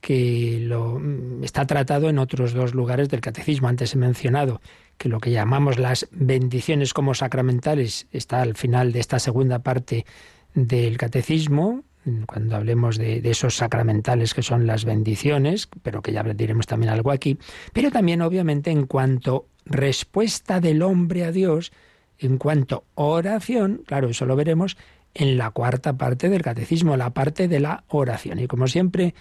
que 0.02 0.60
lo, 0.62 1.02
está 1.42 1.66
tratado 1.66 2.10
en 2.10 2.20
otros 2.20 2.54
dos 2.54 2.74
lugares 2.74 3.10
del 3.10 3.22
catecismo. 3.22 3.68
Antes 3.68 3.94
he 3.94 3.98
mencionado 3.98 4.62
que 4.98 5.10
lo 5.10 5.20
que 5.20 5.32
llamamos 5.32 5.80
las 5.80 6.08
bendiciones 6.12 6.94
como 6.94 7.14
sacramentales 7.14 8.08
está 8.12 8.42
al 8.42 8.56
final 8.56 8.92
de 8.92 9.00
esta 9.00 9.20
segunda 9.20 9.60
parte 9.60 10.06
del 10.54 10.98
catecismo, 10.98 11.84
cuando 12.26 12.56
hablemos 12.56 12.98
de, 12.98 13.22
de, 13.22 13.32
esos 13.32 13.56
sacramentales 13.56 14.34
que 14.34 14.42
son 14.42 14.66
las 14.66 14.86
bendiciones, 14.86 15.68
pero 15.84 16.02
que 16.02 16.14
ya 16.14 16.24
diremos 16.24 16.66
también 16.66 16.94
algo 16.94 17.12
aquí, 17.12 17.38
pero 17.74 17.92
también 17.92 18.22
obviamente 18.22 18.72
en 18.72 18.88
cuanto 18.88 19.48
respuesta 19.66 20.62
del 20.62 20.82
hombre 20.84 21.26
a 21.26 21.34
Dios, 21.34 21.74
en 22.18 22.38
cuanto 22.38 22.86
oración, 22.96 23.84
claro, 23.86 24.10
eso 24.10 24.26
lo 24.26 24.38
veremos 24.38 24.78
en 25.14 25.38
la 25.38 25.52
cuarta 25.52 25.98
parte 25.98 26.30
del 26.30 26.42
catecismo, 26.42 26.96
la 26.96 27.10
parte 27.10 27.48
de 27.48 27.60
la 27.60 27.84
oración. 27.88 28.40
Y 28.40 28.48
como 28.48 28.68
siempre 28.68 29.16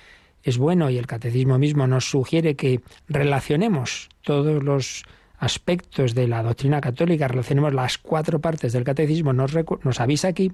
es 0.47 0.57
bueno 0.59 0.91
y 0.91 0.97
el 0.97 1.09
catecismo 1.09 1.59
mismo 1.59 1.89
nos 1.89 2.09
sugiere 2.09 2.55
que 2.55 2.81
relacionemos 3.09 4.09
todos 4.23 4.63
los 4.63 5.03
aspectos 5.39 6.15
de 6.15 6.29
la 6.29 6.45
doctrina 6.45 6.81
católica, 6.81 7.27
relacionemos 7.27 7.75
las 7.75 7.99
cuatro 7.99 8.41
partes 8.41 8.73
del 8.73 8.85
catecismo, 8.85 9.33
nos, 9.33 9.51
nos 9.83 10.01
avisa 10.01 10.29
aquí 10.29 10.53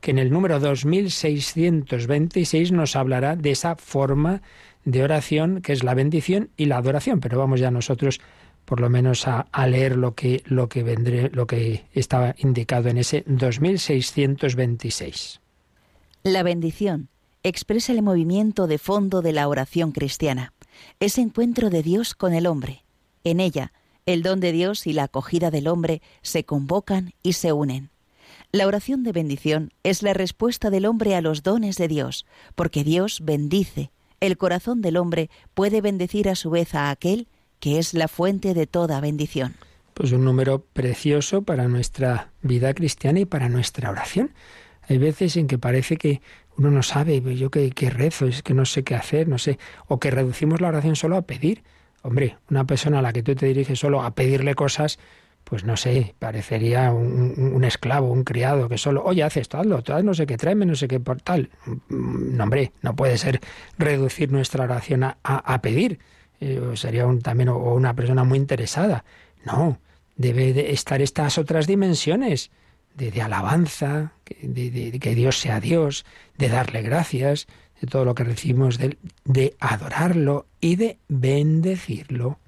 que 0.00 0.10
en 0.10 0.18
el 0.18 0.30
número 0.30 0.60
2626 0.60 2.72
nos 2.72 2.96
hablará 2.96 3.34
de 3.34 3.52
esa 3.52 3.76
forma 3.76 4.42
de 4.84 5.02
oración 5.02 5.62
que 5.62 5.72
es 5.72 5.84
la 5.84 5.94
bendición 5.94 6.50
y 6.58 6.66
la 6.66 6.76
adoración, 6.76 7.20
pero 7.20 7.38
vamos 7.38 7.60
ya 7.60 7.70
nosotros 7.70 8.20
por 8.66 8.80
lo 8.80 8.90
menos 8.90 9.26
a, 9.26 9.46
a, 9.52 9.66
leer 9.66 9.96
lo 9.96 10.14
que 10.14 10.42
lo 10.44 10.68
que 10.68 10.82
vendré 10.82 11.30
lo 11.30 11.46
que 11.46 11.86
estaba 11.92 12.34
indicado 12.38 12.90
en 12.90 12.98
ese 12.98 13.24
2626. 13.26 15.40
La 16.24 16.42
bendición 16.42 17.08
expresa 17.42 17.92
el 17.92 18.02
movimiento 18.02 18.66
de 18.66 18.78
fondo 18.78 19.22
de 19.22 19.32
la 19.32 19.48
oración 19.48 19.92
cristiana, 19.92 20.52
ese 20.98 21.20
encuentro 21.20 21.70
de 21.70 21.82
Dios 21.82 22.14
con 22.14 22.34
el 22.34 22.46
hombre. 22.46 22.84
En 23.24 23.40
ella, 23.40 23.72
el 24.06 24.22
don 24.22 24.40
de 24.40 24.52
Dios 24.52 24.86
y 24.86 24.92
la 24.92 25.04
acogida 25.04 25.50
del 25.50 25.68
hombre 25.68 26.02
se 26.22 26.44
convocan 26.44 27.12
y 27.22 27.34
se 27.34 27.52
unen. 27.52 27.90
La 28.52 28.66
oración 28.66 29.04
de 29.04 29.12
bendición 29.12 29.72
es 29.84 30.02
la 30.02 30.12
respuesta 30.12 30.70
del 30.70 30.86
hombre 30.86 31.14
a 31.14 31.20
los 31.20 31.42
dones 31.42 31.76
de 31.76 31.88
Dios, 31.88 32.26
porque 32.56 32.84
Dios 32.84 33.20
bendice. 33.22 33.90
El 34.20 34.36
corazón 34.36 34.82
del 34.82 34.96
hombre 34.96 35.30
puede 35.54 35.80
bendecir 35.80 36.28
a 36.28 36.34
su 36.34 36.50
vez 36.50 36.74
a 36.74 36.90
aquel 36.90 37.28
que 37.60 37.78
es 37.78 37.94
la 37.94 38.08
fuente 38.08 38.54
de 38.54 38.66
toda 38.66 39.00
bendición. 39.00 39.54
Pues 39.94 40.12
un 40.12 40.24
número 40.24 40.64
precioso 40.72 41.42
para 41.42 41.68
nuestra 41.68 42.32
vida 42.42 42.74
cristiana 42.74 43.20
y 43.20 43.24
para 43.24 43.48
nuestra 43.48 43.90
oración. 43.90 44.32
Hay 44.88 44.98
veces 44.98 45.36
en 45.36 45.46
que 45.46 45.58
parece 45.58 45.96
que 45.96 46.20
uno 46.56 46.70
no 46.70 46.82
sabe, 46.82 47.22
yo 47.36 47.50
qué, 47.50 47.90
rezo, 47.90 48.26
es 48.26 48.42
que 48.42 48.54
no 48.54 48.64
sé 48.64 48.84
qué 48.84 48.94
hacer, 48.94 49.28
no 49.28 49.38
sé, 49.38 49.58
o 49.88 49.98
que 49.98 50.10
reducimos 50.10 50.60
la 50.60 50.68
oración 50.68 50.96
solo 50.96 51.16
a 51.16 51.22
pedir. 51.22 51.62
Hombre, 52.02 52.36
una 52.50 52.66
persona 52.66 52.98
a 52.98 53.02
la 53.02 53.12
que 53.12 53.22
tú 53.22 53.34
te 53.34 53.46
diriges 53.46 53.78
solo 53.78 54.02
a 54.02 54.14
pedirle 54.14 54.54
cosas, 54.54 54.98
pues 55.44 55.64
no 55.64 55.76
sé, 55.76 56.14
parecería 56.18 56.92
un, 56.92 57.64
esclavo, 57.64 58.10
un 58.10 58.24
criado 58.24 58.68
que 58.68 58.78
solo, 58.78 59.02
oye, 59.04 59.22
haz 59.22 59.36
esto, 59.36 59.58
hazlo, 59.58 59.82
haz 59.86 60.04
no 60.04 60.14
sé 60.14 60.26
qué, 60.26 60.36
tráeme 60.36 60.66
no 60.66 60.74
sé 60.74 60.86
qué 60.86 61.00
por 61.00 61.20
tal. 61.20 61.50
No, 61.88 62.44
hombre, 62.44 62.72
no 62.82 62.94
puede 62.94 63.16
ser 63.18 63.40
reducir 63.78 64.30
nuestra 64.30 64.64
oración 64.64 65.04
a, 65.04 65.18
a, 65.22 65.54
a 65.54 65.62
pedir. 65.62 65.98
Eh, 66.40 66.60
sería 66.74 67.06
un, 67.06 67.20
también 67.20 67.50
o 67.50 67.74
una 67.74 67.94
persona 67.94 68.24
muy 68.24 68.38
interesada. 68.38 69.04
No, 69.44 69.78
debe 70.16 70.52
de 70.52 70.72
estar 70.72 71.02
estas 71.02 71.38
otras 71.38 71.66
dimensiones 71.66 72.50
de, 72.94 73.22
alabanza, 73.22 74.12
de, 74.42 74.98
que 75.00 75.14
Dios 75.14 75.38
sea 75.38 75.60
Dios, 75.60 76.04
de 76.36 76.48
darle 76.48 76.82
gracias, 76.82 77.46
de 77.80 77.86
todo 77.86 78.04
lo 78.04 78.14
que 78.14 78.24
recibimos 78.24 78.78
de, 78.78 78.98
de 79.24 79.56
adorarlo 79.58 80.46
y 80.60 80.76
de 80.76 80.98
bendecirlo. 81.08 82.38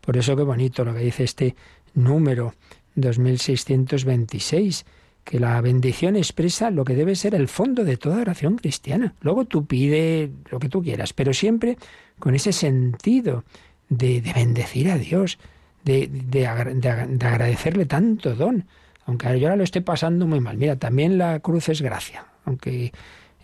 Por 0.00 0.16
eso 0.16 0.36
qué 0.36 0.42
bonito 0.42 0.84
lo 0.84 0.94
que 0.94 1.00
dice 1.00 1.24
este 1.24 1.54
número 1.94 2.54
2626, 2.96 4.84
que 5.24 5.38
la 5.38 5.60
bendición 5.60 6.16
expresa 6.16 6.70
lo 6.70 6.84
que 6.84 6.94
debe 6.94 7.14
ser 7.14 7.34
el 7.34 7.48
fondo 7.48 7.84
de 7.84 7.96
toda 7.96 8.20
oración 8.20 8.56
cristiana. 8.56 9.14
Luego 9.20 9.44
tú 9.44 9.66
pide 9.66 10.30
lo 10.50 10.58
que 10.58 10.68
tú 10.68 10.82
quieras, 10.82 11.12
pero 11.12 11.32
siempre 11.32 11.76
con 12.18 12.34
ese 12.34 12.52
sentido 12.52 13.44
de, 13.88 14.20
de 14.20 14.32
bendecir 14.32 14.90
a 14.90 14.98
Dios, 14.98 15.38
de, 15.84 16.08
de, 16.08 16.46
agradecerle 16.46 17.86
tanto 17.86 18.34
don, 18.34 18.66
aunque 19.06 19.38
yo 19.38 19.48
ahora 19.48 19.56
lo 19.56 19.64
esté 19.64 19.80
pasando 19.80 20.26
muy 20.26 20.40
mal. 20.40 20.56
Mira, 20.56 20.76
también 20.76 21.18
la 21.18 21.40
cruz 21.40 21.68
es 21.68 21.82
gracia, 21.82 22.26
aunque 22.44 22.92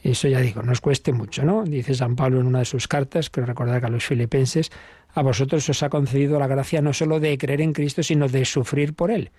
eso 0.02 0.28
ya 0.28 0.40
digo, 0.40 0.62
nos 0.62 0.80
cueste 0.80 1.12
mucho, 1.12 1.44
¿no? 1.44 1.64
Dice 1.64 1.94
San 1.94 2.16
Pablo 2.16 2.40
en 2.40 2.46
una 2.46 2.60
de 2.60 2.64
sus 2.64 2.86
cartas, 2.86 3.30
que 3.30 3.40
recordar 3.40 3.80
que 3.80 3.86
a 3.86 3.90
los 3.90 4.04
filipenses, 4.04 4.70
a 5.14 5.22
vosotros 5.22 5.68
os 5.68 5.82
ha 5.82 5.88
concedido 5.88 6.38
la 6.38 6.46
gracia 6.46 6.80
no 6.80 6.92
solo 6.92 7.20
de 7.20 7.36
creer 7.36 7.60
en 7.60 7.72
Cristo, 7.72 8.02
sino 8.02 8.28
de 8.28 8.44
sufrir 8.44 8.94
por 8.94 9.10
Él. 9.10 9.30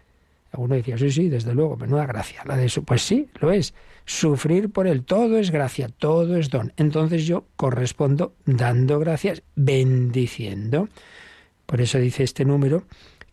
Alguno 0.51 0.76
decía, 0.76 0.97
sí, 0.97 1.11
sí, 1.11 1.30
desde 1.30 1.53
luego, 1.53 1.78
menuda 1.78 2.05
gracia. 2.07 2.41
La 2.45 2.57
de 2.57 2.70
su... 2.70 2.84
Pues 2.84 3.03
sí, 3.03 3.30
lo 3.39 3.51
es. 3.51 3.74
Sufrir 4.05 4.72
por 4.72 4.88
Él, 4.88 5.03
todo 5.03 5.38
es 5.38 5.51
gracia, 5.51 5.89
todo 5.89 6.38
es 6.38 6.49
don. 6.49 6.74
Entonces 6.76 7.28
yo 7.28 7.45
correspondo 7.55 8.34
dando 8.45 8.97
gracias, 8.99 9.43
bendiciendo. 9.55 10.89
Por 11.67 11.82
eso 11.82 11.99
dice 11.99 12.24
este 12.24 12.45
número 12.45 12.86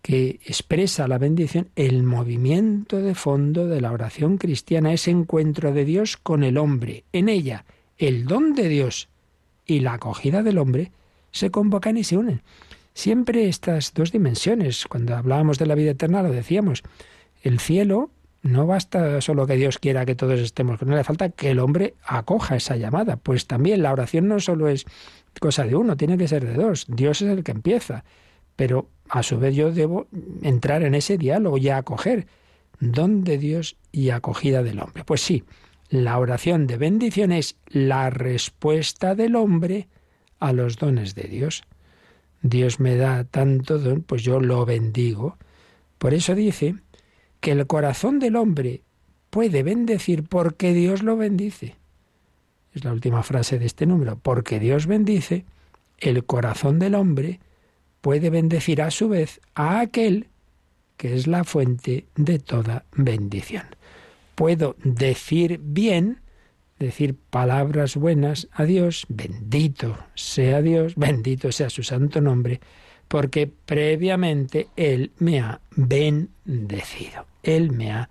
que 0.06 0.38
expresa 0.46 1.08
la 1.08 1.18
bendición 1.18 1.68
el 1.74 2.04
movimiento 2.04 2.98
de 2.98 3.16
fondo 3.16 3.66
de 3.66 3.80
la 3.80 3.90
oración 3.90 4.38
cristiana, 4.38 4.92
ese 4.92 5.10
encuentro 5.10 5.72
de 5.72 5.84
Dios 5.84 6.16
con 6.16 6.44
el 6.44 6.58
hombre. 6.58 7.02
En 7.12 7.28
ella, 7.28 7.64
el 7.98 8.24
don 8.24 8.54
de 8.54 8.68
Dios 8.68 9.08
y 9.66 9.80
la 9.80 9.94
acogida 9.94 10.44
del 10.44 10.58
hombre 10.58 10.92
se 11.32 11.50
convocan 11.50 11.96
y 11.96 12.04
se 12.04 12.16
unen. 12.16 12.42
Siempre 12.94 13.48
estas 13.48 13.94
dos 13.94 14.12
dimensiones, 14.12 14.86
cuando 14.86 15.16
hablábamos 15.16 15.58
de 15.58 15.66
la 15.66 15.74
vida 15.74 15.90
eterna 15.90 16.22
lo 16.22 16.30
decíamos, 16.30 16.84
el 17.42 17.58
cielo 17.58 18.10
no 18.42 18.64
basta 18.64 19.20
solo 19.20 19.48
que 19.48 19.56
Dios 19.56 19.80
quiera 19.80 20.06
que 20.06 20.14
todos 20.14 20.38
estemos 20.38 20.78
con 20.78 20.90
él, 20.90 20.98
le 20.98 21.02
falta 21.02 21.30
que 21.30 21.50
el 21.50 21.58
hombre 21.58 21.94
acoja 22.04 22.54
esa 22.54 22.76
llamada. 22.76 23.16
Pues 23.16 23.48
también 23.48 23.82
la 23.82 23.90
oración 23.90 24.28
no 24.28 24.38
solo 24.38 24.68
es 24.68 24.86
cosa 25.40 25.64
de 25.64 25.74
uno, 25.74 25.96
tiene 25.96 26.16
que 26.16 26.28
ser 26.28 26.46
de 26.46 26.54
dos. 26.54 26.86
Dios 26.88 27.22
es 27.22 27.28
el 27.28 27.42
que 27.42 27.50
empieza, 27.50 28.04
pero 28.56 28.88
a 29.08 29.22
su 29.22 29.38
vez 29.38 29.54
yo 29.54 29.70
debo 29.70 30.08
entrar 30.42 30.82
en 30.82 30.94
ese 30.94 31.18
diálogo 31.18 31.58
y 31.58 31.68
acoger 31.68 32.26
don 32.80 33.24
de 33.24 33.38
Dios 33.38 33.76
y 33.92 34.10
acogida 34.10 34.62
del 34.62 34.80
hombre. 34.80 35.04
Pues 35.04 35.20
sí, 35.20 35.44
la 35.88 36.18
oración 36.18 36.66
de 36.66 36.76
bendición 36.76 37.32
es 37.32 37.56
la 37.68 38.10
respuesta 38.10 39.14
del 39.14 39.36
hombre 39.36 39.88
a 40.40 40.52
los 40.52 40.76
dones 40.76 41.14
de 41.14 41.24
Dios. 41.24 41.62
Dios 42.42 42.80
me 42.80 42.96
da 42.96 43.24
tanto 43.24 43.78
don, 43.78 44.02
pues 44.02 44.22
yo 44.22 44.40
lo 44.40 44.64
bendigo. 44.66 45.36
Por 45.98 46.14
eso 46.14 46.34
dice 46.34 46.76
que 47.40 47.52
el 47.52 47.66
corazón 47.66 48.18
del 48.18 48.36
hombre 48.36 48.82
puede 49.30 49.62
bendecir 49.62 50.24
porque 50.24 50.74
Dios 50.74 51.02
lo 51.02 51.16
bendice. 51.16 51.76
Es 52.74 52.84
la 52.84 52.92
última 52.92 53.22
frase 53.22 53.58
de 53.58 53.66
este 53.66 53.86
número. 53.86 54.18
Porque 54.18 54.60
Dios 54.60 54.86
bendice, 54.86 55.46
el 55.98 56.24
corazón 56.24 56.78
del 56.78 56.94
hombre 56.94 57.40
puede 58.06 58.30
bendecir 58.30 58.82
a 58.82 58.92
su 58.92 59.08
vez 59.08 59.40
a 59.56 59.80
aquel 59.80 60.28
que 60.96 61.12
es 61.12 61.26
la 61.26 61.42
fuente 61.42 62.06
de 62.14 62.38
toda 62.38 62.84
bendición. 62.92 63.64
Puedo 64.36 64.76
decir 64.84 65.58
bien, 65.60 66.20
decir 66.78 67.16
palabras 67.16 67.96
buenas 67.96 68.46
a 68.52 68.62
Dios, 68.62 69.06
bendito 69.08 69.98
sea 70.14 70.62
Dios, 70.62 70.94
bendito 70.94 71.50
sea 71.50 71.68
su 71.68 71.82
santo 71.82 72.20
nombre, 72.20 72.60
porque 73.08 73.48
previamente 73.48 74.68
Él 74.76 75.10
me 75.18 75.40
ha 75.40 75.60
bendecido. 75.74 77.26
Él 77.42 77.72
me 77.72 77.90
ha 77.90 78.08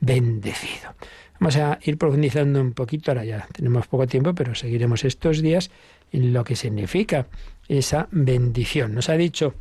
bendecido. 0.00 0.94
Vamos 1.38 1.56
a 1.56 1.78
ir 1.82 1.98
profundizando 1.98 2.58
un 2.58 2.72
poquito, 2.72 3.10
ahora 3.10 3.26
ya 3.26 3.46
tenemos 3.52 3.86
poco 3.86 4.06
tiempo, 4.06 4.34
pero 4.34 4.54
seguiremos 4.54 5.04
estos 5.04 5.42
días 5.42 5.70
en 6.10 6.32
lo 6.32 6.42
que 6.42 6.56
significa 6.56 7.26
esa 7.68 8.08
bendición. 8.10 8.94
Nos 8.94 9.08
ha 9.08 9.16
dicho 9.16 9.54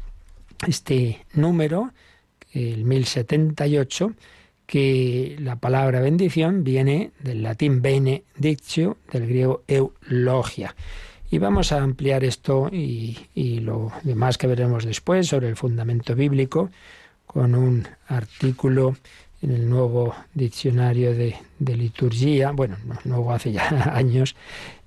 este 0.68 1.26
número, 1.34 1.92
el 2.54 2.86
1078, 2.86 4.14
que 4.66 5.36
la 5.40 5.58
palabra 5.58 6.00
bendición 6.00 6.64
viene 6.64 7.12
del 7.20 7.44
latín 7.44 7.82
benedictio, 7.82 8.98
del 9.12 9.28
griego 9.28 9.64
eulogia. 9.68 10.76
Y 11.30 11.38
vamos 11.38 11.72
a 11.72 11.82
ampliar 11.82 12.24
esto 12.24 12.70
y, 12.72 13.18
y 13.34 13.60
lo 13.60 13.92
demás 14.04 14.38
que 14.38 14.48
veremos 14.48 14.86
después 14.86 15.28
sobre 15.28 15.50
el 15.50 15.56
fundamento 15.56 16.16
bíblico 16.16 16.70
con 17.26 17.56
un 17.56 17.88
artículo 18.08 18.96
en 19.42 19.52
el 19.52 19.70
nuevo 19.70 20.16
diccionario 20.34 21.14
de, 21.14 21.36
de 21.60 21.78
liturgia, 21.78 22.52
bueno, 22.52 22.78
no, 22.86 22.98
nuevo 23.04 23.32
hace 23.32 23.52
ya 23.52 23.68
años, 23.96 24.36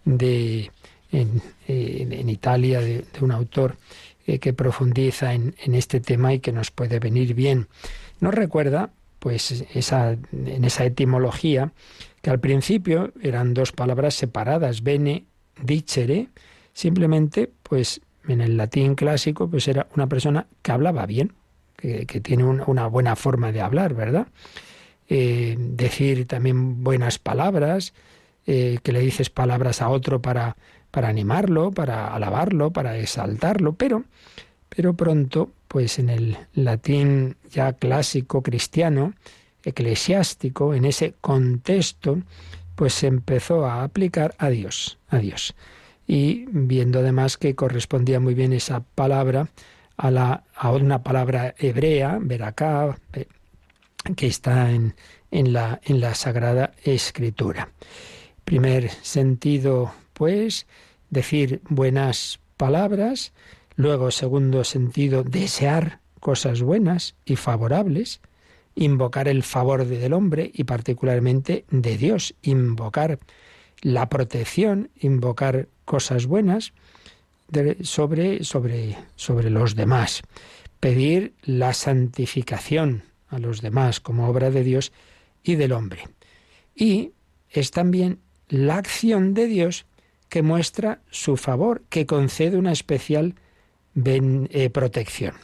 de, 0.04 0.70
en, 1.10 2.28
Italia, 2.28 2.80
de, 2.80 3.04
un 3.20 3.32
autor 3.32 3.76
eh, 4.26 4.38
que 4.38 4.52
profundiza 4.52 5.34
en, 5.34 5.54
este 5.74 6.00
tema 6.00 6.34
y 6.34 6.40
que 6.40 6.52
nos 6.52 6.70
puede 6.70 6.98
venir 6.98 7.34
bien. 7.34 7.68
Nos 8.20 8.34
recuerda, 8.34 8.90
pues, 9.18 9.64
esa, 9.74 10.12
en 10.32 10.64
esa 10.64 10.84
etimología, 10.84 11.72
que 12.22 12.30
al 12.30 12.40
principio 12.40 13.12
eran 13.22 13.54
dos 13.54 13.72
palabras 13.72 14.14
separadas, 14.14 14.82
bene, 14.82 15.24
dicere, 15.62 16.28
simplemente, 16.72 17.50
pues, 17.62 18.00
en 18.28 18.40
el 18.40 18.56
latín 18.56 18.94
clásico, 18.94 19.48
pues 19.48 19.66
era 19.68 19.88
una 19.94 20.06
persona 20.06 20.46
que 20.62 20.72
hablaba 20.72 21.06
bien, 21.06 21.32
que, 21.76 22.04
tiene 22.20 22.44
un- 22.44 22.62
una 22.66 22.86
buena 22.88 23.16
forma 23.16 23.52
de 23.52 23.60
hablar, 23.60 23.94
¿verdad? 23.94 24.26
Eh, 25.08 25.56
decir 25.58 26.26
también 26.26 26.82
buenas 26.82 27.18
palabras, 27.18 27.94
eh, 28.46 28.78
que 28.82 28.92
le 28.92 29.00
dices 29.00 29.30
palabras 29.30 29.80
a 29.80 29.88
otro 29.88 30.20
para, 30.20 30.56
para 30.90 31.08
animarlo, 31.08 31.70
para 31.70 32.14
alabarlo, 32.14 32.70
para 32.72 32.96
exaltarlo, 32.98 33.74
pero, 33.74 34.04
pero 34.68 34.94
pronto, 34.94 35.50
pues 35.68 35.98
en 35.98 36.08
el 36.08 36.36
latín 36.54 37.36
ya 37.50 37.74
clásico 37.74 38.42
cristiano, 38.42 39.14
eclesiástico, 39.64 40.74
en 40.74 40.84
ese 40.84 41.14
contexto, 41.20 42.18
pues 42.74 42.94
se 42.94 43.06
empezó 43.06 43.66
a 43.66 43.82
aplicar 43.82 44.34
a 44.38 44.48
Dios, 44.48 44.98
a 45.08 45.18
Dios. 45.18 45.54
Y 46.06 46.46
viendo 46.50 47.00
además 47.00 47.36
que 47.36 47.54
correspondía 47.54 48.18
muy 48.18 48.34
bien 48.34 48.52
esa 48.52 48.80
palabra 48.80 49.48
a, 49.96 50.10
la, 50.10 50.44
a 50.54 50.70
una 50.72 51.02
palabra 51.02 51.54
hebrea, 51.58 52.18
veracá, 52.20 52.96
eh, 53.12 53.26
que 54.16 54.26
está 54.26 54.70
en, 54.70 54.94
en, 55.30 55.52
la, 55.52 55.80
en 55.84 56.00
la 56.00 56.14
Sagrada 56.14 56.72
Escritura. 56.82 57.68
Primer 58.44 58.88
sentido, 58.90 59.92
pues, 60.18 60.66
decir 61.10 61.62
buenas 61.68 62.40
palabras. 62.56 63.32
Luego, 63.76 64.10
segundo 64.10 64.64
sentido, 64.64 65.22
desear 65.22 66.00
cosas 66.20 66.60
buenas 66.60 67.14
y 67.24 67.36
favorables. 67.36 68.20
Invocar 68.74 69.28
el 69.28 69.44
favor 69.44 69.86
del 69.86 70.12
hombre 70.12 70.50
y 70.52 70.64
particularmente 70.64 71.64
de 71.70 71.96
Dios. 71.96 72.34
Invocar 72.42 73.20
la 73.80 74.08
protección, 74.08 74.90
invocar 74.98 75.68
cosas 75.84 76.26
buenas 76.26 76.72
sobre, 77.82 78.42
sobre, 78.44 78.98
sobre 79.14 79.50
los 79.50 79.76
demás. 79.76 80.22
Pedir 80.80 81.34
la 81.44 81.74
santificación 81.74 83.04
a 83.28 83.38
los 83.38 83.62
demás 83.62 84.00
como 84.00 84.28
obra 84.28 84.50
de 84.50 84.64
Dios 84.64 84.92
y 85.44 85.54
del 85.54 85.72
hombre. 85.72 86.08
Y 86.74 87.12
es 87.50 87.70
también 87.70 88.18
la 88.48 88.76
acción 88.76 89.34
de 89.34 89.46
Dios 89.46 89.86
que 90.28 90.42
muestra 90.42 91.00
su 91.10 91.36
favor, 91.36 91.82
que 91.88 92.06
concede 92.06 92.56
una 92.56 92.72
especial 92.72 93.34
eh, 94.04 94.70
protección. 94.70 95.34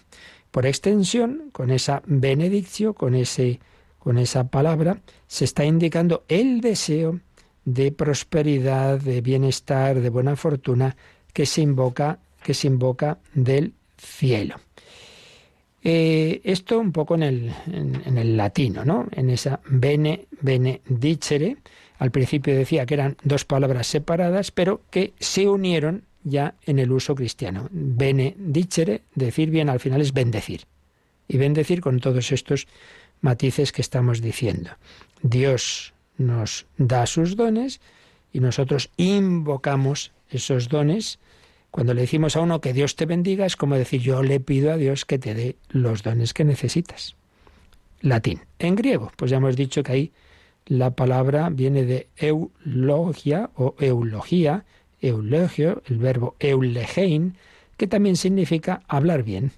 Por 0.51 0.67
extensión, 0.67 1.51
con 1.53 1.71
esa 1.71 2.03
benedicción, 2.07 2.93
con, 2.93 3.15
ese, 3.15 3.61
con 3.99 4.19
esa 4.19 4.49
palabra, 4.49 5.01
se 5.27 5.45
está 5.45 5.65
indicando 5.65 6.25
el 6.29 6.61
deseo 6.61 7.21
de 7.65 7.91
prosperidad, 7.93 9.01
de 9.01 9.21
bienestar, 9.21 10.01
de 10.01 10.11
buena 10.11 10.37
fortuna 10.37 10.97
que 11.33 11.47
se 11.47 11.63
invoca, 11.63 12.21
que 12.43 12.55
se 12.55 12.69
invoca 12.69 13.19
del 13.33 13.73
cielo. 13.97 14.57
Eh, 15.83 16.41
esto 16.45 16.79
un 16.79 16.93
poco 16.93 17.15
en 17.17 17.23
el, 17.25 17.55
en 17.67 18.17
el 18.17 18.37
latino, 18.37 18.85
¿no? 18.85 19.07
En 19.11 19.29
esa 19.31 19.61
bene, 19.67 20.29
benedicere. 20.41 21.57
Al 21.99 22.11
principio 22.11 22.57
decía 22.57 22.87
que 22.87 22.95
eran 22.95 23.17
dos 23.23 23.45
palabras 23.45 23.87
separadas, 23.87 24.51
pero 24.51 24.83
que 24.91 25.13
se 25.21 25.49
unieron 25.49 26.05
ya 26.25 26.55
en 26.63 26.79
el 26.79 26.91
uso 26.91 27.15
cristiano. 27.15 27.69
Benedicere, 27.71 29.03
decir 29.15 29.51
bien 29.51 29.69
al 29.69 29.81
final 29.81 30.01
es 30.01 30.13
bendecir. 30.13 30.63
Y 31.29 31.39
bendecir 31.39 31.81
con 31.81 32.01
todos 32.01 32.33
estos 32.33 32.67
matices 33.21 33.73
que 33.73 33.81
estamos 33.81 34.21
diciendo. 34.21 34.71
Dios 35.23 35.95
nos 36.19 36.67
da 36.77 37.07
sus 37.07 37.37
dones 37.37 37.81
y 38.33 38.41
nosotros 38.41 38.91
invocamos 38.97 40.13
esos 40.31 40.69
dones. 40.69 41.19
Cuando 41.71 41.95
le 41.95 42.03
decimos 42.03 42.37
a 42.37 42.41
uno 42.41 42.61
que 42.61 42.73
Dios 42.73 42.97
te 42.97 43.07
bendiga, 43.07 43.47
es 43.47 43.57
como 43.57 43.77
decir 43.77 44.01
yo 44.01 44.23
le 44.23 44.41
pido 44.41 44.73
a 44.73 44.77
Dios 44.77 45.05
que 45.05 45.19
te 45.19 45.35
dé 45.35 45.57
los 45.69 46.03
dones 46.03 46.35
que 46.35 46.45
necesitas. 46.45 47.17
Latín. 48.01 48.43
En 48.59 48.75
griego, 48.75 49.11
pues 49.17 49.31
ya 49.31 49.39
hemos 49.39 49.57
dicho 49.57 49.83
que 49.83 49.93
ahí 49.93 50.13
la 50.67 50.91
palabra 50.91 51.51
viene 51.51 51.85
de 51.85 52.09
eulogia 52.17 53.51
o 53.57 53.75
eulogía, 53.79 54.65
eulogio, 55.01 55.83
el 55.87 55.99
verbo 55.99 56.37
eulegein, 56.41 57.37
que 57.77 57.87
también 57.87 58.17
significa 58.17 58.83
hablar 58.89 59.23
bien. 59.23 59.53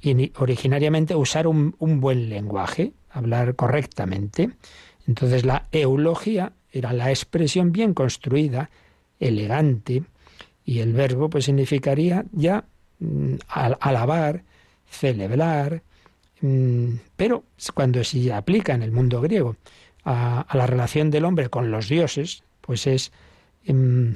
Y 0.00 0.32
originariamente 0.36 1.14
usar 1.14 1.46
un, 1.46 1.74
buen 1.78 2.28
lenguaje, 2.28 2.92
hablar 3.10 3.54
correctamente. 3.54 4.50
Entonces 5.06 5.44
la 5.44 5.66
eulogía 5.72 6.52
era 6.72 6.92
la 6.92 7.10
expresión 7.10 7.72
bien 7.72 7.94
construida, 7.94 8.70
elegante, 9.20 10.04
y 10.64 10.80
el 10.80 10.92
verbo 10.92 11.28
pues 11.28 11.44
significaría 11.44 12.24
ya 12.32 12.64
mm, 12.98 13.34
al- 13.48 13.78
alabar, 13.80 14.42
celebrar, 14.88 15.82
mm, 16.40 16.94
pero 17.16 17.44
cuando 17.74 18.02
se 18.04 18.32
aplica 18.32 18.74
en 18.74 18.82
el 18.82 18.92
mundo 18.92 19.20
griego 19.20 19.56
a, 20.04 20.46
la 20.52 20.66
relación 20.66 21.10
del 21.10 21.24
hombre 21.24 21.48
con 21.48 21.70
los 21.70 21.88
dioses, 21.88 22.42
pues 22.60 22.86
es 22.86 23.12
em, 23.64 24.14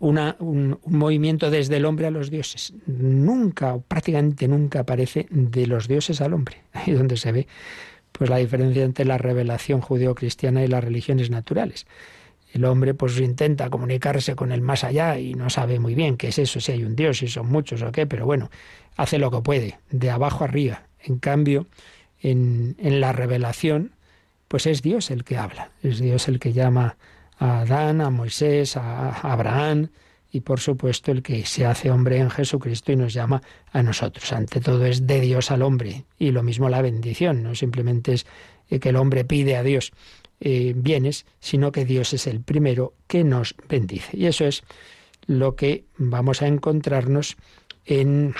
una- 0.00 0.36
un, 0.38 0.78
movimiento 0.86 1.50
desde 1.50 1.76
el 1.76 1.84
hombre 1.84 2.06
a 2.06 2.10
los 2.10 2.30
dioses. 2.30 2.72
Nunca, 2.86 3.78
prácticamente 3.78 4.48
nunca 4.48 4.80
aparece 4.80 5.26
de 5.30 5.66
los 5.66 5.88
dioses 5.88 6.20
al 6.20 6.32
hombre. 6.34 6.62
Ahí 6.72 6.92
es 6.92 6.98
donde 6.98 7.16
se 7.16 7.32
ve 7.32 7.46
pues 8.12 8.30
la 8.30 8.38
diferencia 8.38 8.82
entre 8.82 9.04
la 9.04 9.18
revelación 9.18 9.82
judeocristiana 9.82 10.64
y 10.64 10.68
las 10.68 10.82
religiones 10.82 11.28
naturales. 11.28 11.86
El 12.50 12.64
hombre 12.64 12.94
pues 12.94 13.18
intenta 13.20 13.68
comunicarse 13.68 14.34
con 14.34 14.52
el 14.52 14.62
más 14.62 14.84
allá 14.84 15.18
y 15.18 15.34
no 15.34 15.50
sabe 15.50 15.78
muy 15.78 15.94
bien 15.94 16.16
qué 16.16 16.28
es 16.28 16.38
eso, 16.38 16.58
si 16.58 16.72
hay 16.72 16.84
un 16.84 16.96
Dios, 16.96 17.18
si 17.18 17.28
son 17.28 17.48
muchos 17.48 17.82
o 17.82 17.92
qué, 17.92 18.06
pero 18.06 18.24
bueno, 18.24 18.50
hace 18.96 19.18
lo 19.18 19.30
que 19.30 19.40
puede, 19.42 19.78
de 19.90 20.10
abajo 20.10 20.44
arriba. 20.44 20.84
En 21.02 21.18
cambio, 21.18 21.66
en, 22.22 22.76
en 22.78 23.02
la 23.02 23.12
revelación, 23.12 23.92
pues 24.48 24.66
es 24.66 24.82
Dios 24.82 25.10
el 25.10 25.24
que 25.24 25.36
habla, 25.36 25.70
es 25.82 25.98
Dios 25.98 26.28
el 26.28 26.38
que 26.38 26.52
llama 26.52 26.96
a 27.38 27.60
Adán, 27.60 28.00
a 28.00 28.10
Moisés, 28.10 28.76
a 28.76 29.10
Abraham 29.20 29.88
y 30.30 30.40
por 30.40 30.60
supuesto 30.60 31.12
el 31.12 31.22
que 31.22 31.44
se 31.46 31.66
hace 31.66 31.90
hombre 31.90 32.18
en 32.18 32.30
Jesucristo 32.30 32.92
y 32.92 32.96
nos 32.96 33.14
llama 33.14 33.42
a 33.72 33.82
nosotros. 33.82 34.32
Ante 34.32 34.60
todo 34.60 34.84
es 34.86 35.06
de 35.06 35.20
Dios 35.20 35.50
al 35.50 35.62
hombre 35.62 36.04
y 36.18 36.30
lo 36.30 36.42
mismo 36.42 36.68
la 36.68 36.82
bendición, 36.82 37.42
no 37.42 37.54
simplemente 37.54 38.14
es 38.14 38.26
eh, 38.68 38.80
que 38.80 38.90
el 38.90 38.96
hombre 38.96 39.24
pide 39.24 39.56
a 39.56 39.62
Dios 39.62 39.92
eh, 40.40 40.74
bienes, 40.76 41.24
sino 41.40 41.72
que 41.72 41.84
Dios 41.84 42.12
es 42.12 42.26
el 42.26 42.40
primero 42.40 42.94
que 43.06 43.24
nos 43.24 43.54
bendice. 43.68 44.16
Y 44.16 44.26
eso 44.26 44.44
es 44.44 44.62
lo 45.26 45.56
que 45.56 45.84
vamos 45.96 46.42
a 46.42 46.46
encontrarnos 46.46 47.36
en, 47.84 48.34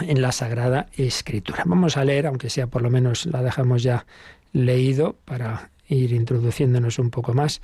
en 0.00 0.20
la 0.20 0.32
Sagrada 0.32 0.86
Escritura. 0.92 1.62
Vamos 1.66 1.96
a 1.96 2.04
leer, 2.04 2.26
aunque 2.26 2.50
sea 2.50 2.66
por 2.66 2.82
lo 2.82 2.90
menos 2.90 3.26
la 3.26 3.42
dejamos 3.42 3.82
ya 3.82 4.06
leído 4.54 5.16
para 5.26 5.70
ir 5.86 6.12
introduciéndonos 6.12 6.98
un 6.98 7.10
poco 7.10 7.34
más 7.34 7.60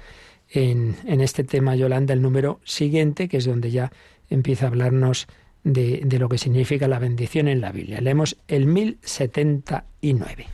en, 0.50 0.96
en 1.06 1.22
este 1.22 1.44
tema, 1.44 1.74
Yolanda, 1.76 2.12
el 2.12 2.20
número 2.20 2.60
siguiente, 2.64 3.28
que 3.28 3.38
es 3.38 3.46
donde 3.46 3.70
ya 3.70 3.90
empieza 4.28 4.66
a 4.66 4.68
hablarnos 4.68 5.26
de, 5.64 6.02
de 6.04 6.18
lo 6.18 6.28
que 6.28 6.36
significa 6.36 6.88
la 6.88 6.98
bendición 6.98 7.48
en 7.48 7.62
la 7.62 7.72
Biblia. 7.72 8.00
Leemos 8.00 8.36
el 8.48 8.66
1079. 8.66 10.46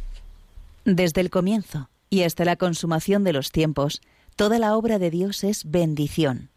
Desde 0.84 1.20
el 1.20 1.30
comienzo 1.30 1.89
y 2.11 2.22
hasta 2.22 2.45
la 2.45 2.57
consumación 2.57 3.24
de 3.24 3.32
los 3.32 3.51
tiempos, 3.51 4.03
toda 4.37 4.59
la 4.59 4.76
obra 4.76 4.99
de 4.99 5.11
Dios 5.11 5.43
es 5.43 5.68
bendición. 5.68 6.51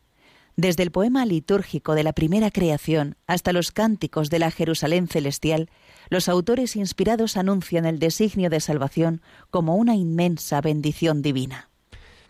Desde 0.56 0.84
el 0.84 0.92
poema 0.92 1.26
litúrgico 1.26 1.96
de 1.96 2.04
la 2.04 2.12
primera 2.12 2.52
creación 2.52 3.16
hasta 3.28 3.54
los 3.54 3.72
cánticos 3.72 4.30
de 4.30 4.40
la 4.40 4.52
Jerusalén 4.52 5.08
celestial, 5.08 5.70
los 6.10 6.28
autores 6.28 6.76
inspirados 6.76 7.38
anuncian 7.38 7.86
el 7.86 8.00
designio 8.00 8.50
de 8.50 8.60
salvación 8.60 9.22
como 9.50 9.76
una 9.76 9.96
inmensa 9.96 10.62
bendición 10.62 11.22
divina. 11.22 11.70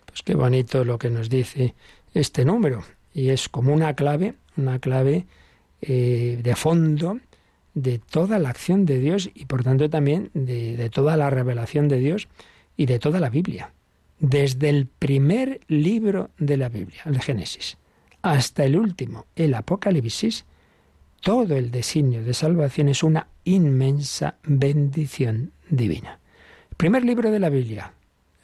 Pues 0.05 0.21
qué 0.23 0.35
bonito 0.35 0.83
lo 0.83 0.97
que 0.97 1.09
nos 1.09 1.29
dice 1.29 1.75
este 2.13 2.45
número. 2.45 2.83
Y 3.13 3.29
es 3.29 3.49
como 3.49 3.73
una 3.73 3.93
clave, 3.95 4.35
una 4.57 4.79
clave 4.79 5.25
eh, 5.81 6.39
de 6.41 6.55
fondo 6.55 7.19
de 7.73 7.99
toda 7.99 8.39
la 8.39 8.49
acción 8.49 8.85
de 8.85 8.99
Dios 8.99 9.29
y 9.33 9.45
por 9.45 9.63
tanto 9.63 9.89
también 9.89 10.31
de, 10.33 10.75
de 10.75 10.89
toda 10.89 11.15
la 11.15 11.29
revelación 11.29 11.87
de 11.87 11.99
Dios 11.99 12.27
y 12.75 12.85
de 12.85 12.99
toda 12.99 13.19
la 13.19 13.29
Biblia. 13.29 13.71
Desde 14.19 14.69
el 14.69 14.87
primer 14.87 15.61
libro 15.67 16.31
de 16.37 16.57
la 16.57 16.67
Biblia, 16.67 17.01
el 17.05 17.21
Génesis, 17.21 17.77
hasta 18.21 18.65
el 18.65 18.75
último, 18.75 19.25
el 19.35 19.53
Apocalipsis, 19.53 20.45
todo 21.21 21.55
el 21.55 21.71
designio 21.71 22.23
de 22.23 22.33
salvación 22.33 22.89
es 22.89 23.03
una 23.03 23.27
inmensa 23.49 24.35
bendición 24.43 25.51
divina. 25.69 26.19
primer 26.77 27.03
libro 27.03 27.31
de 27.31 27.39
la 27.39 27.49
Biblia, 27.49 27.93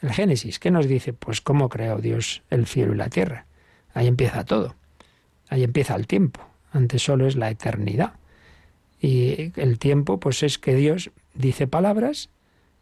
el 0.01 0.11
Génesis, 0.11 0.59
¿qué 0.59 0.71
nos 0.71 0.87
dice? 0.87 1.13
Pues 1.13 1.41
cómo 1.41 1.69
creó 1.69 1.99
Dios 1.99 2.41
el 2.49 2.65
cielo 2.65 2.93
y 2.93 2.97
la 2.97 3.09
tierra. 3.09 3.45
Ahí 3.93 4.07
empieza 4.07 4.43
todo. 4.43 4.75
Ahí 5.47 5.63
empieza 5.63 5.95
el 5.95 6.07
tiempo. 6.07 6.41
Antes 6.71 7.03
solo 7.03 7.27
es 7.27 7.35
la 7.35 7.49
eternidad. 7.49 8.13
Y 8.99 9.51
el 9.55 9.79
tiempo, 9.79 10.19
pues 10.19 10.43
es 10.43 10.57
que 10.57 10.75
Dios 10.75 11.11
dice 11.33 11.67
palabras 11.67 12.29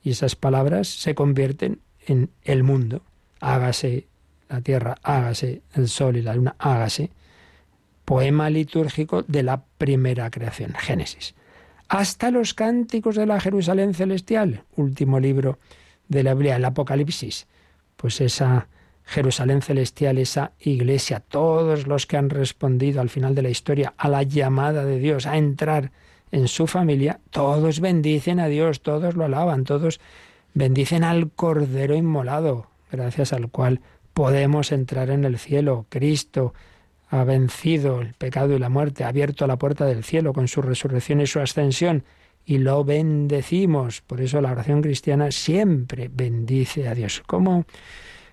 y 0.01 0.11
esas 0.11 0.35
palabras 0.35 0.87
se 0.87 1.13
convierten 1.13 1.81
en 2.07 2.29
el 2.43 2.63
mundo. 2.63 3.01
Hágase 3.39 4.07
la 4.49 4.61
tierra, 4.61 4.95
hágase 5.03 5.61
el 5.73 5.87
sol 5.89 6.17
y 6.17 6.21
la 6.21 6.35
luna, 6.35 6.55
hágase. 6.57 7.11
Poema 8.05 8.49
litúrgico 8.49 9.23
de 9.23 9.43
la 9.43 9.63
primera 9.77 10.29
creación, 10.29 10.73
Génesis. 10.73 11.35
Hasta 11.93 12.31
los 12.31 12.55
cánticos 12.55 13.15
de 13.17 13.27
la 13.27 13.39
Jerusalén 13.39 13.93
celestial, 13.93 14.63
último 14.75 15.19
libro 15.19 15.59
de 16.07 16.23
la 16.23 16.33
Biblia, 16.33 16.55
el 16.55 16.65
Apocalipsis. 16.65 17.45
Pues 17.97 18.19
esa 18.19 18.67
Jerusalén 19.05 19.61
celestial, 19.61 20.17
esa 20.17 20.53
iglesia, 20.59 21.19
todos 21.19 21.85
los 21.85 22.07
que 22.07 22.17
han 22.17 22.31
respondido 22.31 22.99
al 22.99 23.11
final 23.11 23.35
de 23.35 23.43
la 23.43 23.51
historia 23.51 23.93
a 23.95 24.09
la 24.09 24.23
llamada 24.23 24.85
de 24.85 24.97
Dios 24.97 25.27
a 25.27 25.37
entrar 25.37 25.91
en 26.31 26.47
su 26.47 26.65
familia, 26.65 27.19
todos 27.29 27.79
bendicen 27.79 28.39
a 28.39 28.47
Dios, 28.47 28.81
todos 28.81 29.13
lo 29.13 29.25
alaban, 29.25 29.63
todos 29.63 29.99
bendicen 30.55 31.03
al 31.03 31.29
Cordero 31.29 31.93
inmolado, 31.93 32.69
gracias 32.91 33.33
al 33.33 33.51
cual 33.51 33.81
podemos 34.15 34.71
entrar 34.71 35.11
en 35.11 35.25
el 35.25 35.37
cielo. 35.37 35.85
Cristo 35.89 36.55
ha 37.13 37.23
vencido 37.25 38.01
el 38.01 38.15
pecado 38.15 38.55
y 38.55 38.59
la 38.59 38.69
muerte, 38.69 39.03
ha 39.03 39.09
abierto 39.09 39.45
la 39.45 39.57
puerta 39.57 39.85
del 39.85 40.03
cielo 40.03 40.33
con 40.33 40.47
su 40.47 40.63
resurrección 40.63 41.21
y 41.21 41.27
su 41.27 41.39
ascensión, 41.39 42.03
y 42.43 42.57
lo 42.57 42.83
bendecimos. 42.83 44.01
Por 44.01 44.19
eso 44.19 44.41
la 44.41 44.51
oración 44.51 44.81
cristiana 44.81 45.29
siempre 45.29 46.09
bendice 46.11 46.87
a 46.87 46.95
Dios. 46.95 47.21
¿Cómo, 47.27 47.65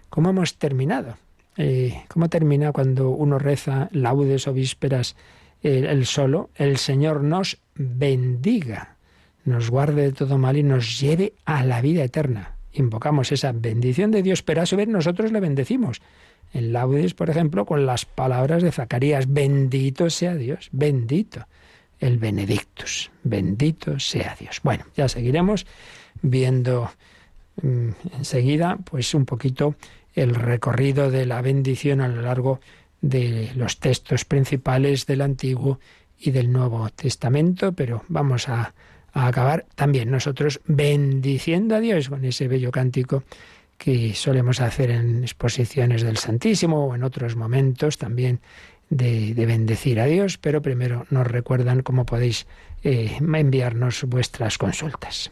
cómo 0.08 0.30
hemos 0.30 0.56
terminado? 0.56 1.18
Eh, 1.58 2.04
¿Cómo 2.08 2.30
termina 2.30 2.72
cuando 2.72 3.10
uno 3.10 3.38
reza 3.38 3.90
laudes 3.92 4.48
o 4.48 4.54
vísperas 4.54 5.14
el, 5.62 5.84
el 5.84 6.06
solo? 6.06 6.48
El 6.54 6.78
Señor 6.78 7.22
nos 7.22 7.58
bendiga, 7.74 8.96
nos 9.44 9.68
guarde 9.68 10.04
de 10.04 10.12
todo 10.12 10.38
mal 10.38 10.56
y 10.56 10.62
nos 10.62 10.98
lleve 10.98 11.34
a 11.44 11.64
la 11.64 11.82
vida 11.82 12.02
eterna. 12.02 12.56
Invocamos 12.72 13.32
esa 13.32 13.52
bendición 13.52 14.10
de 14.10 14.22
Dios, 14.22 14.42
pero 14.42 14.62
a 14.62 14.66
su 14.66 14.76
vez 14.76 14.88
nosotros 14.88 15.32
le 15.32 15.40
bendecimos. 15.40 16.00
En 16.52 16.72
laudes, 16.72 17.14
por 17.14 17.30
ejemplo, 17.30 17.64
con 17.64 17.86
las 17.86 18.04
palabras 18.04 18.62
de 18.62 18.72
Zacarías, 18.72 19.32
bendito 19.32 20.10
sea 20.10 20.34
Dios, 20.34 20.68
bendito 20.72 21.46
el 22.00 22.18
Benedictus. 22.18 23.10
Bendito 23.22 24.00
sea 24.00 24.36
Dios. 24.38 24.60
Bueno, 24.62 24.84
ya 24.96 25.08
seguiremos 25.08 25.66
viendo 26.22 26.90
mm, 27.62 27.90
enseguida, 28.18 28.78
pues 28.84 29.14
un 29.14 29.26
poquito 29.26 29.74
el 30.14 30.34
recorrido 30.34 31.10
de 31.10 31.26
la 31.26 31.40
bendición 31.42 32.00
a 32.00 32.08
lo 32.08 32.22
largo 32.22 32.60
de 33.00 33.50
los 33.54 33.78
textos 33.78 34.24
principales 34.24 35.06
del 35.06 35.20
Antiguo 35.20 35.78
y 36.18 36.32
del 36.32 36.52
Nuevo 36.52 36.88
Testamento, 36.90 37.72
pero 37.72 38.02
vamos 38.08 38.48
a, 38.48 38.74
a 39.12 39.26
acabar 39.26 39.66
también 39.74 40.10
nosotros 40.10 40.60
bendiciendo 40.66 41.76
a 41.76 41.80
Dios 41.80 42.08
con 42.08 42.24
ese 42.24 42.48
bello 42.48 42.70
cántico 42.70 43.24
que 43.78 44.14
solemos 44.14 44.60
hacer 44.60 44.90
en 44.90 45.22
exposiciones 45.22 46.02
del 46.02 46.18
Santísimo 46.18 46.86
o 46.86 46.94
en 46.94 47.02
otros 47.02 47.34
momentos 47.34 47.96
también 47.96 48.40
de, 48.90 49.32
bendecir 49.34 50.00
a 50.00 50.04
Dios, 50.04 50.36
pero 50.36 50.60
primero 50.60 51.06
nos 51.10 51.26
recuerdan 51.26 51.82
cómo 51.82 52.04
podéis 52.04 52.46
eh, 52.82 53.16
enviarnos 53.20 54.04
vuestras 54.04 54.58
consultas. 54.58 55.30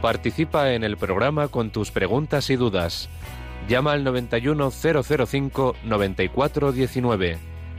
Participa 0.00 0.72
en 0.72 0.84
el 0.84 0.96
programa 0.96 1.48
con 1.48 1.70
tus 1.70 1.90
preguntas 1.90 2.50
y 2.50 2.56
dudas. 2.56 3.08
Llama 3.68 3.92
al 3.92 4.04
91005 4.04 5.76
9419. 5.84 7.51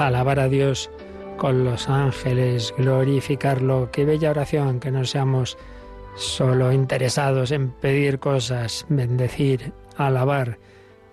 Alabar 0.00 0.40
a 0.40 0.48
Dios 0.48 0.90
con 1.36 1.62
los 1.62 1.90
ángeles, 1.90 2.72
glorificarlo. 2.78 3.90
Qué 3.92 4.06
bella 4.06 4.30
oración, 4.30 4.80
que 4.80 4.90
no 4.90 5.04
seamos 5.04 5.58
solo 6.16 6.72
interesados 6.72 7.50
en 7.50 7.70
pedir 7.70 8.18
cosas, 8.18 8.86
bendecir, 8.88 9.74
alabar, 9.98 10.58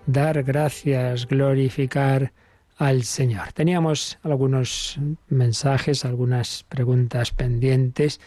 dar 0.06 0.42
gracias, 0.42 1.26
glorificar 1.26 2.32
al 2.78 3.02
Señor. 3.02 3.52
Teníamos 3.52 4.18
algunos 4.22 4.98
mensajes, 5.28 6.06
algunas 6.06 6.64
preguntas 6.70 7.30
pendientes, 7.30 8.22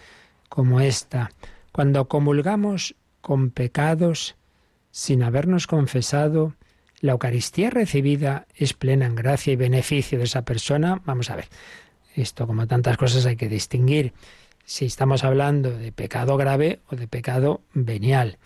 como 0.47 0.79
esta. 0.79 1.31
Cuando 1.71 2.07
comulgamos 2.07 2.93
con 3.21 3.49
pecados 3.49 4.35
sin 4.91 5.23
habernos 5.23 5.65
confesado, 5.65 6.53
la 7.01 7.13
Eucaristía 7.13 7.69
recibida 7.69 8.47
es 8.55 8.73
plena 8.73 9.07
en 9.07 9.15
gracia 9.15 9.51
y 9.51 9.55
beneficio 9.55 10.19
de 10.19 10.25
esa 10.25 10.43
persona. 10.43 11.01
Vamos 11.05 11.29
a 11.29 11.35
ver, 11.35 11.47
esto 12.15 12.47
como 12.47 12.67
tantas 12.67 12.95
cosas 12.97 13.25
hay 13.25 13.35
que 13.35 13.49
distinguir 13.49 14.13
si 14.65 14.85
estamos 14.85 15.23
hablando 15.23 15.71
de 15.71 15.91
pecado 15.91 16.37
grave 16.37 16.79
o 16.89 16.95
de 16.95 17.07
pecado 17.07 17.61
venial. 17.73 18.37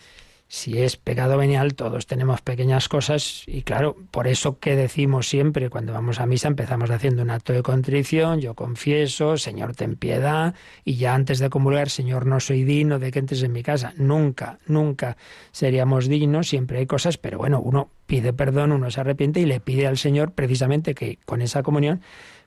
Si 0.56 0.82
es 0.82 0.96
pecado 0.96 1.36
venial, 1.36 1.74
todos 1.74 2.06
tenemos 2.06 2.40
pequeñas 2.40 2.88
cosas 2.88 3.42
y 3.46 3.60
claro, 3.60 3.94
por 4.10 4.26
eso 4.26 4.58
que 4.58 4.74
decimos 4.74 5.28
siempre 5.28 5.68
cuando 5.68 5.92
vamos 5.92 6.18
a 6.18 6.24
misa 6.24 6.48
empezamos 6.48 6.88
haciendo 6.88 7.20
un 7.20 7.28
acto 7.28 7.52
de 7.52 7.62
contrición, 7.62 8.40
yo 8.40 8.54
confieso, 8.54 9.36
Señor, 9.36 9.76
ten 9.76 9.96
piedad 9.96 10.54
y 10.82 10.96
ya 10.96 11.14
antes 11.14 11.40
de 11.40 11.50
comulgar, 11.50 11.90
Señor, 11.90 12.24
no 12.24 12.40
soy 12.40 12.64
digno 12.64 12.98
de 12.98 13.10
que 13.12 13.18
entres 13.18 13.42
en 13.42 13.52
mi 13.52 13.62
casa. 13.62 13.92
Nunca, 13.98 14.58
nunca 14.66 15.18
seríamos 15.52 16.08
dignos, 16.08 16.48
siempre 16.48 16.78
hay 16.78 16.86
cosas, 16.86 17.18
pero 17.18 17.36
bueno, 17.36 17.60
uno 17.60 17.90
pide 18.06 18.32
perdón, 18.32 18.72
uno 18.72 18.90
se 18.90 19.02
arrepiente 19.02 19.40
y 19.40 19.44
le 19.44 19.60
pide 19.60 19.86
al 19.86 19.98
Señor 19.98 20.32
precisamente 20.32 20.94
que 20.94 21.18
con 21.26 21.42
esa 21.42 21.62
comunión 21.62 22.00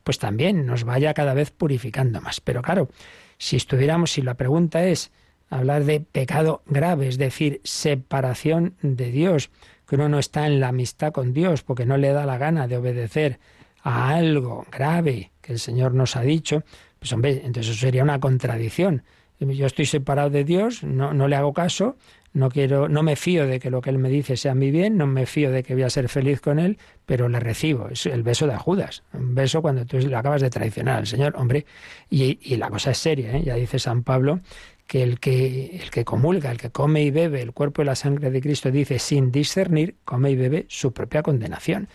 pues 0.04 0.18
también 0.18 0.66
nos 0.66 0.84
vaya 0.84 1.14
cada 1.14 1.36
vez 1.36 1.52
purificando 1.52 2.22
más. 2.22 2.42
Pero 2.42 2.64
claro, 2.64 2.90
si 3.38 3.56
estuviéramos, 3.56 4.12
si 4.12 4.24
la 4.24 4.34
pregunta 4.34 4.84
es 4.86 5.12
hablar 5.50 5.86
de 5.86 6.00
pecado 6.00 6.62
grave, 6.66 7.08
es 7.08 7.18
decir, 7.18 7.62
separación 7.64 8.76
de 8.82 9.12
Dios, 9.12 9.50
que 9.88 9.96
uno 9.96 10.10
no 10.10 10.20
está 10.20 10.46
en 10.46 10.60
la 10.60 10.70
amistad 10.70 11.12
con 11.12 11.34
Dios 11.34 11.64
porque 11.64 11.86
no 11.86 11.98
le 11.98 12.12
da 12.14 12.26
la 12.26 12.38
gana 12.38 12.68
de 12.68 12.78
obedecer 12.78 13.40
a 13.82 14.10
algo 14.10 14.66
grave 14.72 15.32
que 15.42 15.54
el 15.54 15.60
Señor 15.60 15.94
nos 15.94 16.16
ha 16.16 16.22
dicho, 16.22 16.64
pues 17.00 17.12
hombre, 17.14 17.42
entonces 17.44 17.72
eso 17.72 17.80
sería 17.80 18.04
una 18.04 18.20
contradicción. 18.20 19.04
Yo 19.40 19.66
estoy 19.66 19.86
separado 19.86 20.30
de 20.30 20.44
Dios, 20.44 20.84
no, 20.84 21.14
no 21.14 21.30
le 21.30 21.38
hago 21.38 21.54
caso, 21.54 21.96
no 22.34 22.50
quiero, 22.50 22.90
no 22.90 23.04
me 23.04 23.16
fío 23.16 23.48
de 23.48 23.60
que 23.60 23.72
lo 23.72 23.82
que 23.82 23.90
él 23.90 23.98
me 23.98 24.10
dice 24.10 24.38
sea 24.38 24.54
mi 24.54 24.70
bien, 24.70 24.98
no 24.98 25.08
me 25.08 25.26
fío 25.26 25.50
de 25.50 25.64
que 25.64 25.74
voy 25.74 25.84
a 25.84 25.90
ser 25.90 26.10
feliz 26.10 26.42
con 26.42 26.60
él, 26.60 26.78
pero 27.06 27.30
le 27.30 27.40
recibo. 27.40 27.88
Es 27.90 28.06
el 28.06 28.22
beso 28.22 28.48
de 28.48 28.58
Judas, 28.58 29.04
un 29.14 29.34
beso 29.34 29.62
cuando 29.62 29.86
tú 29.86 29.98
le 29.98 30.16
acabas 30.16 30.42
de 30.42 30.50
traicionar 30.50 30.98
al 30.98 31.08
Señor, 31.08 31.36
hombre. 31.38 31.66
Y, 32.10 32.38
y 32.42 32.58
la 32.58 32.70
cosa 32.70 32.92
es 32.92 32.98
seria, 32.98 33.38
¿eh? 33.38 33.44
ya 33.44 33.56
dice 33.56 33.80
San 33.80 34.04
Pablo 34.04 34.42
que 34.90 35.04
el, 35.04 35.20
que 35.20 35.78
el 35.84 35.92
que 35.92 36.04
comulga, 36.04 36.50
el 36.50 36.58
que 36.58 36.72
come 36.72 37.04
y 37.04 37.12
bebe 37.12 37.44
el 37.44 37.54
cuerpo 37.54 37.84
y 37.84 37.86
la 37.86 37.94
sangre 37.94 38.32
de 38.32 38.42
Cristo, 38.42 38.72
dice 38.72 38.98
sin 38.98 39.32
discernir, 39.32 39.98
come 40.04 40.32
y 40.32 40.36
bebe 40.36 40.66
su 40.68 40.94
propia 40.94 41.22
condenación. 41.22 41.88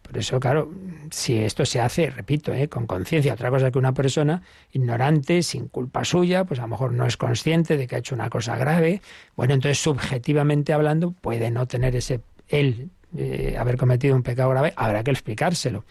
Por 0.00 0.16
eso, 0.16 0.40
claro, 0.40 0.72
si 1.10 1.36
esto 1.36 1.66
se 1.66 1.78
hace, 1.78 2.08
repito, 2.08 2.54
¿eh? 2.54 2.68
con 2.68 2.86
conciencia, 2.86 3.34
otra 3.34 3.50
cosa 3.50 3.70
que 3.70 3.78
una 3.78 3.92
persona 3.92 4.40
ignorante, 4.72 5.42
sin 5.42 5.68
culpa 5.68 6.06
suya, 6.06 6.44
pues 6.44 6.58
a 6.60 6.62
lo 6.62 6.68
mejor 6.68 6.94
no 6.94 7.04
es 7.04 7.18
consciente 7.18 7.76
de 7.76 7.86
que 7.86 7.96
ha 7.96 7.98
hecho 7.98 8.14
una 8.14 8.30
cosa 8.30 8.56
grave, 8.56 9.02
bueno, 9.36 9.52
entonces 9.52 9.78
subjetivamente 9.78 10.72
hablando 10.72 11.10
puede 11.10 11.50
no 11.50 11.66
tener 11.66 11.96
ese 11.96 12.22
él 12.48 12.88
eh, 13.14 13.56
haber 13.58 13.76
cometido 13.76 14.16
un 14.16 14.22
pecado 14.22 14.48
grave, 14.48 14.72
habrá 14.74 15.04
que 15.04 15.10
explicárselo. 15.10 15.84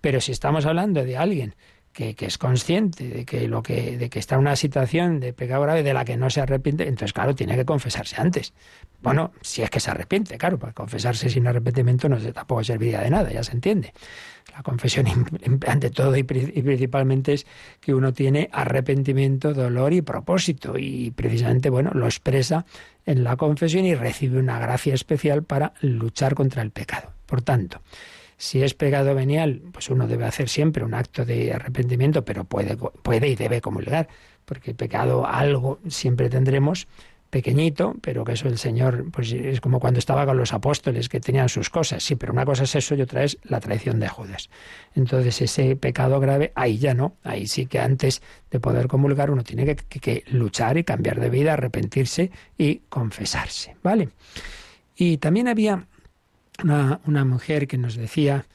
Pero 0.00 0.22
si 0.22 0.32
estamos 0.32 0.64
hablando 0.64 1.04
de 1.04 1.18
alguien 1.18 1.54
que, 1.98 2.26
es 2.26 2.38
consciente 2.38 3.08
de 3.08 3.24
que 3.24 3.48
lo 3.48 3.62
que 3.62 3.96
de 3.98 4.08
que 4.08 4.20
está 4.20 4.36
en 4.36 4.42
una 4.42 4.54
situación 4.54 5.18
de 5.18 5.32
pecado 5.32 5.62
grave 5.62 5.82
de 5.82 5.92
la 5.92 6.04
que 6.04 6.16
no 6.16 6.30
se 6.30 6.40
arrepiente, 6.40 6.84
entonces 6.84 7.12
claro, 7.12 7.34
tiene 7.34 7.56
que 7.56 7.64
confesarse 7.64 8.16
antes. 8.20 8.52
Bueno, 9.02 9.32
si 9.40 9.62
es 9.62 9.70
que 9.70 9.80
se 9.80 9.90
arrepiente, 9.90 10.38
claro, 10.38 10.58
para 10.58 10.72
confesarse 10.72 11.28
sin 11.28 11.46
arrepentimiento 11.46 12.08
no 12.08 12.20
se, 12.20 12.32
tampoco 12.32 12.62
serviría 12.62 13.00
de 13.00 13.10
nada, 13.10 13.30
ya 13.32 13.42
se 13.42 13.52
entiende. 13.52 13.92
La 14.54 14.62
confesión, 14.62 15.06
ante 15.66 15.90
todo 15.90 16.16
y 16.16 16.22
principalmente, 16.22 17.34
es 17.34 17.46
que 17.80 17.94
uno 17.94 18.12
tiene 18.12 18.48
arrepentimiento, 18.52 19.52
dolor 19.52 19.92
y 19.92 20.02
propósito. 20.02 20.78
Y 20.78 21.10
precisamente, 21.10 21.68
bueno, 21.68 21.90
lo 21.94 22.06
expresa 22.06 22.64
en 23.06 23.24
la 23.24 23.36
confesión 23.36 23.84
y 23.84 23.94
recibe 23.94 24.38
una 24.38 24.58
gracia 24.58 24.94
especial 24.94 25.42
para 25.42 25.74
luchar 25.80 26.34
contra 26.34 26.62
el 26.62 26.70
pecado. 26.70 27.12
Por 27.26 27.42
tanto, 27.42 27.82
si 28.38 28.62
es 28.62 28.72
pecado 28.72 29.14
venial, 29.14 29.62
pues 29.72 29.90
uno 29.90 30.06
debe 30.06 30.24
hacer 30.24 30.48
siempre 30.48 30.84
un 30.84 30.94
acto 30.94 31.24
de 31.24 31.52
arrepentimiento, 31.52 32.24
pero 32.24 32.44
puede, 32.44 32.76
puede 32.76 33.28
y 33.28 33.34
debe 33.34 33.60
comulgar, 33.60 34.08
porque 34.44 34.74
pecado 34.74 35.26
algo 35.26 35.80
siempre 35.88 36.30
tendremos 36.30 36.86
pequeñito, 37.30 37.96
pero 38.00 38.24
que 38.24 38.32
eso 38.32 38.48
el 38.48 38.56
Señor, 38.56 39.10
pues 39.10 39.32
es 39.32 39.60
como 39.60 39.80
cuando 39.80 39.98
estaba 39.98 40.24
con 40.24 40.38
los 40.38 40.52
apóstoles 40.52 41.08
que 41.08 41.20
tenían 41.20 41.48
sus 41.48 41.68
cosas, 41.68 42.02
sí, 42.02 42.14
pero 42.14 42.32
una 42.32 42.46
cosa 42.46 42.62
es 42.62 42.74
eso 42.76 42.94
y 42.94 43.02
otra 43.02 43.24
es 43.24 43.38
la 43.42 43.60
traición 43.60 43.98
de 43.98 44.08
Judas. 44.08 44.48
Entonces 44.94 45.42
ese 45.42 45.74
pecado 45.74 46.20
grave, 46.20 46.52
ahí 46.54 46.78
ya 46.78 46.94
no, 46.94 47.16
ahí 47.24 47.48
sí 47.48 47.66
que 47.66 47.80
antes 47.80 48.22
de 48.50 48.60
poder 48.60 48.86
comulgar 48.86 49.32
uno 49.32 49.42
tiene 49.42 49.66
que, 49.66 49.76
que, 49.76 50.00
que 50.00 50.24
luchar 50.30 50.78
y 50.78 50.84
cambiar 50.84 51.20
de 51.20 51.28
vida, 51.28 51.54
arrepentirse 51.54 52.30
y 52.56 52.82
confesarse, 52.88 53.76
¿vale? 53.82 54.10
Y 54.96 55.18
también 55.18 55.48
había 55.48 55.86
una, 56.62 57.00
una 57.06 57.24
mujer 57.24 57.66
que 57.66 57.78
nos 57.78 57.96
decía, 57.96 58.46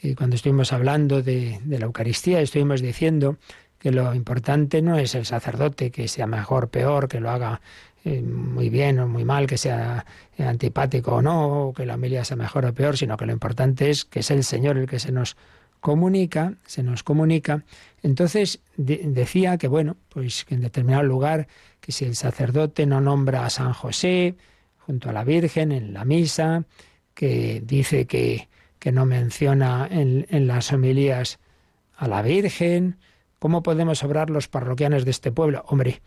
eh, 0.00 0.14
cuando 0.14 0.36
estuvimos 0.36 0.72
hablando 0.72 1.22
de, 1.22 1.60
de 1.64 1.78
la 1.78 1.86
Eucaristía, 1.86 2.40
estuvimos 2.40 2.80
diciendo 2.80 3.36
que 3.78 3.92
lo 3.92 4.14
importante 4.14 4.82
no 4.82 4.98
es 4.98 5.14
el 5.14 5.24
sacerdote, 5.24 5.90
que 5.90 6.08
sea 6.08 6.26
mejor, 6.26 6.68
peor, 6.68 7.08
que 7.08 7.20
lo 7.20 7.30
haga 7.30 7.60
eh, 8.04 8.22
muy 8.22 8.68
bien 8.70 8.98
o 8.98 9.08
muy 9.08 9.24
mal, 9.24 9.46
que 9.46 9.58
sea 9.58 10.04
antipático 10.38 11.16
o 11.16 11.22
no, 11.22 11.68
o 11.68 11.72
que 11.72 11.86
la 11.86 11.94
familia 11.94 12.24
sea 12.24 12.36
mejor 12.36 12.64
o 12.66 12.74
peor, 12.74 12.96
sino 12.96 13.16
que 13.16 13.26
lo 13.26 13.32
importante 13.32 13.90
es 13.90 14.04
que 14.04 14.20
es 14.20 14.30
el 14.30 14.44
Señor 14.44 14.78
el 14.78 14.88
que 14.88 14.98
se 14.98 15.12
nos 15.12 15.36
comunica, 15.80 16.54
se 16.66 16.82
nos 16.82 17.02
comunica. 17.02 17.64
Entonces 18.02 18.60
de, 18.76 19.00
decía 19.04 19.58
que, 19.58 19.68
bueno, 19.68 19.96
pues 20.08 20.44
que 20.44 20.54
en 20.54 20.60
determinado 20.60 21.04
lugar, 21.04 21.48
que 21.80 21.92
si 21.92 22.04
el 22.04 22.16
sacerdote 22.16 22.86
no 22.86 23.00
nombra 23.00 23.46
a 23.46 23.50
San 23.50 23.72
José 23.72 24.36
junto 24.78 25.10
a 25.10 25.12
la 25.12 25.24
Virgen 25.24 25.72
en 25.72 25.92
la 25.92 26.04
misa, 26.04 26.64
que 27.18 27.60
dice 27.64 28.06
que, 28.06 28.48
que 28.78 28.92
no 28.92 29.04
menciona 29.04 29.88
en, 29.90 30.24
en 30.30 30.46
las 30.46 30.72
homilías 30.72 31.40
a 31.96 32.06
la 32.06 32.22
Virgen, 32.22 32.96
¿cómo 33.40 33.64
podemos 33.64 34.04
obrar 34.04 34.30
los 34.30 34.46
parroquianos 34.46 35.04
de 35.04 35.10
este 35.10 35.32
pueblo? 35.32 35.64
Hombre, 35.66 36.00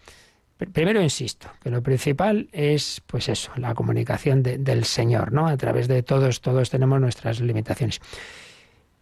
Primero 0.74 1.01
insisto, 1.01 1.47
que 1.64 1.72
lo 1.72 1.82
principal 1.82 2.47
es, 2.51 3.01
pues 3.07 3.30
eso, 3.30 3.51
la 3.55 3.74
comunicación 3.74 4.43
de, 4.43 4.59
del 4.59 4.86
Señor, 4.86 5.32
¿no? 5.34 5.47
A 5.47 5.57
través 5.57 5.88
de 5.88 6.03
todos, 6.03 6.39
todos 6.39 6.70
tenemos 6.70 7.01
nuestras 7.01 7.41
limitaciones. 7.41 7.99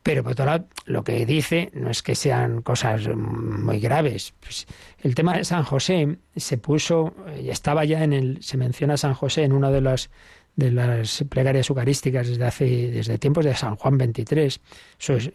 Pero 0.01 0.24
por 0.24 0.32
otro 0.32 0.45
lado, 0.45 0.66
lo 0.86 1.03
que 1.03 1.26
dice 1.26 1.70
no 1.74 1.89
es 1.89 2.01
que 2.01 2.16
sean 2.16 2.62
cosas 2.62 3.10
muy 3.14 3.82
graves. 3.82 4.34
Pues 4.39 4.68
el 5.03 5.16
tema 5.16 5.36
de 5.36 5.43
San 5.43 5.64
José 5.64 6.20
se 6.34 6.57
puso, 6.57 7.14
estaba 7.38 7.84
ya 7.84 8.05
en 8.05 8.14
el, 8.14 8.41
se 8.41 8.55
menciona 8.55 8.95
San 8.95 9.14
José 9.14 9.43
en 9.43 9.51
una 9.51 9.70
de 9.70 9.82
las 9.82 10.10
de 10.60 10.72
las 10.72 11.24
plegarias 11.30 11.70
eucarísticas 11.70 12.28
desde 12.28 12.45
hace 12.45 12.91
desde 12.91 13.18
tiempos 13.18 13.45
de 13.45 13.55
San 13.55 13.76
Juan 13.78 13.97
23, 13.97 14.60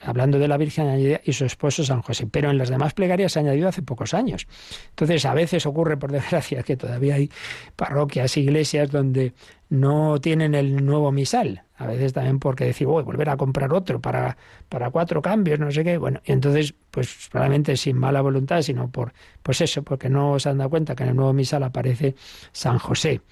hablando 0.03 0.39
de 0.39 0.47
la 0.47 0.57
Virgen 0.57 1.19
y 1.25 1.33
su 1.33 1.45
esposo 1.47 1.83
San 1.83 2.03
José, 2.03 2.27
pero 2.31 2.51
en 2.51 2.59
las 2.59 2.69
demás 2.69 2.95
plegarias 2.95 3.33
se 3.33 3.39
ha 3.39 3.43
añadido 3.43 3.69
hace 3.69 3.83
pocos 3.83 4.15
años. 4.15 4.47
Entonces, 4.91 5.25
a 5.25 5.35
veces 5.35 5.67
ocurre, 5.67 5.97
por 5.97 6.13
desgracia, 6.13 6.63
que 6.63 6.77
todavía 6.77 7.17
hay 7.17 7.31
parroquias, 7.75 8.37
iglesias 8.37 8.91
donde 8.91 9.33
no 9.71 10.21
tienen 10.21 10.55
el 10.55 10.85
nuevo 10.85 11.11
misal. 11.11 11.65
A 11.77 11.87
veces 11.87 12.13
también 12.13 12.39
porque 12.39 12.67
decir, 12.67 12.87
voy 12.87 13.03
volver 13.03 13.31
a 13.31 13.37
comprar 13.37 13.73
otro 13.73 14.01
para, 14.01 14.37
para 14.69 14.91
cuatro 14.91 15.21
cambios, 15.21 15.59
no 15.59 15.71
sé 15.73 15.83
qué. 15.83 15.99
Bueno, 15.99 16.21
y 16.25 16.33
entonces, 16.33 16.75
pues 16.91 17.29
probablemente 17.33 17.77
sin 17.77 17.97
mala 17.99 18.21
voluntad, 18.21 18.63
sino 18.63 18.89
por, 18.91 19.13
pues 19.43 19.61
eso, 19.61 19.83
porque 19.83 20.09
no 20.09 20.39
se 20.39 20.51
han 20.51 20.59
dado 20.59 20.71
cuenta 20.71 20.95
que 20.95 21.03
en 21.03 21.09
el 21.11 21.17
nuevo 21.17 21.33
misal 21.33 21.63
aparece 21.65 22.15
San 22.53 22.79
José 22.79 23.23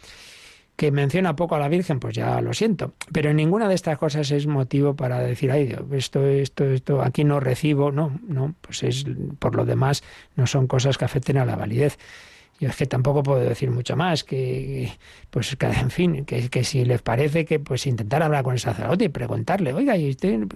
que 0.77 0.91
menciona 0.91 1.37
poco 1.37 1.55
a 1.55 1.59
la 1.59 1.68
Virgen, 1.68 2.01
pues 2.01 2.14
ya 2.14 2.41
lo 2.41 2.55
siento. 2.55 2.95
Pero 3.12 3.33
ninguna 3.33 3.68
de 3.68 3.75
estas 3.75 3.99
cosas 3.99 4.31
es 4.31 4.47
motivo 4.47 4.97
para 4.97 5.20
decir, 5.20 5.51
ay 5.51 5.66
Dios, 5.66 5.83
esto, 5.93 6.27
esto, 6.27 6.64
esto, 6.64 7.03
aquí 7.03 7.25
no 7.25 7.41
recibo. 7.41 7.93
No, 7.93 8.18
no, 8.27 8.55
pues 8.61 8.83
es, 8.83 9.05
por 9.39 9.55
lo 9.55 9.64
demás, 9.64 10.03
no 10.37 10.47
son 10.47 10.66
cosas 10.66 10.99
que 10.99 11.05
afecten 11.05 11.39
a 11.39 11.45
la 11.45 11.57
validez. 11.57 11.99
Yo 12.61 12.68
es 12.68 12.77
que 12.77 12.87
tampoco 12.87 13.25
puedo 13.25 13.41
decir 13.41 13.73
mucho 13.73 13.97
más, 13.97 14.23
que, 14.23 14.93
pues, 15.31 15.57
que, 15.57 15.66
en 15.66 15.91
fin, 15.91 16.25
que, 16.25 16.49
que, 16.49 16.62
si 16.62 16.85
les 16.85 17.03
parece 17.03 17.45
que, 17.45 17.59
pues, 17.59 17.87
intentar 17.87 18.23
hablar 18.23 18.45
con 18.45 18.53
el 18.53 18.61
sacerdote 18.61 19.07
y 19.07 19.09
preguntarle, 19.09 19.73
oiga, 19.73 19.97
y 19.97 20.16
en 20.23 20.49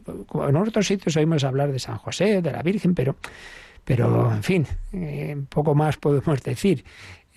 otros 0.56 0.86
sitios 0.86 1.16
oímos 1.16 1.42
hablar 1.42 1.72
de 1.72 1.80
San 1.80 1.98
José, 1.98 2.42
de 2.42 2.52
la 2.52 2.62
Virgen, 2.62 2.94
pero, 2.94 3.16
pero, 3.84 4.32
en 4.32 4.42
fin, 4.44 4.66
eh, 4.92 5.36
poco 5.48 5.74
más 5.74 5.96
podemos 5.96 6.40
decir. 6.44 6.84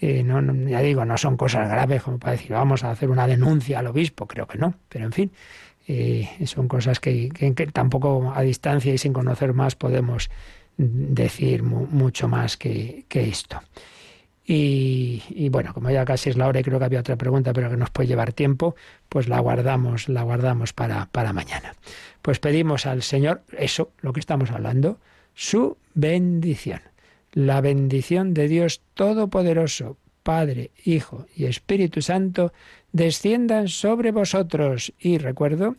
No, 0.02 0.41
no, 0.41 0.70
ya 0.70 0.80
digo, 0.82 1.04
no 1.06 1.18
son 1.18 1.36
cosas 1.38 1.70
graves 1.70 2.04
como 2.04 2.20
para 2.20 2.34
decir 2.34 2.52
vamos 2.52 2.84
a 2.84 2.91
hacer 2.91 3.10
una 3.10 3.28
denuncia 3.28 3.80
al 3.80 3.88
obispo, 3.88 4.28
creo 4.28 4.47
que 4.47 4.58
no, 4.58 4.74
pero 4.89 5.06
en 5.06 5.12
fin, 5.12 5.32
Eh, 5.91 6.30
son 6.45 6.68
cosas 6.68 7.00
que, 7.00 7.30
que- 7.30 7.52
tampoco 7.74 8.32
a 8.36 8.41
distancia 8.43 8.93
y 8.93 9.00
sin 9.00 9.12
conocer 9.12 9.54
más 9.54 9.76
podemos 9.76 10.30
decir 10.78 11.64
mu- 11.64 11.88
mucho 11.88 12.28
más 12.28 12.58
que, 12.58 13.06
que 13.08 13.28
esto. 13.28 13.60
Y, 14.45 15.22
y 15.30 15.50
bueno, 15.50 15.74
como 15.74 15.89
ya 15.91 16.06
casi 16.06 16.30
es 16.30 16.38
la 16.38 16.47
hora 16.47 16.60
y 16.60 16.64
creo 16.64 16.80
que 16.80 16.86
había 16.86 17.00
otra 17.00 17.16
pregunta, 17.16 17.54
pero 17.54 17.70
que 17.70 17.78
nos 17.78 17.89
puede 17.91 18.08
llevar 18.08 18.34
tiempo, 18.34 18.76
pues 19.10 19.28
la 19.28 19.39
guardamos, 19.39 20.10
la 20.10 20.24
guardamos 20.24 20.74
para, 20.74 21.08
para 21.08 21.34
mañana. 21.34 21.74
Pues 22.22 22.39
pedimos 22.39 22.86
al 22.86 23.02
Señor 23.04 23.41
eso, 23.58 23.91
lo 24.02 24.14
que 24.14 24.20
estamos 24.20 24.52
hablando, 24.52 24.97
su 25.36 25.78
bendición. 25.95 26.82
La 27.32 27.62
bendición 27.62 28.34
de 28.34 28.48
Dios 28.48 28.82
Todopoderoso, 28.94 29.98
Padre, 30.24 30.72
Hijo 30.84 31.26
y 31.36 31.46
Espíritu 31.46 32.02
Santo, 32.02 32.54
desciendan 32.92 33.68
sobre 33.68 34.12
vosotros. 34.12 34.94
Y 35.00 35.18
recuerdo 35.18 35.76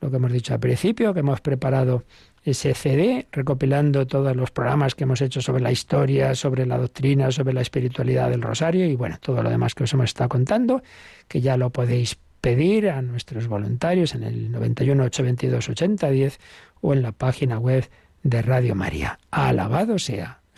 lo 0.00 0.10
que 0.10 0.16
hemos 0.16 0.32
dicho 0.32 0.54
al 0.54 0.60
principio, 0.60 1.14
que 1.14 1.20
hemos 1.20 1.40
preparado 1.40 2.04
ese 2.44 2.74
CD 2.74 3.28
recopilando 3.30 4.06
todos 4.06 4.34
los 4.34 4.50
programas 4.50 4.94
que 4.94 5.04
hemos 5.04 5.20
hecho 5.20 5.40
sobre 5.40 5.62
la 5.62 5.70
historia, 5.70 6.34
sobre 6.34 6.66
la 6.66 6.78
doctrina, 6.78 7.30
sobre 7.30 7.54
la 7.54 7.60
espiritualidad 7.60 8.30
del 8.30 8.42
rosario 8.42 8.84
y 8.86 8.96
bueno, 8.96 9.18
todo 9.20 9.42
lo 9.42 9.50
demás 9.50 9.74
que 9.74 9.84
os 9.84 9.92
hemos 9.92 10.06
estado 10.06 10.28
contando, 10.28 10.82
que 11.28 11.40
ya 11.40 11.56
lo 11.56 11.70
podéis 11.70 12.18
pedir 12.40 12.90
a 12.90 13.00
nuestros 13.00 13.46
voluntarios 13.46 14.16
en 14.16 14.24
el 14.24 14.50
91 14.50 15.04
822 15.04 15.68
8010 15.68 16.40
o 16.80 16.92
en 16.92 17.02
la 17.02 17.12
página 17.12 17.58
web 17.58 17.88
de 18.24 18.42
Radio 18.42 18.74
María. 18.74 19.20
Alabado 19.30 20.00
sea 20.00 20.41